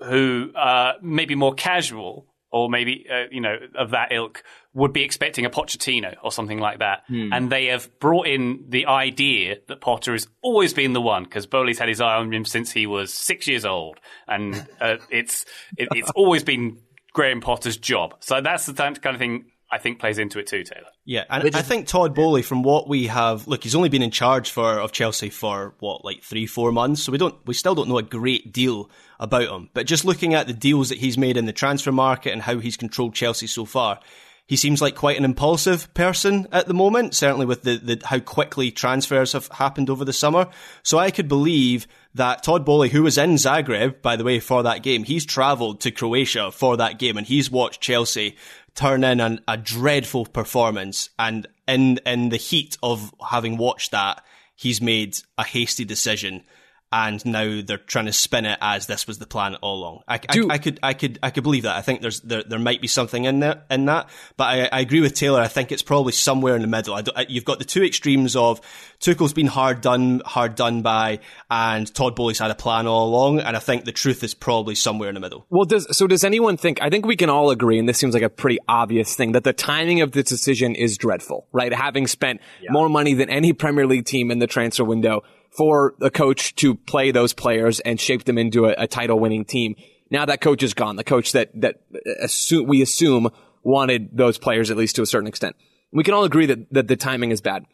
who 0.00 0.50
uh, 0.56 0.94
maybe 1.02 1.34
more 1.34 1.54
casual 1.54 2.26
or 2.50 2.68
maybe 2.68 3.06
uh, 3.10 3.24
you 3.30 3.40
know 3.40 3.56
of 3.78 3.90
that 3.90 4.12
ilk 4.12 4.42
would 4.74 4.92
be 4.92 5.02
expecting 5.04 5.46
a 5.46 5.50
Pochettino 5.50 6.14
or 6.22 6.30
something 6.32 6.58
like 6.58 6.80
that, 6.80 7.02
and 7.08 7.50
they 7.50 7.66
have 7.66 7.88
brought 7.98 8.26
in 8.26 8.64
the 8.68 8.86
idea 8.86 9.56
that 9.68 9.80
Potter 9.80 10.12
has 10.12 10.26
always 10.42 10.74
been 10.74 10.92
the 10.92 11.00
one 11.00 11.24
because 11.24 11.46
Boehly's 11.46 11.78
had 11.78 11.88
his 11.88 12.00
eye 12.00 12.14
on 12.16 12.32
him 12.32 12.44
since 12.44 12.70
he 12.72 12.86
was 12.86 13.12
six 13.12 13.46
years 13.48 13.64
old, 13.64 13.98
and 14.28 14.54
uh, 14.80 14.96
it's 15.10 15.44
it, 15.78 15.88
it's 15.94 16.10
always 16.10 16.42
been 16.44 16.78
Graham 17.14 17.40
Potter's 17.40 17.76
job. 17.76 18.16
So 18.20 18.40
that's 18.40 18.66
the 18.66 18.74
kind 18.74 18.98
of 19.14 19.18
thing 19.18 19.44
I 19.72 19.78
think 19.78 19.98
plays 19.98 20.18
into 20.18 20.38
it 20.38 20.46
too, 20.46 20.64
Taylor. 20.64 20.88
Yeah, 21.06 21.24
and 21.30 21.56
I 21.56 21.62
think 21.62 21.86
Todd 21.86 22.14
Boehly, 22.14 22.42
from 22.42 22.62
what 22.62 22.88
we 22.88 23.06
have, 23.06 23.48
look, 23.48 23.62
he's 23.62 23.74
only 23.74 23.88
been 23.88 24.02
in 24.02 24.10
charge 24.10 24.50
for 24.50 24.78
of 24.78 24.92
Chelsea 24.92 25.30
for 25.30 25.74
what, 25.80 26.04
like 26.04 26.22
three, 26.22 26.44
four 26.46 26.70
months. 26.72 27.02
So 27.02 27.10
we 27.10 27.16
don't, 27.16 27.34
we 27.46 27.54
still 27.54 27.74
don't 27.74 27.88
know 27.88 27.96
a 27.96 28.02
great 28.02 28.52
deal 28.52 28.90
about 29.18 29.48
him. 29.48 29.70
But 29.72 29.86
just 29.86 30.04
looking 30.04 30.34
at 30.34 30.46
the 30.46 30.52
deals 30.52 30.90
that 30.90 30.98
he's 30.98 31.16
made 31.16 31.38
in 31.38 31.46
the 31.46 31.54
transfer 31.54 31.90
market 31.90 32.32
and 32.32 32.42
how 32.42 32.58
he's 32.58 32.76
controlled 32.76 33.14
Chelsea 33.14 33.46
so 33.46 33.64
far, 33.64 33.98
he 34.46 34.56
seems 34.56 34.82
like 34.82 34.94
quite 34.94 35.16
an 35.16 35.24
impulsive 35.24 35.94
person 35.94 36.46
at 36.52 36.66
the 36.66 36.74
moment. 36.74 37.14
Certainly 37.14 37.46
with 37.46 37.62
the, 37.62 37.78
the 37.78 38.02
how 38.04 38.18
quickly 38.18 38.70
transfers 38.70 39.32
have 39.32 39.48
happened 39.48 39.88
over 39.88 40.04
the 40.04 40.12
summer. 40.12 40.48
So 40.82 40.98
I 40.98 41.10
could 41.10 41.28
believe 41.28 41.86
that 42.14 42.42
Todd 42.42 42.66
Boehly, 42.66 42.90
who 42.90 43.02
was 43.02 43.16
in 43.16 43.36
Zagreb, 43.36 44.02
by 44.02 44.16
the 44.16 44.24
way, 44.24 44.40
for 44.40 44.64
that 44.64 44.82
game, 44.82 45.04
he's 45.04 45.24
travelled 45.24 45.80
to 45.80 45.90
Croatia 45.90 46.50
for 46.50 46.76
that 46.76 46.98
game 46.98 47.16
and 47.16 47.26
he's 47.26 47.50
watched 47.50 47.80
Chelsea 47.80 48.36
turn 48.74 49.04
in 49.04 49.20
an, 49.20 49.40
a 49.46 49.56
dreadful 49.56 50.26
performance. 50.26 51.10
And 51.18 51.46
in, 51.68 51.98
in 52.06 52.28
the 52.30 52.36
heat 52.36 52.76
of 52.82 53.12
having 53.30 53.56
watched 53.56 53.90
that, 53.90 54.24
he's 54.54 54.80
made 54.80 55.16
a 55.38 55.44
hasty 55.44 55.84
decision. 55.84 56.44
And 56.92 57.24
now 57.24 57.62
they're 57.64 57.78
trying 57.78 58.04
to 58.04 58.12
spin 58.12 58.44
it 58.44 58.58
as 58.60 58.86
this 58.86 59.06
was 59.06 59.18
the 59.18 59.26
plan 59.26 59.54
all 59.56 59.78
along. 59.78 60.02
I, 60.06 60.20
I, 60.28 60.32
Do- 60.32 60.48
I 60.50 60.58
could, 60.58 60.78
I 60.82 60.92
could, 60.92 61.18
I 61.22 61.30
could 61.30 61.42
believe 61.42 61.62
that. 61.62 61.74
I 61.74 61.80
think 61.80 62.02
there's 62.02 62.20
there, 62.20 62.42
there 62.42 62.58
might 62.58 62.82
be 62.82 62.86
something 62.86 63.24
in 63.24 63.40
there 63.40 63.62
in 63.70 63.86
that, 63.86 64.10
but 64.36 64.44
I, 64.44 64.68
I 64.70 64.80
agree 64.80 65.00
with 65.00 65.14
Taylor. 65.14 65.40
I 65.40 65.48
think 65.48 65.72
it's 65.72 65.82
probably 65.82 66.12
somewhere 66.12 66.54
in 66.54 66.60
the 66.60 66.68
middle. 66.68 66.94
I 66.94 67.26
you've 67.28 67.46
got 67.46 67.58
the 67.58 67.64
two 67.64 67.82
extremes 67.82 68.36
of 68.36 68.60
Tuchel's 69.00 69.32
been 69.32 69.46
hard 69.46 69.80
done, 69.80 70.20
hard 70.26 70.54
done 70.54 70.82
by, 70.82 71.20
and 71.50 71.92
Todd 71.94 72.14
Boehly's 72.14 72.38
had 72.38 72.50
a 72.50 72.54
plan 72.54 72.86
all 72.86 73.08
along. 73.08 73.40
And 73.40 73.56
I 73.56 73.60
think 73.60 73.86
the 73.86 73.92
truth 73.92 74.22
is 74.22 74.34
probably 74.34 74.74
somewhere 74.74 75.08
in 75.08 75.14
the 75.14 75.20
middle. 75.20 75.46
Well, 75.48 75.64
does 75.64 75.96
so 75.96 76.06
does 76.06 76.24
anyone 76.24 76.58
think? 76.58 76.82
I 76.82 76.90
think 76.90 77.06
we 77.06 77.16
can 77.16 77.30
all 77.30 77.50
agree, 77.50 77.78
and 77.78 77.88
this 77.88 77.98
seems 77.98 78.12
like 78.12 78.22
a 78.22 78.28
pretty 78.28 78.58
obvious 78.68 79.16
thing, 79.16 79.32
that 79.32 79.44
the 79.44 79.54
timing 79.54 80.02
of 80.02 80.12
this 80.12 80.26
decision 80.26 80.74
is 80.74 80.98
dreadful, 80.98 81.46
right? 81.52 81.72
Having 81.72 82.08
spent 82.08 82.40
more 82.68 82.88
money 82.90 83.14
than 83.14 83.30
any 83.30 83.54
Premier 83.54 83.86
League 83.86 84.04
team 84.04 84.30
in 84.30 84.38
the 84.40 84.46
transfer 84.46 84.84
window 84.84 85.22
for 85.56 85.94
a 86.00 86.10
coach 86.10 86.54
to 86.56 86.74
play 86.74 87.10
those 87.10 87.32
players 87.32 87.80
and 87.80 88.00
shape 88.00 88.24
them 88.24 88.38
into 88.38 88.66
a, 88.66 88.74
a 88.78 88.86
title-winning 88.86 89.44
team. 89.44 89.74
Now 90.10 90.26
that 90.26 90.40
coach 90.40 90.62
is 90.62 90.74
gone. 90.74 90.96
The 90.96 91.04
coach 91.04 91.32
that 91.32 91.50
that 91.60 91.80
assume, 92.20 92.66
we 92.66 92.82
assume 92.82 93.30
wanted 93.62 94.16
those 94.16 94.38
players 94.38 94.70
at 94.70 94.76
least 94.76 94.96
to 94.96 95.02
a 95.02 95.06
certain 95.06 95.28
extent. 95.28 95.56
We 95.92 96.04
can 96.04 96.14
all 96.14 96.24
agree 96.24 96.46
that 96.46 96.72
that 96.72 96.88
the 96.88 96.96
timing 96.96 97.30
is 97.30 97.40
bad. 97.40 97.64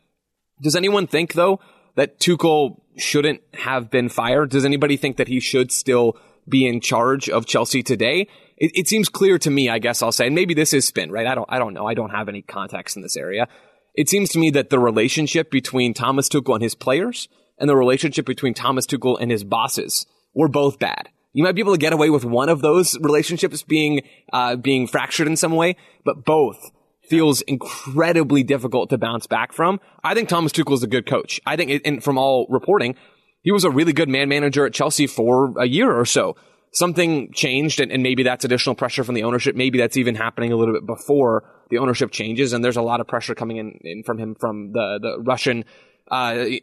Does 0.61 0.77
anyone 0.77 1.07
think 1.07 1.35
though 1.35 1.61
that 1.95 2.19
Tuchel 2.21 2.81
shouldn't 2.97 3.41
have 3.55 3.91
been 3.91 4.09
fired? 4.09 4.51
Does 4.51 4.65
anybody 4.65 4.97
think 4.97 5.17
that 5.17 5.29
he 5.29 5.41
should 5.41 5.73
still 5.73 6.17
be 6.49 6.67
in 6.67 6.81
charge 6.81 7.29
of 7.29 7.47
Chelsea 7.47 7.83
today? 7.83 8.29
It, 8.57 8.73
it 8.75 8.89
seems 8.89 9.09
clear 9.09 9.39
to 9.39 9.51
me, 9.51 9.69
I 9.69 9.79
guess 9.79 10.03
I'll 10.03 10.13
say, 10.13 10.27
and 10.27 10.35
maybe 10.35 10.55
this 10.55 10.73
is 10.73 10.87
spin, 10.87 11.13
right? 11.13 11.27
I 11.27 11.35
don't, 11.35 11.49
I 11.49 11.59
don't 11.59 11.75
know. 11.75 11.87
I 11.87 11.95
don't 11.95 12.11
have 12.11 12.29
any 12.29 12.43
context 12.43 12.97
in 12.97 13.03
this 13.03 13.17
area. 13.17 13.47
It 13.95 14.09
seems 14.09 14.31
to 14.31 14.39
me 14.39 14.51
that 14.51 14.71
the 14.71 14.79
relationship 14.79 15.51
between 15.51 15.95
Thomas 15.95 16.29
Tuchel 16.29 16.55
and 16.55 16.63
his 16.63 16.75
players 16.75 17.29
and 17.59 17.69
the 17.69 17.77
relationship 17.77 18.27
between 18.27 18.55
Thomas 18.55 18.87
Tuchel 18.87 19.19
and 19.21 19.31
his 19.31 19.45
bosses 19.45 20.07
were 20.35 20.49
both 20.49 20.79
bad. 20.79 21.09
You 21.33 21.45
might 21.45 21.55
be 21.55 21.61
able 21.61 21.75
to 21.75 21.79
get 21.79 21.93
away 21.93 22.11
with 22.11 22.25
one 22.25 22.49
of 22.49 22.63
those 22.63 22.99
relationships 23.01 23.63
being, 23.63 24.01
uh, 24.33 24.57
being 24.57 24.87
fractured 24.87 25.27
in 25.27 25.37
some 25.37 25.53
way, 25.53 25.77
but 26.05 26.25
both 26.25 26.71
feels 27.09 27.43
incredibly 27.43 28.43
difficult 28.43 28.91
to 28.91 28.99
bounce 28.99 29.27
back 29.27 29.53
from. 29.53 29.81
I 30.05 30.15
think 30.15 30.29
Thomas 30.29 30.53
Tuchel 30.53 30.75
is 30.75 30.83
a 30.83 30.89
good 30.89 31.07
coach. 31.07 31.41
I 31.47 31.57
think, 31.57 31.83
and 31.85 32.03
from 32.03 32.19
all 32.19 32.47
reporting, 32.51 32.97
he 33.43 33.53
was 33.53 33.65
a 33.65 33.71
really 33.71 33.93
good 33.93 34.09
man 34.09 34.29
manager 34.29 34.67
at 34.67 34.75
Chelsea 34.75 35.07
for 35.07 35.55
a 35.59 35.67
year 35.67 35.93
or 35.93 36.05
so. 36.05 36.37
Something 36.73 37.33
changed, 37.33 37.81
and, 37.81 37.91
and 37.91 38.03
maybe 38.03 38.23
that's 38.23 38.45
additional 38.45 38.75
pressure 38.75 39.05
from 39.05 39.15
the 39.15 39.23
ownership. 39.23 39.57
Maybe 39.57 39.79
that's 39.79 39.97
even 39.97 40.15
happening 40.15 40.53
a 40.53 40.57
little 40.57 40.75
bit 40.75 40.87
before 40.87 41.45
the 41.71 41.79
ownership 41.79 42.11
changes, 42.11 42.53
and 42.53 42.63
there's 42.63 42.77
a 42.77 42.83
lot 42.83 43.01
of 43.01 43.07
pressure 43.07 43.35
coming 43.35 43.57
in, 43.57 43.79
in 43.83 44.03
from 44.03 44.19
him 44.19 44.35
from 44.39 44.73
the 44.73 44.99
the 45.01 45.23
Russian 45.23 45.65
uh, 46.11 46.15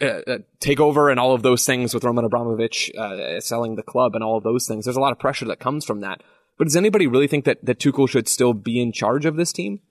uh, 0.01 0.37
takeover 0.59 1.11
and 1.11 1.19
all 1.19 1.33
of 1.33 1.43
those 1.43 1.65
things 1.65 1.93
with 1.93 2.03
Roman 2.03 2.25
Abramovich 2.25 2.91
uh, 2.97 3.39
selling 3.39 3.75
the 3.75 3.83
club 3.83 4.15
and 4.15 4.23
all 4.23 4.37
of 4.37 4.43
those 4.43 4.67
things. 4.67 4.85
There's 4.85 4.97
a 4.97 5.01
lot 5.01 5.11
of 5.11 5.19
pressure 5.19 5.45
that 5.45 5.59
comes 5.59 5.85
from 5.85 6.01
that. 6.01 6.21
But 6.57 6.65
does 6.65 6.75
anybody 6.75 7.07
really 7.07 7.27
think 7.27 7.45
that 7.45 7.63
that 7.65 7.79
Tuchel 7.79 8.07
should 8.09 8.27
still 8.27 8.53
be 8.53 8.81
in 8.81 8.91
charge 8.91 9.25
of 9.25 9.35
this 9.35 9.51
team? 9.51 9.81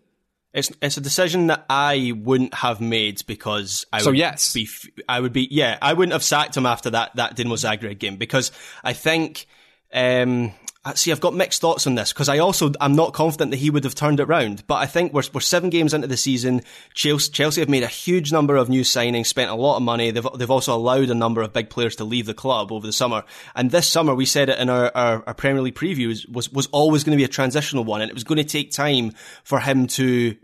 It's 0.53 0.71
it's 0.81 0.97
a 0.97 1.01
decision 1.01 1.49
that 1.49 1.67
I 1.69 2.13
wouldn't 2.17 2.55
have 2.55 2.81
made 2.81 3.27
because 3.27 3.87
I 3.93 4.01
so 4.01 4.11
would 4.11 4.19
yes. 4.19 4.53
be 4.53 4.69
I 5.09 5.19
would 5.19 5.33
be 5.33 5.49
yeah 5.51 5.79
I 5.83 5.93
wouldn't 5.93 6.13
have 6.13 6.23
sacked 6.23 6.57
him 6.57 6.65
after 6.65 6.91
that 6.91 7.17
that 7.17 7.37
Dinamo 7.37 7.55
Zagreb 7.55 7.99
game 7.99 8.17
because 8.17 8.53
I 8.85 8.93
think 8.93 9.47
um 9.93 10.53
Uh, 10.87 10.93
see 10.95 11.11
I've 11.11 11.21
got 11.21 11.35
mixed 11.35 11.63
thoughts 11.63 11.87
on 11.87 11.95
this 11.95 12.13
because 12.13 12.29
I 12.29 12.39
also 12.39 12.73
I'm 12.79 12.95
not 12.95 13.15
confident 13.15 13.53
that 13.53 13.57
he 13.57 13.71
would 13.71 13.85
have 13.85 13.95
turned 13.95 14.21
it 14.21 14.27
round 14.27 14.67
but 14.67 14.75
I 14.75 14.87
think 14.87 15.15
we're 15.15 15.23
we're 15.33 15.41
seven 15.41 15.71
games 15.71 15.95
into 15.95 16.07
the 16.07 16.17
season. 16.17 16.63
Chelsea, 16.93 17.33
Chelsea 17.33 17.63
have 17.63 17.71
made 17.71 17.83
a 17.83 17.89
huge 17.89 18.33
number 18.33 18.57
of 18.57 18.69
new 18.69 18.83
signings 18.83 19.27
spent 19.27 19.51
a 19.51 19.55
lot 19.55 19.77
of 19.77 19.83
money. 19.83 20.11
They've 20.11 20.27
they've 20.37 20.51
also 20.51 20.75
allowed 20.75 21.09
a 21.09 21.15
number 21.15 21.41
of 21.41 21.55
big 21.55 21.71
players 21.71 21.97
to 21.97 22.05
leave 22.05 22.27
the 22.27 22.35
club 22.35 22.71
over 22.71 22.87
the 22.87 22.93
summer. 22.93 23.25
And 23.55 23.71
this 23.71 23.89
summer 23.89 24.15
we 24.15 24.27
said 24.27 24.51
it 24.51 24.59
in 24.59 24.69
our 24.69 24.93
our, 24.95 25.25
our 25.27 25.35
Premier 25.35 25.63
League 25.63 25.75
previews 25.75 26.31
was 26.31 26.53
was 26.53 26.67
always 26.67 27.03
going 27.03 27.17
to 27.17 27.21
be 27.21 27.25
a 27.25 27.29
transitional 27.29 27.85
one 27.85 28.03
and 28.03 28.11
it 28.11 28.15
was 28.15 28.25
going 28.25 28.39
to 28.39 28.45
take 28.45 28.71
time 28.71 29.13
for 29.43 29.61
him 29.61 29.87
to 29.87 30.37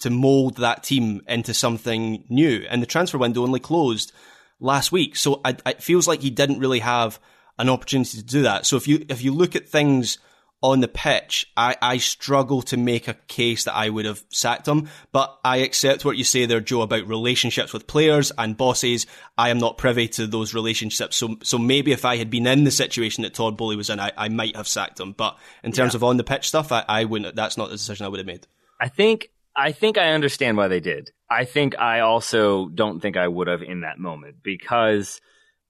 to 0.00 0.10
mold 0.10 0.56
that 0.56 0.82
team 0.82 1.22
into 1.26 1.54
something 1.54 2.24
new. 2.28 2.66
And 2.68 2.82
the 2.82 2.86
transfer 2.86 3.18
window 3.18 3.42
only 3.42 3.60
closed 3.60 4.12
last 4.60 4.92
week, 4.92 5.16
so 5.16 5.40
I, 5.44 5.56
it 5.66 5.82
feels 5.82 6.06
like 6.06 6.20
he 6.20 6.30
didn't 6.30 6.58
really 6.58 6.80
have 6.80 7.18
an 7.58 7.68
opportunity 7.68 8.18
to 8.18 8.24
do 8.24 8.42
that. 8.42 8.66
So 8.66 8.76
if 8.76 8.88
you 8.88 9.04
if 9.08 9.22
you 9.22 9.32
look 9.32 9.56
at 9.56 9.68
things 9.68 10.18
on 10.62 10.80
the 10.80 10.88
pitch, 10.88 11.46
I, 11.56 11.76
I 11.82 11.98
struggle 11.98 12.62
to 12.62 12.76
make 12.76 13.08
a 13.08 13.14
case 13.28 13.64
that 13.64 13.74
I 13.74 13.90
would 13.90 14.06
have 14.06 14.24
sacked 14.30 14.66
him. 14.66 14.88
But 15.12 15.38
I 15.44 15.58
accept 15.58 16.04
what 16.04 16.16
you 16.16 16.24
say 16.24 16.46
there, 16.46 16.60
Joe, 16.60 16.80
about 16.80 17.06
relationships 17.06 17.72
with 17.72 17.86
players 17.86 18.32
and 18.38 18.56
bosses. 18.56 19.06
I 19.36 19.50
am 19.50 19.58
not 19.58 19.78
privy 19.78 20.08
to 20.08 20.26
those 20.26 20.54
relationships. 20.54 21.16
So 21.16 21.36
so 21.42 21.58
maybe 21.58 21.92
if 21.92 22.04
I 22.04 22.16
had 22.16 22.30
been 22.30 22.46
in 22.46 22.64
the 22.64 22.70
situation 22.70 23.22
that 23.22 23.34
Todd 23.34 23.56
Boehly 23.56 23.76
was 23.76 23.90
in, 23.90 24.00
I, 24.00 24.12
I 24.16 24.28
might 24.28 24.56
have 24.56 24.68
sacked 24.68 24.98
him. 25.00 25.12
But 25.12 25.38
in 25.62 25.72
terms 25.72 25.94
yeah. 25.94 25.98
of 25.98 26.04
on 26.04 26.16
the 26.16 26.24
pitch 26.24 26.48
stuff, 26.48 26.72
I, 26.72 26.84
I 26.88 27.04
wouldn't. 27.04 27.36
That's 27.36 27.56
not 27.56 27.68
the 27.68 27.76
decision 27.76 28.06
I 28.06 28.08
would 28.08 28.20
have 28.20 28.26
made. 28.26 28.46
I 28.80 28.88
think 28.88 29.30
I 29.56 29.72
think 29.72 29.96
I 29.96 30.12
understand 30.12 30.56
why 30.56 30.68
they 30.68 30.80
did. 30.80 31.10
I 31.30 31.44
think 31.44 31.78
I 31.78 32.00
also 32.00 32.68
don't 32.68 33.00
think 33.00 33.16
I 33.16 33.26
would 33.26 33.48
have 33.48 33.62
in 33.62 33.80
that 33.80 33.98
moment 33.98 34.36
because, 34.42 35.20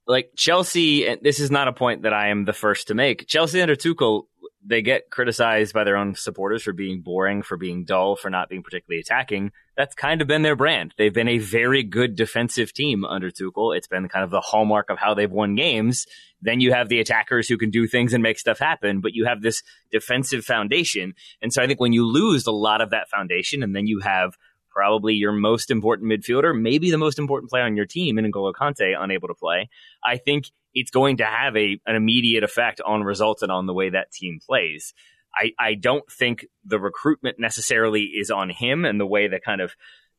like 0.06 0.30
Chelsea, 0.36 1.06
and 1.06 1.20
this 1.22 1.40
is 1.40 1.50
not 1.50 1.68
a 1.68 1.72
point 1.72 2.02
that 2.02 2.12
I 2.12 2.28
am 2.28 2.44
the 2.44 2.52
first 2.52 2.88
to 2.88 2.94
make. 2.94 3.26
Chelsea 3.26 3.60
under 3.60 3.76
Tuchel, 3.76 4.24
they 4.64 4.82
get 4.82 5.10
criticized 5.10 5.72
by 5.72 5.84
their 5.84 5.96
own 5.96 6.14
supporters 6.14 6.62
for 6.62 6.72
being 6.72 7.00
boring, 7.00 7.42
for 7.42 7.56
being 7.56 7.84
dull, 7.84 8.16
for 8.16 8.30
not 8.30 8.48
being 8.48 8.62
particularly 8.62 9.00
attacking. 9.00 9.52
That's 9.76 9.94
kind 9.94 10.20
of 10.20 10.26
been 10.26 10.42
their 10.42 10.56
brand. 10.56 10.94
They've 10.96 11.12
been 11.12 11.28
a 11.28 11.38
very 11.38 11.82
good 11.82 12.16
defensive 12.16 12.72
team 12.72 13.04
under 13.04 13.30
Tuchel. 13.30 13.76
It's 13.76 13.86
been 13.88 14.08
kind 14.08 14.24
of 14.24 14.30
the 14.30 14.40
hallmark 14.40 14.90
of 14.90 14.98
how 14.98 15.14
they've 15.14 15.30
won 15.30 15.54
games. 15.54 16.06
Then 16.40 16.60
you 16.60 16.72
have 16.72 16.88
the 16.88 17.00
attackers 17.00 17.48
who 17.48 17.58
can 17.58 17.70
do 17.70 17.86
things 17.86 18.12
and 18.12 18.22
make 18.22 18.38
stuff 18.38 18.58
happen, 18.58 19.00
but 19.00 19.12
you 19.14 19.24
have 19.26 19.42
this 19.42 19.62
defensive 19.90 20.44
foundation. 20.44 21.14
And 21.42 21.52
so 21.52 21.62
I 21.62 21.66
think 21.66 21.80
when 21.80 21.92
you 21.92 22.06
lose 22.06 22.46
a 22.46 22.52
lot 22.52 22.80
of 22.80 22.90
that 22.90 23.08
foundation 23.08 23.62
and 23.62 23.74
then 23.74 23.86
you 23.86 24.00
have 24.00 24.36
probably 24.76 25.14
your 25.14 25.32
most 25.32 25.70
important 25.70 26.10
midfielder, 26.10 26.54
maybe 26.54 26.90
the 26.90 26.98
most 26.98 27.18
important 27.18 27.50
player 27.50 27.64
on 27.64 27.76
your 27.76 27.86
team 27.86 28.18
in 28.18 28.30
N'Golo 28.30 28.52
Kante 28.52 28.94
unable 28.98 29.28
to 29.28 29.34
play, 29.34 29.70
I 30.04 30.18
think 30.18 30.50
it's 30.74 30.90
going 30.90 31.16
to 31.16 31.24
have 31.24 31.56
a 31.56 31.80
an 31.86 31.96
immediate 31.96 32.44
effect 32.44 32.82
on 32.82 33.02
results 33.02 33.40
and 33.40 33.50
on 33.50 33.64
the 33.64 33.72
way 33.72 33.88
that 33.88 34.12
team 34.12 34.38
plays. 34.46 34.92
I, 35.34 35.52
I 35.58 35.74
don't 35.74 36.04
think 36.10 36.46
the 36.64 36.78
recruitment 36.78 37.38
necessarily 37.38 38.02
is 38.02 38.30
on 38.30 38.50
him 38.50 38.84
and 38.84 39.00
the 39.00 39.06
way 39.06 39.28
the 39.28 39.40
kind 39.40 39.62
of 39.62 39.72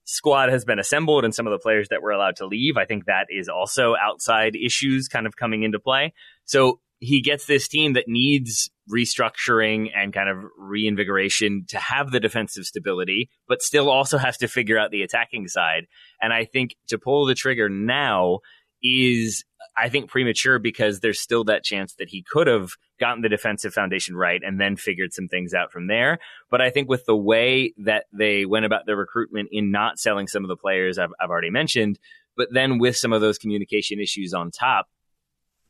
squad 0.06 0.50
has 0.50 0.65
been 0.65 0.80
assembled 0.80 1.24
and 1.24 1.36
some 1.36 1.46
of 1.46 1.52
the 1.52 1.60
players 1.60 1.89
that 1.89 2.02
were 2.02 2.12
allowed 2.12 2.38
to 2.38 2.48
leave. 2.48 2.78
I 2.78 2.86
think 2.86 3.06
that 3.06 3.28
is 3.30 3.50
also 3.50 3.96
outside 3.96 4.56
issues 4.56 5.08
kind 5.08 5.28
of 5.28 5.36
coming 5.36 5.63
into 5.63 5.80
play. 5.80 6.13
So 6.46 6.80
he 7.00 7.22
gets 7.22 7.46
this 7.46 7.68
team 7.68 7.94
that 7.94 8.06
needs 8.08 8.70
restructuring 8.92 9.90
and 9.96 10.14
kind 10.14 10.30
of 10.30 10.38
reinvigoration 10.58 11.66
to 11.70 11.78
have 11.78 12.12
the 12.12 12.20
defensive 12.20 12.66
stability, 12.66 13.30
but 13.48 13.62
still 13.62 13.90
also 13.90 14.18
has 14.18 14.38
to 14.38 14.48
figure 14.48 14.80
out 14.80 14.92
the 14.92 15.04
attacking 15.04 15.48
side. 15.48 15.86
And 16.22 16.34
I 16.34 16.46
think 16.46 16.76
to 16.88 16.98
pull 16.98 17.26
the 17.26 17.36
trigger 17.36 17.70
now 17.70 18.40
is 18.82 19.44
I 19.78 19.90
think 19.90 20.10
premature 20.10 20.58
because 20.58 21.00
there's 21.00 21.20
still 21.20 21.44
that 21.46 21.64
chance 21.64 21.94
that 22.00 22.10
he 22.10 22.24
could 22.24 22.48
have 22.48 22.72
gotten 23.00 23.22
the 23.22 23.30
defensive 23.30 23.74
foundation 23.74 24.16
right 24.16 24.42
and 24.44 24.60
then 24.60 24.76
figured 24.76 25.14
some 25.14 25.28
things 25.28 25.54
out 25.54 25.72
from 25.72 25.88
there. 25.88 26.18
But 26.50 26.62
I 26.62 26.72
think 26.72 26.90
with 26.90 27.06
the 27.06 27.16
way 27.16 27.74
that 27.78 28.06
they 28.12 28.46
went 28.46 28.66
about 28.66 28.88
their 28.88 28.96
recruitment 28.96 29.50
in 29.52 29.72
not 29.72 30.00
selling 30.00 30.28
some 30.28 30.44
of 30.44 30.48
the 30.48 30.56
players 30.56 30.98
I've, 30.98 31.12
I've 31.20 31.30
already 31.30 31.52
mentioned, 31.52 32.00
but 32.36 32.48
then 32.52 32.80
with 32.80 32.98
some 32.98 33.14
of 33.14 33.22
those 33.22 33.38
communication 33.38 34.00
issues 34.00 34.34
on 34.34 34.50
top, 34.50 34.88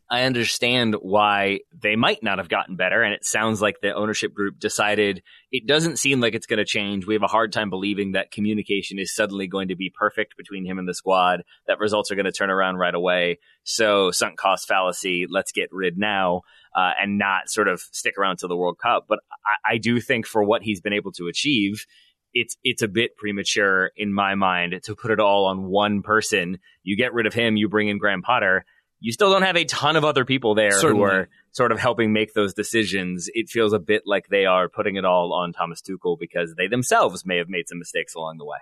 I 0.09 0.23
understand 0.23 0.95
why 1.01 1.59
they 1.77 1.97
might 1.97 2.23
not 2.23 2.37
have 2.37 2.47
gotten 2.47 2.77
better. 2.77 3.03
And 3.03 3.13
it 3.13 3.25
sounds 3.25 3.61
like 3.61 3.81
the 3.81 3.93
ownership 3.93 4.33
group 4.33 4.57
decided 4.57 5.21
it 5.51 5.67
doesn't 5.67 5.97
seem 5.97 6.21
like 6.21 6.33
it's 6.33 6.45
going 6.45 6.59
to 6.59 6.65
change. 6.65 7.05
We 7.05 7.13
have 7.13 7.23
a 7.23 7.27
hard 7.27 7.51
time 7.51 7.69
believing 7.69 8.13
that 8.13 8.31
communication 8.31 8.99
is 8.99 9.13
suddenly 9.13 9.47
going 9.47 9.67
to 9.67 9.75
be 9.75 9.91
perfect 9.93 10.37
between 10.37 10.65
him 10.65 10.79
and 10.79 10.87
the 10.87 10.93
squad, 10.93 11.43
that 11.67 11.79
results 11.79 12.09
are 12.09 12.15
going 12.15 12.25
to 12.25 12.31
turn 12.31 12.49
around 12.49 12.77
right 12.77 12.95
away. 12.95 13.39
So, 13.63 14.11
sunk 14.11 14.37
cost 14.37 14.67
fallacy, 14.67 15.25
let's 15.29 15.51
get 15.51 15.69
rid 15.71 15.97
now. 15.97 16.41
Uh, 16.75 16.91
and 17.01 17.17
not 17.17 17.49
sort 17.49 17.67
of 17.67 17.81
stick 17.91 18.19
around 18.19 18.37
to 18.37 18.47
the 18.47 18.55
World 18.55 18.77
Cup. 18.77 19.05
But 19.09 19.17
I, 19.43 19.73
I 19.73 19.77
do 19.79 19.99
think 19.99 20.27
for 20.27 20.43
what 20.43 20.61
he's 20.61 20.79
been 20.79 20.93
able 20.93 21.11
to 21.13 21.25
achieve, 21.27 21.87
it's 22.33 22.55
it's 22.63 22.83
a 22.83 22.87
bit 22.87 23.17
premature 23.17 23.91
in 23.95 24.13
my 24.13 24.35
mind 24.35 24.79
to 24.83 24.95
put 24.95 25.09
it 25.09 25.19
all 25.19 25.45
on 25.45 25.63
one 25.63 26.03
person. 26.03 26.59
You 26.83 26.95
get 26.95 27.13
rid 27.13 27.25
of 27.25 27.33
him, 27.33 27.57
you 27.57 27.67
bring 27.67 27.87
in 27.87 27.97
Graham 27.97 28.21
Potter 28.21 28.63
you 28.99 29.11
still 29.11 29.31
don't 29.31 29.43
have 29.43 29.55
a 29.57 29.65
ton 29.65 29.95
of 29.95 30.03
other 30.03 30.25
people 30.25 30.55
there 30.55 30.71
Certainly. 30.71 30.97
who 30.97 31.03
are 31.03 31.29
sort 31.51 31.71
of 31.71 31.79
helping 31.79 32.13
make 32.13 32.33
those 32.33 32.53
decisions. 32.53 33.29
It 33.33 33.49
feels 33.49 33.73
a 33.73 33.79
bit 33.79 34.03
like 34.05 34.27
they 34.27 34.45
are 34.45 34.69
putting 34.69 34.95
it 34.95 35.05
all 35.05 35.33
on 35.33 35.53
Thomas 35.53 35.81
Tuchel 35.81 36.17
because 36.19 36.55
they 36.55 36.67
themselves 36.67 37.25
may 37.25 37.37
have 37.37 37.49
made 37.49 37.67
some 37.67 37.79
mistakes 37.79 38.15
along 38.15 38.37
the 38.37 38.45
way. 38.45 38.57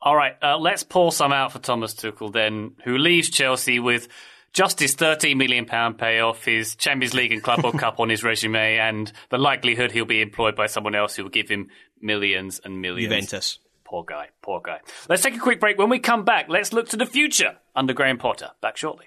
All 0.00 0.14
right, 0.14 0.36
uh, 0.42 0.58
let's 0.58 0.82
pull 0.82 1.10
some 1.10 1.32
out 1.32 1.52
for 1.52 1.58
Thomas 1.58 1.94
Tuchel 1.94 2.32
then, 2.32 2.76
who 2.84 2.98
leaves 2.98 3.30
Chelsea 3.30 3.78
with 3.78 4.08
just 4.52 4.78
his 4.78 4.94
£13 4.94 5.36
million 5.36 5.66
payoff, 5.94 6.44
his 6.44 6.76
Champions 6.76 7.12
League 7.12 7.32
and 7.32 7.42
Club 7.42 7.62
World 7.62 7.78
Cup 7.78 8.00
on 8.00 8.08
his 8.08 8.22
resume, 8.24 8.78
and 8.78 9.12
the 9.30 9.38
likelihood 9.38 9.92
he'll 9.92 10.04
be 10.04 10.22
employed 10.22 10.56
by 10.56 10.66
someone 10.66 10.94
else 10.94 11.16
who 11.16 11.24
will 11.24 11.30
give 11.30 11.48
him 11.48 11.68
millions 12.00 12.60
and 12.64 12.80
millions. 12.80 13.10
Juventus. 13.12 13.58
Poor 13.84 14.04
guy, 14.04 14.30
poor 14.42 14.60
guy. 14.60 14.80
Let's 15.08 15.22
take 15.22 15.36
a 15.36 15.38
quick 15.38 15.60
break. 15.60 15.78
When 15.78 15.90
we 15.90 15.98
come 15.98 16.24
back, 16.24 16.46
let's 16.48 16.72
look 16.72 16.88
to 16.88 16.96
the 16.96 17.06
future 17.06 17.58
under 17.74 17.92
Graham 17.92 18.18
Potter. 18.18 18.50
Back 18.60 18.76
shortly. 18.76 19.06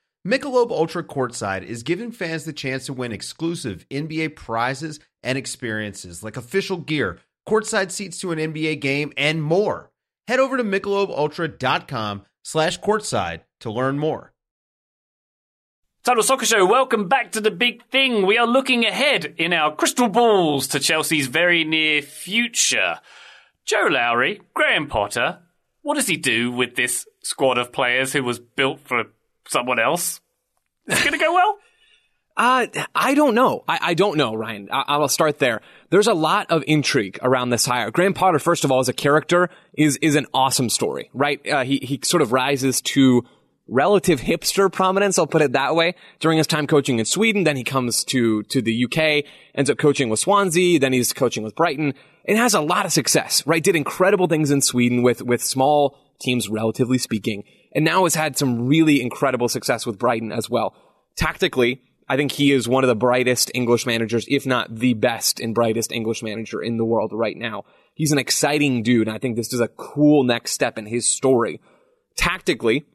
Michelob 0.25 0.69
Ultra 0.69 1.03
Courtside 1.03 1.63
is 1.63 1.81
giving 1.81 2.11
fans 2.11 2.45
the 2.45 2.53
chance 2.53 2.85
to 2.85 2.93
win 2.93 3.11
exclusive 3.11 3.87
NBA 3.89 4.35
prizes 4.35 4.99
and 5.23 5.35
experiences 5.35 6.23
like 6.23 6.37
official 6.37 6.77
gear, 6.77 7.17
courtside 7.49 7.89
seats 7.89 8.19
to 8.19 8.31
an 8.31 8.37
NBA 8.37 8.81
game, 8.81 9.11
and 9.17 9.41
more. 9.41 9.89
Head 10.27 10.39
over 10.39 10.57
to 10.57 10.63
michelobultra.com 10.63 12.21
slash 12.43 12.79
courtside 12.79 13.41
to 13.61 13.71
learn 13.71 13.97
more. 13.97 14.31
Total 16.03 16.21
Soccer 16.21 16.45
Show, 16.45 16.67
welcome 16.67 17.07
back 17.07 17.31
to 17.31 17.41
the 17.41 17.49
big 17.49 17.83
thing. 17.85 18.23
We 18.27 18.37
are 18.37 18.45
looking 18.45 18.85
ahead 18.85 19.33
in 19.39 19.53
our 19.53 19.75
crystal 19.75 20.07
balls 20.07 20.67
to 20.67 20.79
Chelsea's 20.79 21.27
very 21.27 21.63
near 21.63 22.03
future. 22.03 22.99
Joe 23.65 23.87
Lowery, 23.89 24.41
Graham 24.53 24.85
Potter, 24.85 25.39
what 25.81 25.95
does 25.95 26.07
he 26.07 26.17
do 26.17 26.51
with 26.51 26.75
this 26.75 27.07
squad 27.23 27.57
of 27.57 27.71
players 27.71 28.13
who 28.13 28.23
was 28.23 28.39
built 28.39 28.81
for 28.81 29.05
someone 29.51 29.79
else? 29.79 30.21
Is 30.87 30.99
it 30.99 31.03
going 31.03 31.19
to 31.19 31.23
go 31.23 31.33
well? 31.33 31.57
Uh, 32.37 32.65
I 32.95 33.13
don't 33.13 33.35
know. 33.35 33.65
I, 33.67 33.79
I 33.81 33.93
don't 33.93 34.17
know, 34.17 34.33
Ryan. 34.33 34.69
I, 34.71 34.85
I'll 34.87 35.09
start 35.09 35.39
there. 35.39 35.61
There's 35.89 36.07
a 36.07 36.13
lot 36.13 36.49
of 36.49 36.63
intrigue 36.65 37.19
around 37.21 37.49
this 37.49 37.65
hire. 37.65 37.91
Graham 37.91 38.13
Potter, 38.13 38.39
first 38.39 38.63
of 38.63 38.71
all, 38.71 38.79
as 38.79 38.87
a 38.87 38.93
character, 38.93 39.49
is 39.77 39.97
is 39.97 40.15
an 40.15 40.27
awesome 40.33 40.69
story, 40.69 41.09
right? 41.13 41.45
Uh, 41.45 41.65
he 41.65 41.79
he 41.83 41.99
sort 42.03 42.21
of 42.21 42.31
rises 42.31 42.81
to 42.81 43.23
relative 43.67 44.21
hipster 44.21 44.71
prominence. 44.71 45.19
I'll 45.19 45.27
put 45.27 45.41
it 45.41 45.51
that 45.51 45.75
way. 45.75 45.95
During 46.21 46.37
his 46.37 46.47
time 46.47 46.67
coaching 46.67 46.99
in 46.99 47.05
Sweden, 47.05 47.43
then 47.43 47.57
he 47.57 47.65
comes 47.65 48.05
to 48.05 48.43
to 48.43 48.61
the 48.61 48.85
UK, 48.85 49.25
ends 49.53 49.69
up 49.69 49.77
coaching 49.77 50.07
with 50.07 50.21
Swansea, 50.21 50.79
then 50.79 50.93
he's 50.93 51.11
coaching 51.11 51.43
with 51.43 51.53
Brighton, 51.53 51.93
and 52.25 52.37
has 52.37 52.53
a 52.53 52.61
lot 52.61 52.85
of 52.85 52.93
success. 52.93 53.45
Right? 53.45 53.61
Did 53.61 53.75
incredible 53.75 54.27
things 54.27 54.51
in 54.51 54.61
Sweden 54.61 55.03
with 55.03 55.21
with 55.21 55.43
small 55.43 55.97
teams, 56.21 56.47
relatively 56.47 56.97
speaking, 56.97 57.43
and 57.73 57.85
now 57.85 58.03
has 58.03 58.15
had 58.15 58.37
some 58.37 58.67
really 58.67 59.01
incredible 59.01 59.47
success 59.47 59.85
with 59.85 59.97
Brighton 59.97 60.31
as 60.31 60.49
well. 60.49 60.75
Tactically, 61.15 61.81
I 62.07 62.17
think 62.17 62.33
he 62.33 62.51
is 62.51 62.67
one 62.67 62.83
of 62.83 62.89
the 62.89 62.95
brightest 62.95 63.51
English 63.53 63.85
managers, 63.85 64.25
if 64.27 64.45
not 64.45 64.75
the 64.75 64.93
best 64.93 65.39
and 65.39 65.55
brightest 65.55 65.91
English 65.91 66.21
manager 66.21 66.61
in 66.61 66.77
the 66.77 66.83
world 66.83 67.11
right 67.13 67.37
now. 67.37 67.63
He's 67.93 68.11
an 68.11 68.17
exciting 68.17 68.83
dude, 68.83 69.07
and 69.07 69.15
I 69.15 69.19
think 69.19 69.35
this 69.37 69.53
is 69.53 69.61
a 69.61 69.67
cool 69.69 70.23
next 70.23 70.51
step 70.51 70.77
in 70.77 70.85
his 70.85 71.07
story. 71.07 71.61
Tactically, 72.17 72.85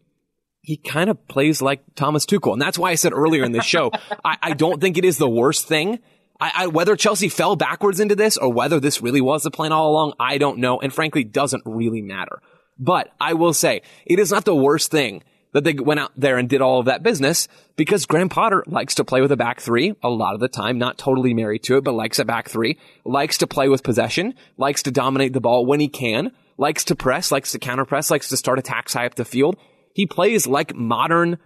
he 0.61 0.77
kind 0.77 1.09
of 1.09 1.29
plays 1.29 1.62
like 1.62 1.83
Thomas 1.95 2.27
Tuchel, 2.27 2.53
and 2.53 2.61
that's 2.61 2.79
why 2.79 2.91
I 2.91 2.97
said 2.97 3.12
earlier 3.14 3.45
in 3.45 3.53
this 3.53 3.64
show, 3.64 3.91
I, 4.24 4.37
I, 4.43 4.53
don't 4.53 4.81
think 4.81 4.99
it 4.99 5.05
is 5.05 5.16
the 5.16 5.29
worst 5.31 5.66
thing. 5.66 6.01
I, 6.41 6.53
I, 6.55 6.66
whether 6.66 6.97
Chelsea 6.97 7.29
fell 7.29 7.57
backwards 7.57 8.01
into 8.01 8.16
this 8.16 8.37
or 8.37 8.53
whether 8.53 8.81
this 8.81 9.01
really 9.01 9.20
was 9.20 9.45
the 9.45 9.51
plan 9.51 9.72
all 9.72 9.93
along, 9.93 10.12
I 10.20 10.39
don't 10.39 10.59
know, 10.59 10.81
and 10.81 10.93
frankly, 10.93 11.24
doesn't 11.24 11.62
really 11.64 12.03
matter. 12.03 12.43
But 12.79 13.12
I 13.20 13.35
will 13.35 13.55
say, 13.55 13.83
it 14.05 14.18
is 14.18 14.31
not 14.31 14.45
the 14.45 14.55
worst 14.55 14.91
thing 14.91 15.22
that 15.53 15.64
they 15.64 15.72
went 15.72 16.01
out 16.01 16.12
there 16.16 16.37
and 16.37 16.49
did 16.49 16.61
all 16.61 16.81
of 16.81 16.87
that 16.87 17.03
business 17.03 17.49
because 17.77 18.05
Graham 18.05 18.29
Potter 18.29 18.62
likes 18.66 18.95
to 18.97 19.05
play 19.05 19.22
with 19.22 19.33
a 19.33 19.39
back 19.39 19.61
three 19.61 19.95
a 20.03 20.11
lot 20.11 20.35
of 20.35 20.41
the 20.41 20.49
time, 20.49 20.79
not 20.79 20.99
totally 20.99 21.33
married 21.33 21.62
to 21.62 21.79
it, 21.79 21.85
but 21.85 21.93
likes 21.93 22.18
a 22.18 22.27
back 22.27 22.51
three, 22.51 22.79
likes 23.07 23.39
to 23.39 23.47
play 23.47 23.68
with 23.68 23.83
possession, 23.83 24.35
likes 24.59 24.83
to 24.83 24.91
dominate 24.91 25.33
the 25.33 25.41
ball 25.41 25.64
when 25.64 25.81
he 25.81 25.89
can, 25.89 26.33
likes 26.59 26.85
to 26.85 26.95
press, 26.95 27.33
likes 27.33 27.53
to 27.53 27.59
counter 27.59 27.87
press, 27.87 28.11
likes 28.11 28.29
to 28.29 28.37
start 28.37 28.59
attacks 28.59 28.93
high 28.93 29.07
up 29.07 29.14
the 29.14 29.24
field. 29.24 29.57
He 29.95 30.05
plays 30.05 30.47
like 30.47 30.74
modern 30.74 31.39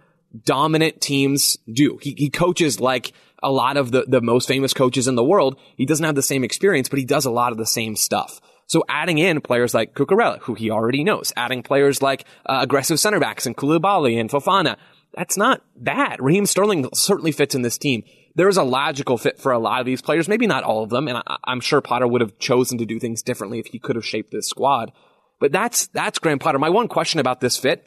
dominant 0.43 0.99
teams 0.99 1.57
do. 1.71 1.97
He, 2.01 2.13
he 2.17 2.29
coaches 2.29 2.79
like 2.81 3.13
a 3.41 3.51
lot 3.51 3.77
of 3.77 3.91
the, 3.91 4.05
the 4.07 4.21
most 4.21 4.47
famous 4.47 4.73
coaches 4.73 5.07
in 5.07 5.15
the 5.15 5.23
world. 5.23 5.57
He 5.77 5.85
doesn't 5.85 6.05
have 6.05 6.15
the 6.15 6.21
same 6.21 6.43
experience, 6.43 6.89
but 6.89 6.99
he 6.99 7.05
does 7.05 7.25
a 7.25 7.31
lot 7.31 7.51
of 7.51 7.57
the 7.57 7.65
same 7.65 7.95
stuff. 7.95 8.41
So 8.71 8.85
adding 8.87 9.17
in 9.17 9.41
players 9.41 9.73
like 9.73 9.95
Cucurella, 9.95 10.39
who 10.39 10.53
he 10.53 10.71
already 10.71 11.03
knows, 11.03 11.33
adding 11.35 11.61
players 11.61 12.01
like 12.01 12.23
uh, 12.45 12.59
aggressive 12.61 13.01
center 13.01 13.19
backs 13.19 13.45
and 13.45 13.57
Koulibaly 13.57 14.17
and 14.17 14.29
Fofana, 14.29 14.77
that's 15.13 15.35
not 15.35 15.61
bad. 15.75 16.21
Raheem 16.21 16.45
Sterling 16.45 16.87
certainly 16.93 17.33
fits 17.33 17.53
in 17.53 17.63
this 17.63 17.77
team. 17.77 18.03
There 18.35 18.47
is 18.47 18.55
a 18.55 18.63
logical 18.63 19.17
fit 19.17 19.41
for 19.41 19.51
a 19.51 19.59
lot 19.59 19.81
of 19.81 19.85
these 19.85 20.01
players, 20.01 20.29
maybe 20.29 20.47
not 20.47 20.63
all 20.63 20.83
of 20.83 20.89
them, 20.89 21.09
and 21.09 21.17
I, 21.17 21.37
I'm 21.43 21.59
sure 21.59 21.81
Potter 21.81 22.07
would 22.07 22.21
have 22.21 22.39
chosen 22.39 22.77
to 22.77 22.85
do 22.85 22.97
things 22.97 23.21
differently 23.21 23.59
if 23.59 23.65
he 23.65 23.77
could 23.77 23.97
have 23.97 24.05
shaped 24.05 24.31
this 24.31 24.47
squad. 24.47 24.93
But 25.41 25.51
that's 25.51 25.87
that's 25.87 26.19
Graham 26.19 26.39
Potter. 26.39 26.57
My 26.57 26.69
one 26.69 26.87
question 26.87 27.19
about 27.19 27.41
this 27.41 27.57
fit, 27.57 27.85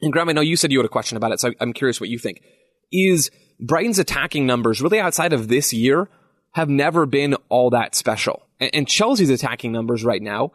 and 0.00 0.12
Graham, 0.12 0.28
I 0.28 0.32
know 0.32 0.42
you 0.42 0.54
said 0.54 0.70
you 0.70 0.78
had 0.78 0.86
a 0.86 0.90
question 0.90 1.16
about 1.16 1.32
it, 1.32 1.40
so 1.40 1.50
I'm 1.58 1.72
curious 1.72 2.00
what 2.00 2.08
you 2.08 2.20
think. 2.20 2.40
Is 2.92 3.32
Brighton's 3.58 3.98
attacking 3.98 4.46
numbers 4.46 4.80
really 4.80 5.00
outside 5.00 5.32
of 5.32 5.48
this 5.48 5.72
year 5.72 6.08
have 6.52 6.68
never 6.68 7.06
been 7.06 7.34
all 7.48 7.70
that 7.70 7.94
special. 7.94 8.46
And, 8.58 8.86
Chelsea's 8.86 9.30
attacking 9.30 9.72
numbers 9.72 10.04
right 10.04 10.20
now 10.20 10.52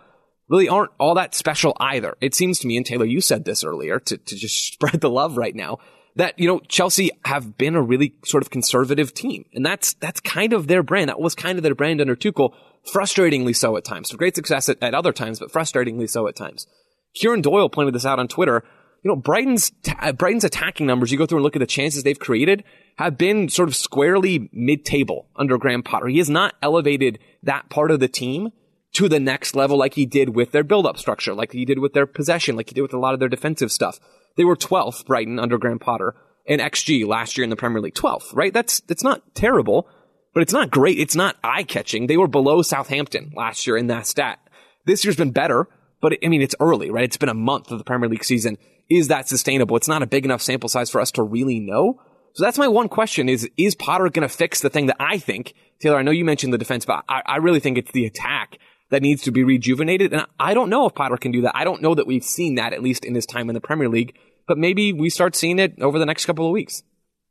really 0.47 0.69
aren't 0.69 0.91
all 0.99 1.15
that 1.15 1.33
special 1.33 1.75
either. 1.79 2.15
It 2.21 2.35
seems 2.35 2.59
to 2.59 2.67
me, 2.67 2.77
and 2.77 2.85
Taylor, 2.85 3.05
you 3.05 3.21
said 3.21 3.45
this 3.45 3.63
earlier 3.63 3.99
to, 3.99 4.17
to 4.17 4.35
just 4.35 4.67
spread 4.73 5.01
the 5.01 5.09
love 5.09 5.37
right 5.37 5.55
now, 5.55 5.79
that, 6.15 6.37
you 6.39 6.47
know, 6.47 6.59
Chelsea 6.67 7.11
have 7.25 7.57
been 7.57 7.75
a 7.75 7.81
really 7.81 8.15
sort 8.23 8.43
of 8.43 8.49
conservative 8.49 9.13
team. 9.13 9.45
And 9.53 9.65
that's, 9.65 9.93
that's 9.95 10.19
kind 10.21 10.53
of 10.53 10.67
their 10.67 10.83
brand. 10.83 11.09
That 11.09 11.19
was 11.19 11.35
kind 11.35 11.57
of 11.57 11.63
their 11.63 11.75
brand 11.75 11.99
under 11.99 12.15
Tuchel, 12.15 12.53
frustratingly 12.93 13.55
so 13.55 13.75
at 13.75 13.83
times. 13.83 14.09
So 14.09 14.17
great 14.17 14.35
success 14.35 14.69
at, 14.69 14.81
at 14.81 14.93
other 14.93 15.11
times, 15.11 15.39
but 15.39 15.51
frustratingly 15.51 16.09
so 16.09 16.27
at 16.27 16.35
times. 16.35 16.67
Kieran 17.15 17.41
Doyle 17.41 17.69
pointed 17.69 17.95
this 17.95 18.05
out 18.05 18.19
on 18.19 18.27
Twitter. 18.27 18.63
You 19.03 19.09
know, 19.09 19.15
Brighton's, 19.15 19.71
Brighton's 20.15 20.43
attacking 20.43 20.85
numbers, 20.85 21.11
you 21.11 21.17
go 21.17 21.25
through 21.25 21.39
and 21.39 21.43
look 21.43 21.55
at 21.55 21.59
the 21.59 21.65
chances 21.65 22.03
they've 22.03 22.19
created, 22.19 22.63
have 22.97 23.17
been 23.17 23.49
sort 23.49 23.67
of 23.67 23.75
squarely 23.75 24.49
mid-table 24.53 25.27
under 25.35 25.57
Graham 25.57 25.83
Potter. 25.83 26.07
He 26.07 26.17
has 26.19 26.29
not 26.29 26.55
elevated 26.61 27.19
that 27.43 27.69
part 27.69 27.91
of 27.91 27.99
the 27.99 28.07
team 28.07 28.51
to 28.93 29.09
the 29.09 29.19
next 29.19 29.55
level 29.55 29.77
like 29.77 29.95
he 29.95 30.05
did 30.05 30.35
with 30.35 30.51
their 30.51 30.63
build-up 30.63 30.97
structure, 30.97 31.33
like 31.33 31.51
he 31.51 31.65
did 31.65 31.79
with 31.79 31.93
their 31.93 32.05
possession, 32.05 32.55
like 32.55 32.69
he 32.69 32.73
did 32.73 32.81
with 32.81 32.93
a 32.93 32.99
lot 32.99 33.13
of 33.13 33.19
their 33.19 33.29
defensive 33.29 33.71
stuff. 33.71 33.99
They 34.37 34.45
were 34.45 34.55
12th, 34.55 35.05
Brighton, 35.05 35.39
under 35.39 35.57
Graham 35.57 35.79
Potter, 35.79 36.15
in 36.45 36.59
XG 36.59 37.05
last 37.05 37.37
year 37.37 37.43
in 37.43 37.49
the 37.49 37.55
Premier 37.57 37.81
League. 37.81 37.95
12th, 37.95 38.33
right? 38.33 38.53
That's, 38.53 38.79
that's 38.81 39.03
not 39.03 39.35
terrible, 39.35 39.87
but 40.33 40.43
it's 40.43 40.53
not 40.53 40.71
great. 40.71 40.99
It's 40.99 41.15
not 41.15 41.35
eye-catching. 41.43 42.07
They 42.07 42.17
were 42.17 42.27
below 42.27 42.61
Southampton 42.61 43.33
last 43.35 43.67
year 43.67 43.75
in 43.75 43.87
that 43.87 44.07
stat. 44.07 44.39
This 44.85 45.03
year's 45.03 45.17
been 45.17 45.31
better, 45.31 45.67
but 46.01 46.13
I 46.23 46.27
mean, 46.27 46.41
it's 46.41 46.55
early, 46.61 46.89
right? 46.89 47.03
It's 47.03 47.17
been 47.17 47.29
a 47.29 47.33
month 47.33 47.71
of 47.71 47.79
the 47.79 47.83
Premier 47.83 48.07
League 48.07 48.23
season. 48.23 48.57
Is 48.89 49.07
that 49.07 49.27
sustainable? 49.27 49.75
It's 49.75 49.87
not 49.87 50.03
a 50.03 50.07
big 50.07 50.23
enough 50.23 50.41
sample 50.41 50.69
size 50.69 50.89
for 50.89 51.01
us 51.01 51.11
to 51.11 51.23
really 51.23 51.59
know. 51.59 51.99
So 52.35 52.43
that's 52.43 52.57
my 52.57 52.67
one 52.67 52.89
question 52.89 53.29
is, 53.29 53.49
is 53.55 53.75
Potter 53.75 54.09
going 54.09 54.27
to 54.27 54.33
fix 54.33 54.59
the 54.59 54.69
thing 54.69 54.87
that 54.87 54.97
I 54.99 55.19
think, 55.19 55.53
Taylor, 55.79 55.97
I 55.97 56.01
know 56.01 56.11
you 56.11 56.25
mentioned 56.25 56.51
the 56.51 56.57
defense, 56.57 56.85
but 56.85 57.05
I, 57.07 57.21
I 57.25 57.37
really 57.37 57.61
think 57.61 57.77
it's 57.77 57.93
the 57.93 58.05
attack 58.05 58.57
that 58.89 59.01
needs 59.01 59.21
to 59.23 59.31
be 59.31 59.45
rejuvenated. 59.45 60.11
And 60.11 60.25
I 60.37 60.53
don't 60.53 60.69
know 60.69 60.85
if 60.85 60.93
Potter 60.93 61.15
can 61.15 61.31
do 61.31 61.41
that. 61.43 61.55
I 61.55 61.63
don't 61.63 61.81
know 61.81 61.95
that 61.95 62.05
we've 62.05 62.25
seen 62.25 62.55
that, 62.55 62.73
at 62.73 62.83
least 62.83 63.05
in 63.05 63.15
his 63.15 63.25
time 63.25 63.49
in 63.49 63.53
the 63.53 63.61
Premier 63.61 63.87
League, 63.87 64.17
but 64.49 64.57
maybe 64.57 64.91
we 64.91 65.09
start 65.09 65.33
seeing 65.33 65.59
it 65.59 65.81
over 65.81 65.97
the 65.97 66.05
next 66.05 66.25
couple 66.25 66.45
of 66.45 66.51
weeks. 66.51 66.83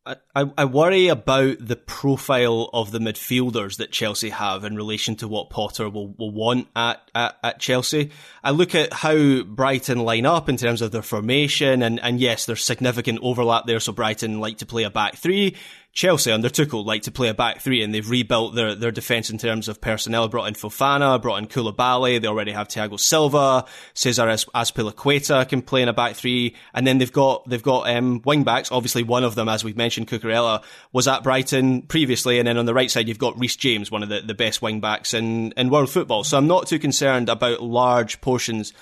I, 0.06 0.50
I 0.58 0.66
worry 0.66 1.08
about 1.08 1.56
the 1.60 1.76
profile 1.76 2.68
of 2.74 2.90
the 2.90 2.98
midfielders 2.98 3.78
that 3.78 3.90
Chelsea 3.90 4.28
have 4.28 4.62
in 4.62 4.76
relation 4.76 5.16
to 5.16 5.28
what 5.28 5.48
Potter 5.48 5.88
will, 5.88 6.08
will 6.08 6.30
want 6.30 6.68
at, 6.76 7.10
at, 7.14 7.38
at 7.42 7.58
Chelsea. 7.58 8.10
I 8.42 8.50
look 8.50 8.74
at 8.74 8.92
how 8.92 9.42
Brighton 9.44 10.00
line 10.00 10.26
up 10.26 10.50
in 10.50 10.58
terms 10.58 10.82
of 10.82 10.92
their 10.92 11.00
formation, 11.00 11.82
and, 11.82 11.98
and 12.00 12.20
yes, 12.20 12.44
there's 12.44 12.62
significant 12.62 13.20
overlap 13.22 13.64
there. 13.64 13.80
So 13.80 13.92
Brighton 13.92 14.40
like 14.40 14.58
to 14.58 14.66
play 14.66 14.82
a 14.82 14.90
back 14.90 15.16
three. 15.16 15.56
Chelsea 15.94 16.32
under 16.32 16.48
Tuchel 16.48 16.84
like 16.84 17.02
to 17.02 17.12
play 17.12 17.28
a 17.28 17.34
back 17.34 17.60
three, 17.60 17.80
and 17.82 17.94
they've 17.94 18.08
rebuilt 18.08 18.56
their, 18.56 18.74
their 18.74 18.90
defence 18.90 19.30
in 19.30 19.38
terms 19.38 19.68
of 19.68 19.80
personnel. 19.80 20.26
Brought 20.26 20.46
in 20.46 20.54
Fofana, 20.54 21.22
brought 21.22 21.36
in 21.36 21.46
Koulibaly. 21.46 22.20
They 22.20 22.26
already 22.26 22.50
have 22.50 22.66
Thiago 22.66 22.98
Silva, 22.98 23.64
Cesar 23.94 24.26
Azpilicueta 24.26 25.48
can 25.48 25.62
play 25.62 25.82
in 25.82 25.88
a 25.88 25.92
back 25.92 26.16
three, 26.16 26.56
and 26.74 26.84
then 26.84 26.98
they've 26.98 27.12
got 27.12 27.48
they've 27.48 27.62
got 27.62 27.88
um, 27.88 28.20
wing 28.24 28.42
backs. 28.42 28.72
Obviously, 28.72 29.04
one 29.04 29.22
of 29.22 29.36
them, 29.36 29.48
as 29.48 29.62
we've 29.62 29.76
mentioned, 29.76 30.08
Cucurella 30.08 30.64
was 30.92 31.06
at 31.06 31.22
Brighton 31.22 31.82
previously, 31.82 32.40
and 32.40 32.48
then 32.48 32.58
on 32.58 32.66
the 32.66 32.74
right 32.74 32.90
side 32.90 33.06
you've 33.06 33.18
got 33.18 33.38
Reece 33.38 33.56
James, 33.56 33.88
one 33.88 34.02
of 34.02 34.08
the, 34.08 34.20
the 34.20 34.34
best 34.34 34.60
wing 34.60 34.80
backs 34.80 35.14
in 35.14 35.52
in 35.52 35.70
world 35.70 35.90
football. 35.90 36.24
So 36.24 36.36
I'm 36.36 36.48
not 36.48 36.66
too 36.66 36.80
concerned 36.80 37.28
about 37.28 37.62
large 37.62 38.20
portions 38.20 38.72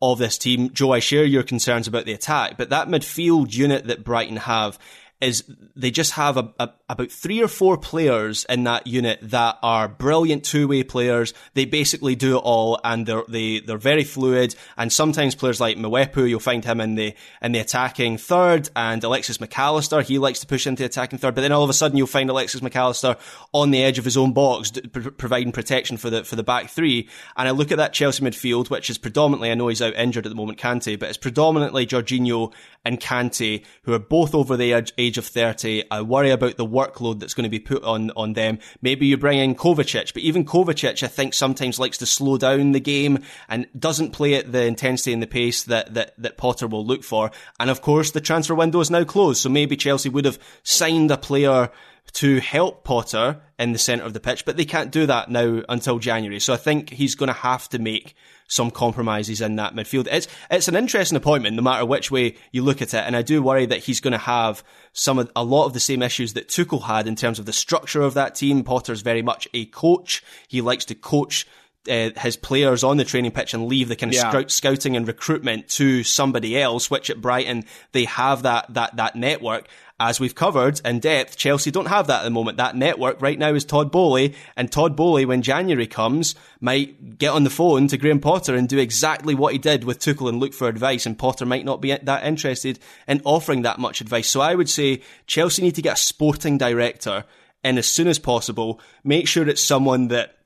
of 0.00 0.18
this 0.18 0.36
team. 0.36 0.70
Joe, 0.72 0.92
I 0.92 0.98
share 0.98 1.24
your 1.24 1.44
concerns 1.44 1.86
about 1.86 2.04
the 2.04 2.12
attack, 2.12 2.56
but 2.58 2.70
that 2.70 2.88
midfield 2.88 3.54
unit 3.54 3.86
that 3.86 4.04
Brighton 4.04 4.36
have 4.36 4.78
is 5.22 5.44
they 5.76 5.90
just 5.90 6.12
have 6.12 6.36
a, 6.36 6.52
a, 6.58 6.70
about 6.88 7.10
three 7.10 7.42
or 7.42 7.48
four 7.48 7.78
players 7.78 8.44
in 8.48 8.64
that 8.64 8.86
unit 8.86 9.18
that 9.22 9.58
are 9.62 9.88
brilliant 9.88 10.44
two-way 10.44 10.82
players. 10.82 11.32
They 11.54 11.64
basically 11.64 12.14
do 12.14 12.36
it 12.36 12.40
all, 12.40 12.80
and 12.84 13.06
they're 13.06 13.22
they, 13.28 13.60
they're 13.60 13.78
very 13.78 14.04
fluid. 14.04 14.54
And 14.76 14.92
sometimes 14.92 15.34
players 15.34 15.60
like 15.60 15.76
Mwepu, 15.76 16.28
you'll 16.28 16.40
find 16.40 16.64
him 16.64 16.80
in 16.80 16.96
the 16.96 17.14
in 17.40 17.52
the 17.52 17.60
attacking 17.60 18.18
third, 18.18 18.68
and 18.76 19.02
Alexis 19.02 19.40
Mac 19.40 19.58
Allister, 19.58 20.02
he 20.02 20.18
likes 20.18 20.40
to 20.40 20.46
push 20.46 20.66
into 20.66 20.82
the 20.82 20.86
attacking 20.86 21.18
third. 21.18 21.34
But 21.34 21.42
then 21.42 21.52
all 21.52 21.64
of 21.64 21.70
a 21.70 21.74
sudden, 21.74 21.96
you'll 21.96 22.06
find 22.06 22.28
Alexis 22.28 22.60
Mac 22.60 22.76
Allister 22.76 23.16
on 23.52 23.70
the 23.70 23.82
edge 23.82 23.98
of 23.98 24.04
his 24.04 24.16
own 24.16 24.32
box, 24.32 24.72
providing 25.16 25.52
protection 25.52 25.96
for 25.96 26.10
the 26.10 26.24
for 26.24 26.36
the 26.36 26.42
back 26.42 26.68
three. 26.68 27.08
And 27.36 27.46
I 27.46 27.52
look 27.52 27.70
at 27.70 27.78
that 27.78 27.92
Chelsea 27.92 28.24
midfield, 28.24 28.70
which 28.70 28.90
is 28.90 28.98
predominantly, 28.98 29.50
I 29.50 29.54
know 29.54 29.68
he's 29.68 29.80
out 29.80 29.94
injured 29.94 30.26
at 30.26 30.30
the 30.30 30.36
moment, 30.36 30.58
Kante, 30.58 30.98
but 30.98 31.08
it's 31.08 31.18
predominantly 31.18 31.86
Jorginho 31.86 32.52
and 32.84 33.00
Kante, 33.00 33.64
who 33.84 33.92
are 33.92 33.98
both 33.98 34.34
over 34.34 34.56
the 34.56 34.72
age, 34.72 34.92
age 35.12 35.18
of 35.18 35.26
30. 35.26 35.84
I 35.90 36.00
worry 36.00 36.30
about 36.30 36.56
the 36.56 36.64
workload 36.64 37.20
that's 37.20 37.34
going 37.34 37.44
to 37.44 37.50
be 37.50 37.58
put 37.58 37.84
on, 37.84 38.10
on 38.12 38.32
them. 38.32 38.60
Maybe 38.80 39.06
you 39.06 39.18
bring 39.18 39.38
in 39.38 39.54
Kovacic, 39.54 40.14
but 40.14 40.22
even 40.22 40.46
Kovacic, 40.46 41.02
I 41.02 41.06
think 41.06 41.34
sometimes 41.34 41.78
likes 41.78 41.98
to 41.98 42.06
slow 42.06 42.38
down 42.38 42.72
the 42.72 42.80
game 42.80 43.18
and 43.46 43.66
doesn't 43.78 44.12
play 44.12 44.34
at 44.36 44.50
the 44.50 44.64
intensity 44.64 45.12
and 45.12 45.22
the 45.22 45.26
pace 45.26 45.64
that, 45.64 45.92
that, 45.92 46.14
that 46.16 46.38
Potter 46.38 46.66
will 46.66 46.86
look 46.86 47.04
for. 47.04 47.30
And 47.60 47.68
of 47.68 47.82
course, 47.82 48.12
the 48.12 48.22
transfer 48.22 48.54
window 48.54 48.80
is 48.80 48.90
now 48.90 49.04
closed. 49.04 49.42
So 49.42 49.50
maybe 49.50 49.76
Chelsea 49.76 50.08
would 50.08 50.24
have 50.24 50.38
signed 50.62 51.10
a 51.10 51.18
player 51.18 51.70
to 52.14 52.40
help 52.40 52.84
Potter 52.84 53.42
in 53.58 53.72
the 53.72 53.78
centre 53.78 54.04
of 54.04 54.14
the 54.14 54.20
pitch, 54.20 54.46
but 54.46 54.56
they 54.56 54.64
can't 54.64 54.90
do 54.90 55.04
that 55.06 55.30
now 55.30 55.62
until 55.68 55.98
January. 55.98 56.40
So 56.40 56.54
I 56.54 56.56
think 56.56 56.88
he's 56.88 57.14
going 57.16 57.28
to 57.28 57.34
have 57.34 57.68
to 57.68 57.78
make 57.78 58.14
some 58.52 58.70
compromises 58.70 59.40
in 59.40 59.56
that 59.56 59.74
midfield. 59.74 60.06
It's 60.10 60.28
it's 60.50 60.68
an 60.68 60.76
interesting 60.76 61.16
appointment, 61.16 61.56
no 61.56 61.62
matter 61.62 61.86
which 61.86 62.10
way 62.10 62.36
you 62.50 62.62
look 62.62 62.82
at 62.82 62.92
it. 62.92 63.04
And 63.06 63.16
I 63.16 63.22
do 63.22 63.42
worry 63.42 63.64
that 63.64 63.78
he's 63.84 64.00
going 64.00 64.12
to 64.12 64.18
have 64.18 64.62
some 64.92 65.18
of, 65.18 65.32
a 65.34 65.42
lot 65.42 65.64
of 65.64 65.72
the 65.72 65.80
same 65.80 66.02
issues 66.02 66.34
that 66.34 66.48
Tuchel 66.48 66.82
had 66.82 67.06
in 67.06 67.16
terms 67.16 67.38
of 67.38 67.46
the 67.46 67.52
structure 67.52 68.02
of 68.02 68.14
that 68.14 68.34
team. 68.34 68.62
Potter's 68.62 69.00
very 69.00 69.22
much 69.22 69.48
a 69.54 69.64
coach. 69.66 70.22
He 70.48 70.60
likes 70.60 70.84
to 70.86 70.94
coach 70.94 71.46
uh, 71.88 72.10
his 72.18 72.36
players 72.36 72.84
on 72.84 72.98
the 72.98 73.04
training 73.06 73.30
pitch 73.30 73.54
and 73.54 73.66
leave 73.66 73.88
the 73.88 73.96
kind 73.96 74.12
of 74.12 74.16
yeah. 74.16 74.28
scout, 74.28 74.50
scouting 74.50 74.96
and 74.96 75.08
recruitment 75.08 75.68
to 75.68 76.04
somebody 76.04 76.60
else. 76.60 76.90
Which 76.90 77.08
at 77.08 77.22
Brighton 77.22 77.64
they 77.92 78.04
have 78.04 78.42
that 78.42 78.66
that 78.74 78.96
that 78.96 79.16
network. 79.16 79.66
As 80.04 80.18
we've 80.18 80.34
covered 80.34 80.80
in 80.84 80.98
depth, 80.98 81.36
Chelsea 81.36 81.70
don't 81.70 81.86
have 81.86 82.08
that 82.08 82.22
at 82.22 82.24
the 82.24 82.30
moment. 82.30 82.56
That 82.56 82.74
network 82.74 83.22
right 83.22 83.38
now 83.38 83.54
is 83.54 83.64
Todd 83.64 83.92
Boehly, 83.92 84.34
and 84.56 84.68
Todd 84.68 84.96
Boehly, 84.96 85.24
when 85.24 85.42
January 85.42 85.86
comes, 85.86 86.34
might 86.60 87.18
get 87.18 87.28
on 87.28 87.44
the 87.44 87.50
phone 87.50 87.86
to 87.86 87.96
Graham 87.96 88.18
Potter 88.18 88.56
and 88.56 88.68
do 88.68 88.78
exactly 88.78 89.36
what 89.36 89.52
he 89.52 89.60
did 89.60 89.84
with 89.84 90.00
Tuchel 90.00 90.28
and 90.28 90.40
look 90.40 90.54
for 90.54 90.66
advice, 90.66 91.06
and 91.06 91.16
Potter 91.16 91.46
might 91.46 91.64
not 91.64 91.80
be 91.80 91.96
that 91.96 92.24
interested 92.24 92.80
in 93.06 93.22
offering 93.24 93.62
that 93.62 93.78
much 93.78 94.00
advice. 94.00 94.28
So 94.28 94.40
I 94.40 94.56
would 94.56 94.68
say 94.68 95.02
Chelsea 95.28 95.62
need 95.62 95.76
to 95.76 95.82
get 95.82 95.98
a 95.98 96.00
sporting 96.00 96.58
director 96.58 97.24
in 97.62 97.78
as 97.78 97.86
soon 97.86 98.08
as 98.08 98.18
possible. 98.18 98.80
Make 99.04 99.28
sure 99.28 99.48
it's 99.48 99.62
someone 99.62 100.08
that 100.08 100.36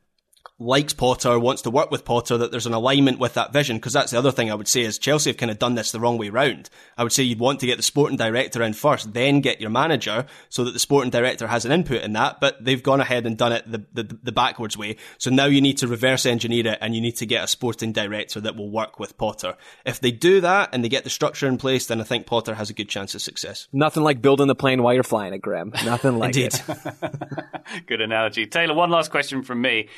likes 0.59 0.93
Potter, 0.95 1.39
wants 1.39 1.63
to 1.63 1.71
work 1.71 1.91
with 1.91 2.05
Potter, 2.05 2.39
that 2.39 2.51
there's 2.51 2.67
an 2.67 2.73
alignment 2.73 3.19
with 3.19 3.35
that 3.35 3.53
vision. 3.53 3.77
Because 3.77 3.93
that's 3.93 4.11
the 4.13 4.19
other 4.19 4.33
thing 4.33 4.51
I 4.51 4.55
would 4.55 4.69
say 4.69 4.83
is 4.83 4.99
Chelsea 4.99 5.31
have 5.31 5.37
kind 5.37 5.51
of 5.51 5.59
done 5.59 5.75
this 5.75 5.93
the 5.93 6.01
wrong 6.01 6.19
way 6.19 6.31
round. 6.31 6.71
I 6.97 7.03
would 7.03 7.13
say 7.13 7.23
you'd 7.23 7.39
want 7.39 7.61
to 7.61 7.67
get 7.67 7.77
the 7.77 7.83
sporting 7.83 8.17
director 8.17 8.63
in 8.63 8.73
first, 8.73 9.13
then 9.13 9.41
get 9.41 9.61
your 9.61 9.71
manager, 9.71 10.27
so 10.49 10.65
that 10.65 10.73
the 10.73 10.79
sporting 10.79 11.11
director 11.11 11.47
has 11.47 11.65
an 11.65 11.73
input 11.73 12.03
in 12.03 12.15
that. 12.15 12.41
But 12.41 12.65
they've 12.65 12.83
gone 12.83 13.01
ahead 13.01 13.27
and 13.27 13.37
done 13.37 13.53
it 13.53 13.71
the, 13.71 13.85
the, 13.93 14.19
the 14.23 14.33
backwards 14.33 14.77
way. 14.77 14.97
So 15.19 15.31
now 15.31 15.47
you 15.47 15.61
need 15.61 15.79
to 15.79 15.89
reverse 15.89 16.27
engineer 16.27 16.67
it 16.67 16.79
and 16.81 16.95
you 16.95 17.01
need 17.01 17.17
to 17.17 17.27
get 17.27 17.45
a 17.45 17.49
sporting 17.49 17.93
director 17.93 18.41
that 18.41 18.57
will 18.57 18.71
work 18.71 18.99
with 18.99 19.19
Potter. 19.19 19.57
If 19.85 20.01
they 20.01 20.11
do 20.11 20.41
that 20.41 20.71
and 20.73 20.83
they 20.83 20.89
get 20.89 21.05
the 21.05 21.11
structure 21.11 21.47
in 21.47 21.59
place, 21.59 21.87
then 21.87 22.01
I 22.01 22.05
think 22.05 22.27
Potter 22.27 22.55
has 22.55 22.71
a 22.71 22.75
good 22.75 22.89
chance 22.89 23.15
of 23.15 23.21
success. 23.21 23.69
Nothing 23.73 24.05
like 24.05 24.23
building 24.23 24.47
the 24.47 24.55
plane 24.55 24.83
while 24.83 24.95
you're 24.95 25.03
flying 25.03 25.35
it, 25.35 25.43
Graham. 25.43 25.73
Nothing 25.85 26.19
like 26.19 26.29
Indeed. 26.37 26.55
it. 26.55 27.87
good 27.87 28.01
analogy. 28.01 28.47
Taylor, 28.47 28.75
one 28.75 28.91
last 28.91 29.11
question 29.11 29.43
from 29.43 29.61
me. 29.61 29.89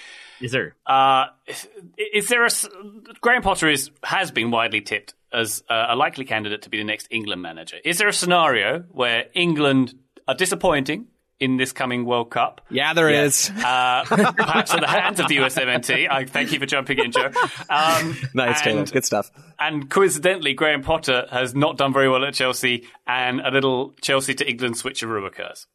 Is 0.40 0.52
there? 0.52 0.74
Uh, 0.86 1.26
is 1.98 2.28
there 2.28 2.44
a 2.44 2.50
Graham 3.20 3.42
Potter 3.42 3.68
is 3.68 3.90
has 4.02 4.30
been 4.30 4.50
widely 4.50 4.80
tipped 4.80 5.14
as 5.32 5.62
a 5.68 5.94
likely 5.94 6.24
candidate 6.24 6.62
to 6.62 6.70
be 6.70 6.78
the 6.78 6.84
next 6.84 7.08
England 7.10 7.42
manager. 7.42 7.76
Is 7.84 7.98
there 7.98 8.08
a 8.08 8.12
scenario 8.12 8.80
where 8.90 9.26
England 9.34 9.94
are 10.26 10.34
disappointing 10.34 11.06
in 11.40 11.56
this 11.56 11.72
coming 11.72 12.04
World 12.04 12.30
Cup? 12.30 12.62
Yeah, 12.70 12.94
there 12.94 13.10
yes. 13.10 13.50
is. 13.50 13.64
Uh, 13.64 14.04
perhaps 14.08 14.72
at 14.72 14.80
the 14.80 14.86
hands 14.86 15.20
of 15.20 15.28
the 15.28 15.36
USMNT. 15.36 16.10
I 16.10 16.24
thank 16.24 16.52
you 16.52 16.58
for 16.58 16.66
jumping 16.66 16.98
in, 16.98 17.12
Joe. 17.12 17.30
Um, 17.70 18.16
nice, 18.34 18.62
Taylor. 18.62 18.84
Good 18.86 19.04
stuff. 19.04 19.30
And 19.58 19.90
coincidentally, 19.90 20.54
Graham 20.54 20.82
Potter 20.82 21.26
has 21.30 21.54
not 21.54 21.76
done 21.76 21.92
very 21.92 22.08
well 22.08 22.24
at 22.24 22.34
Chelsea, 22.34 22.88
and 23.06 23.40
a 23.40 23.50
little 23.50 23.94
Chelsea 24.00 24.34
to 24.34 24.48
England 24.48 24.76
switcheroo 24.76 25.26
occurs. 25.26 25.66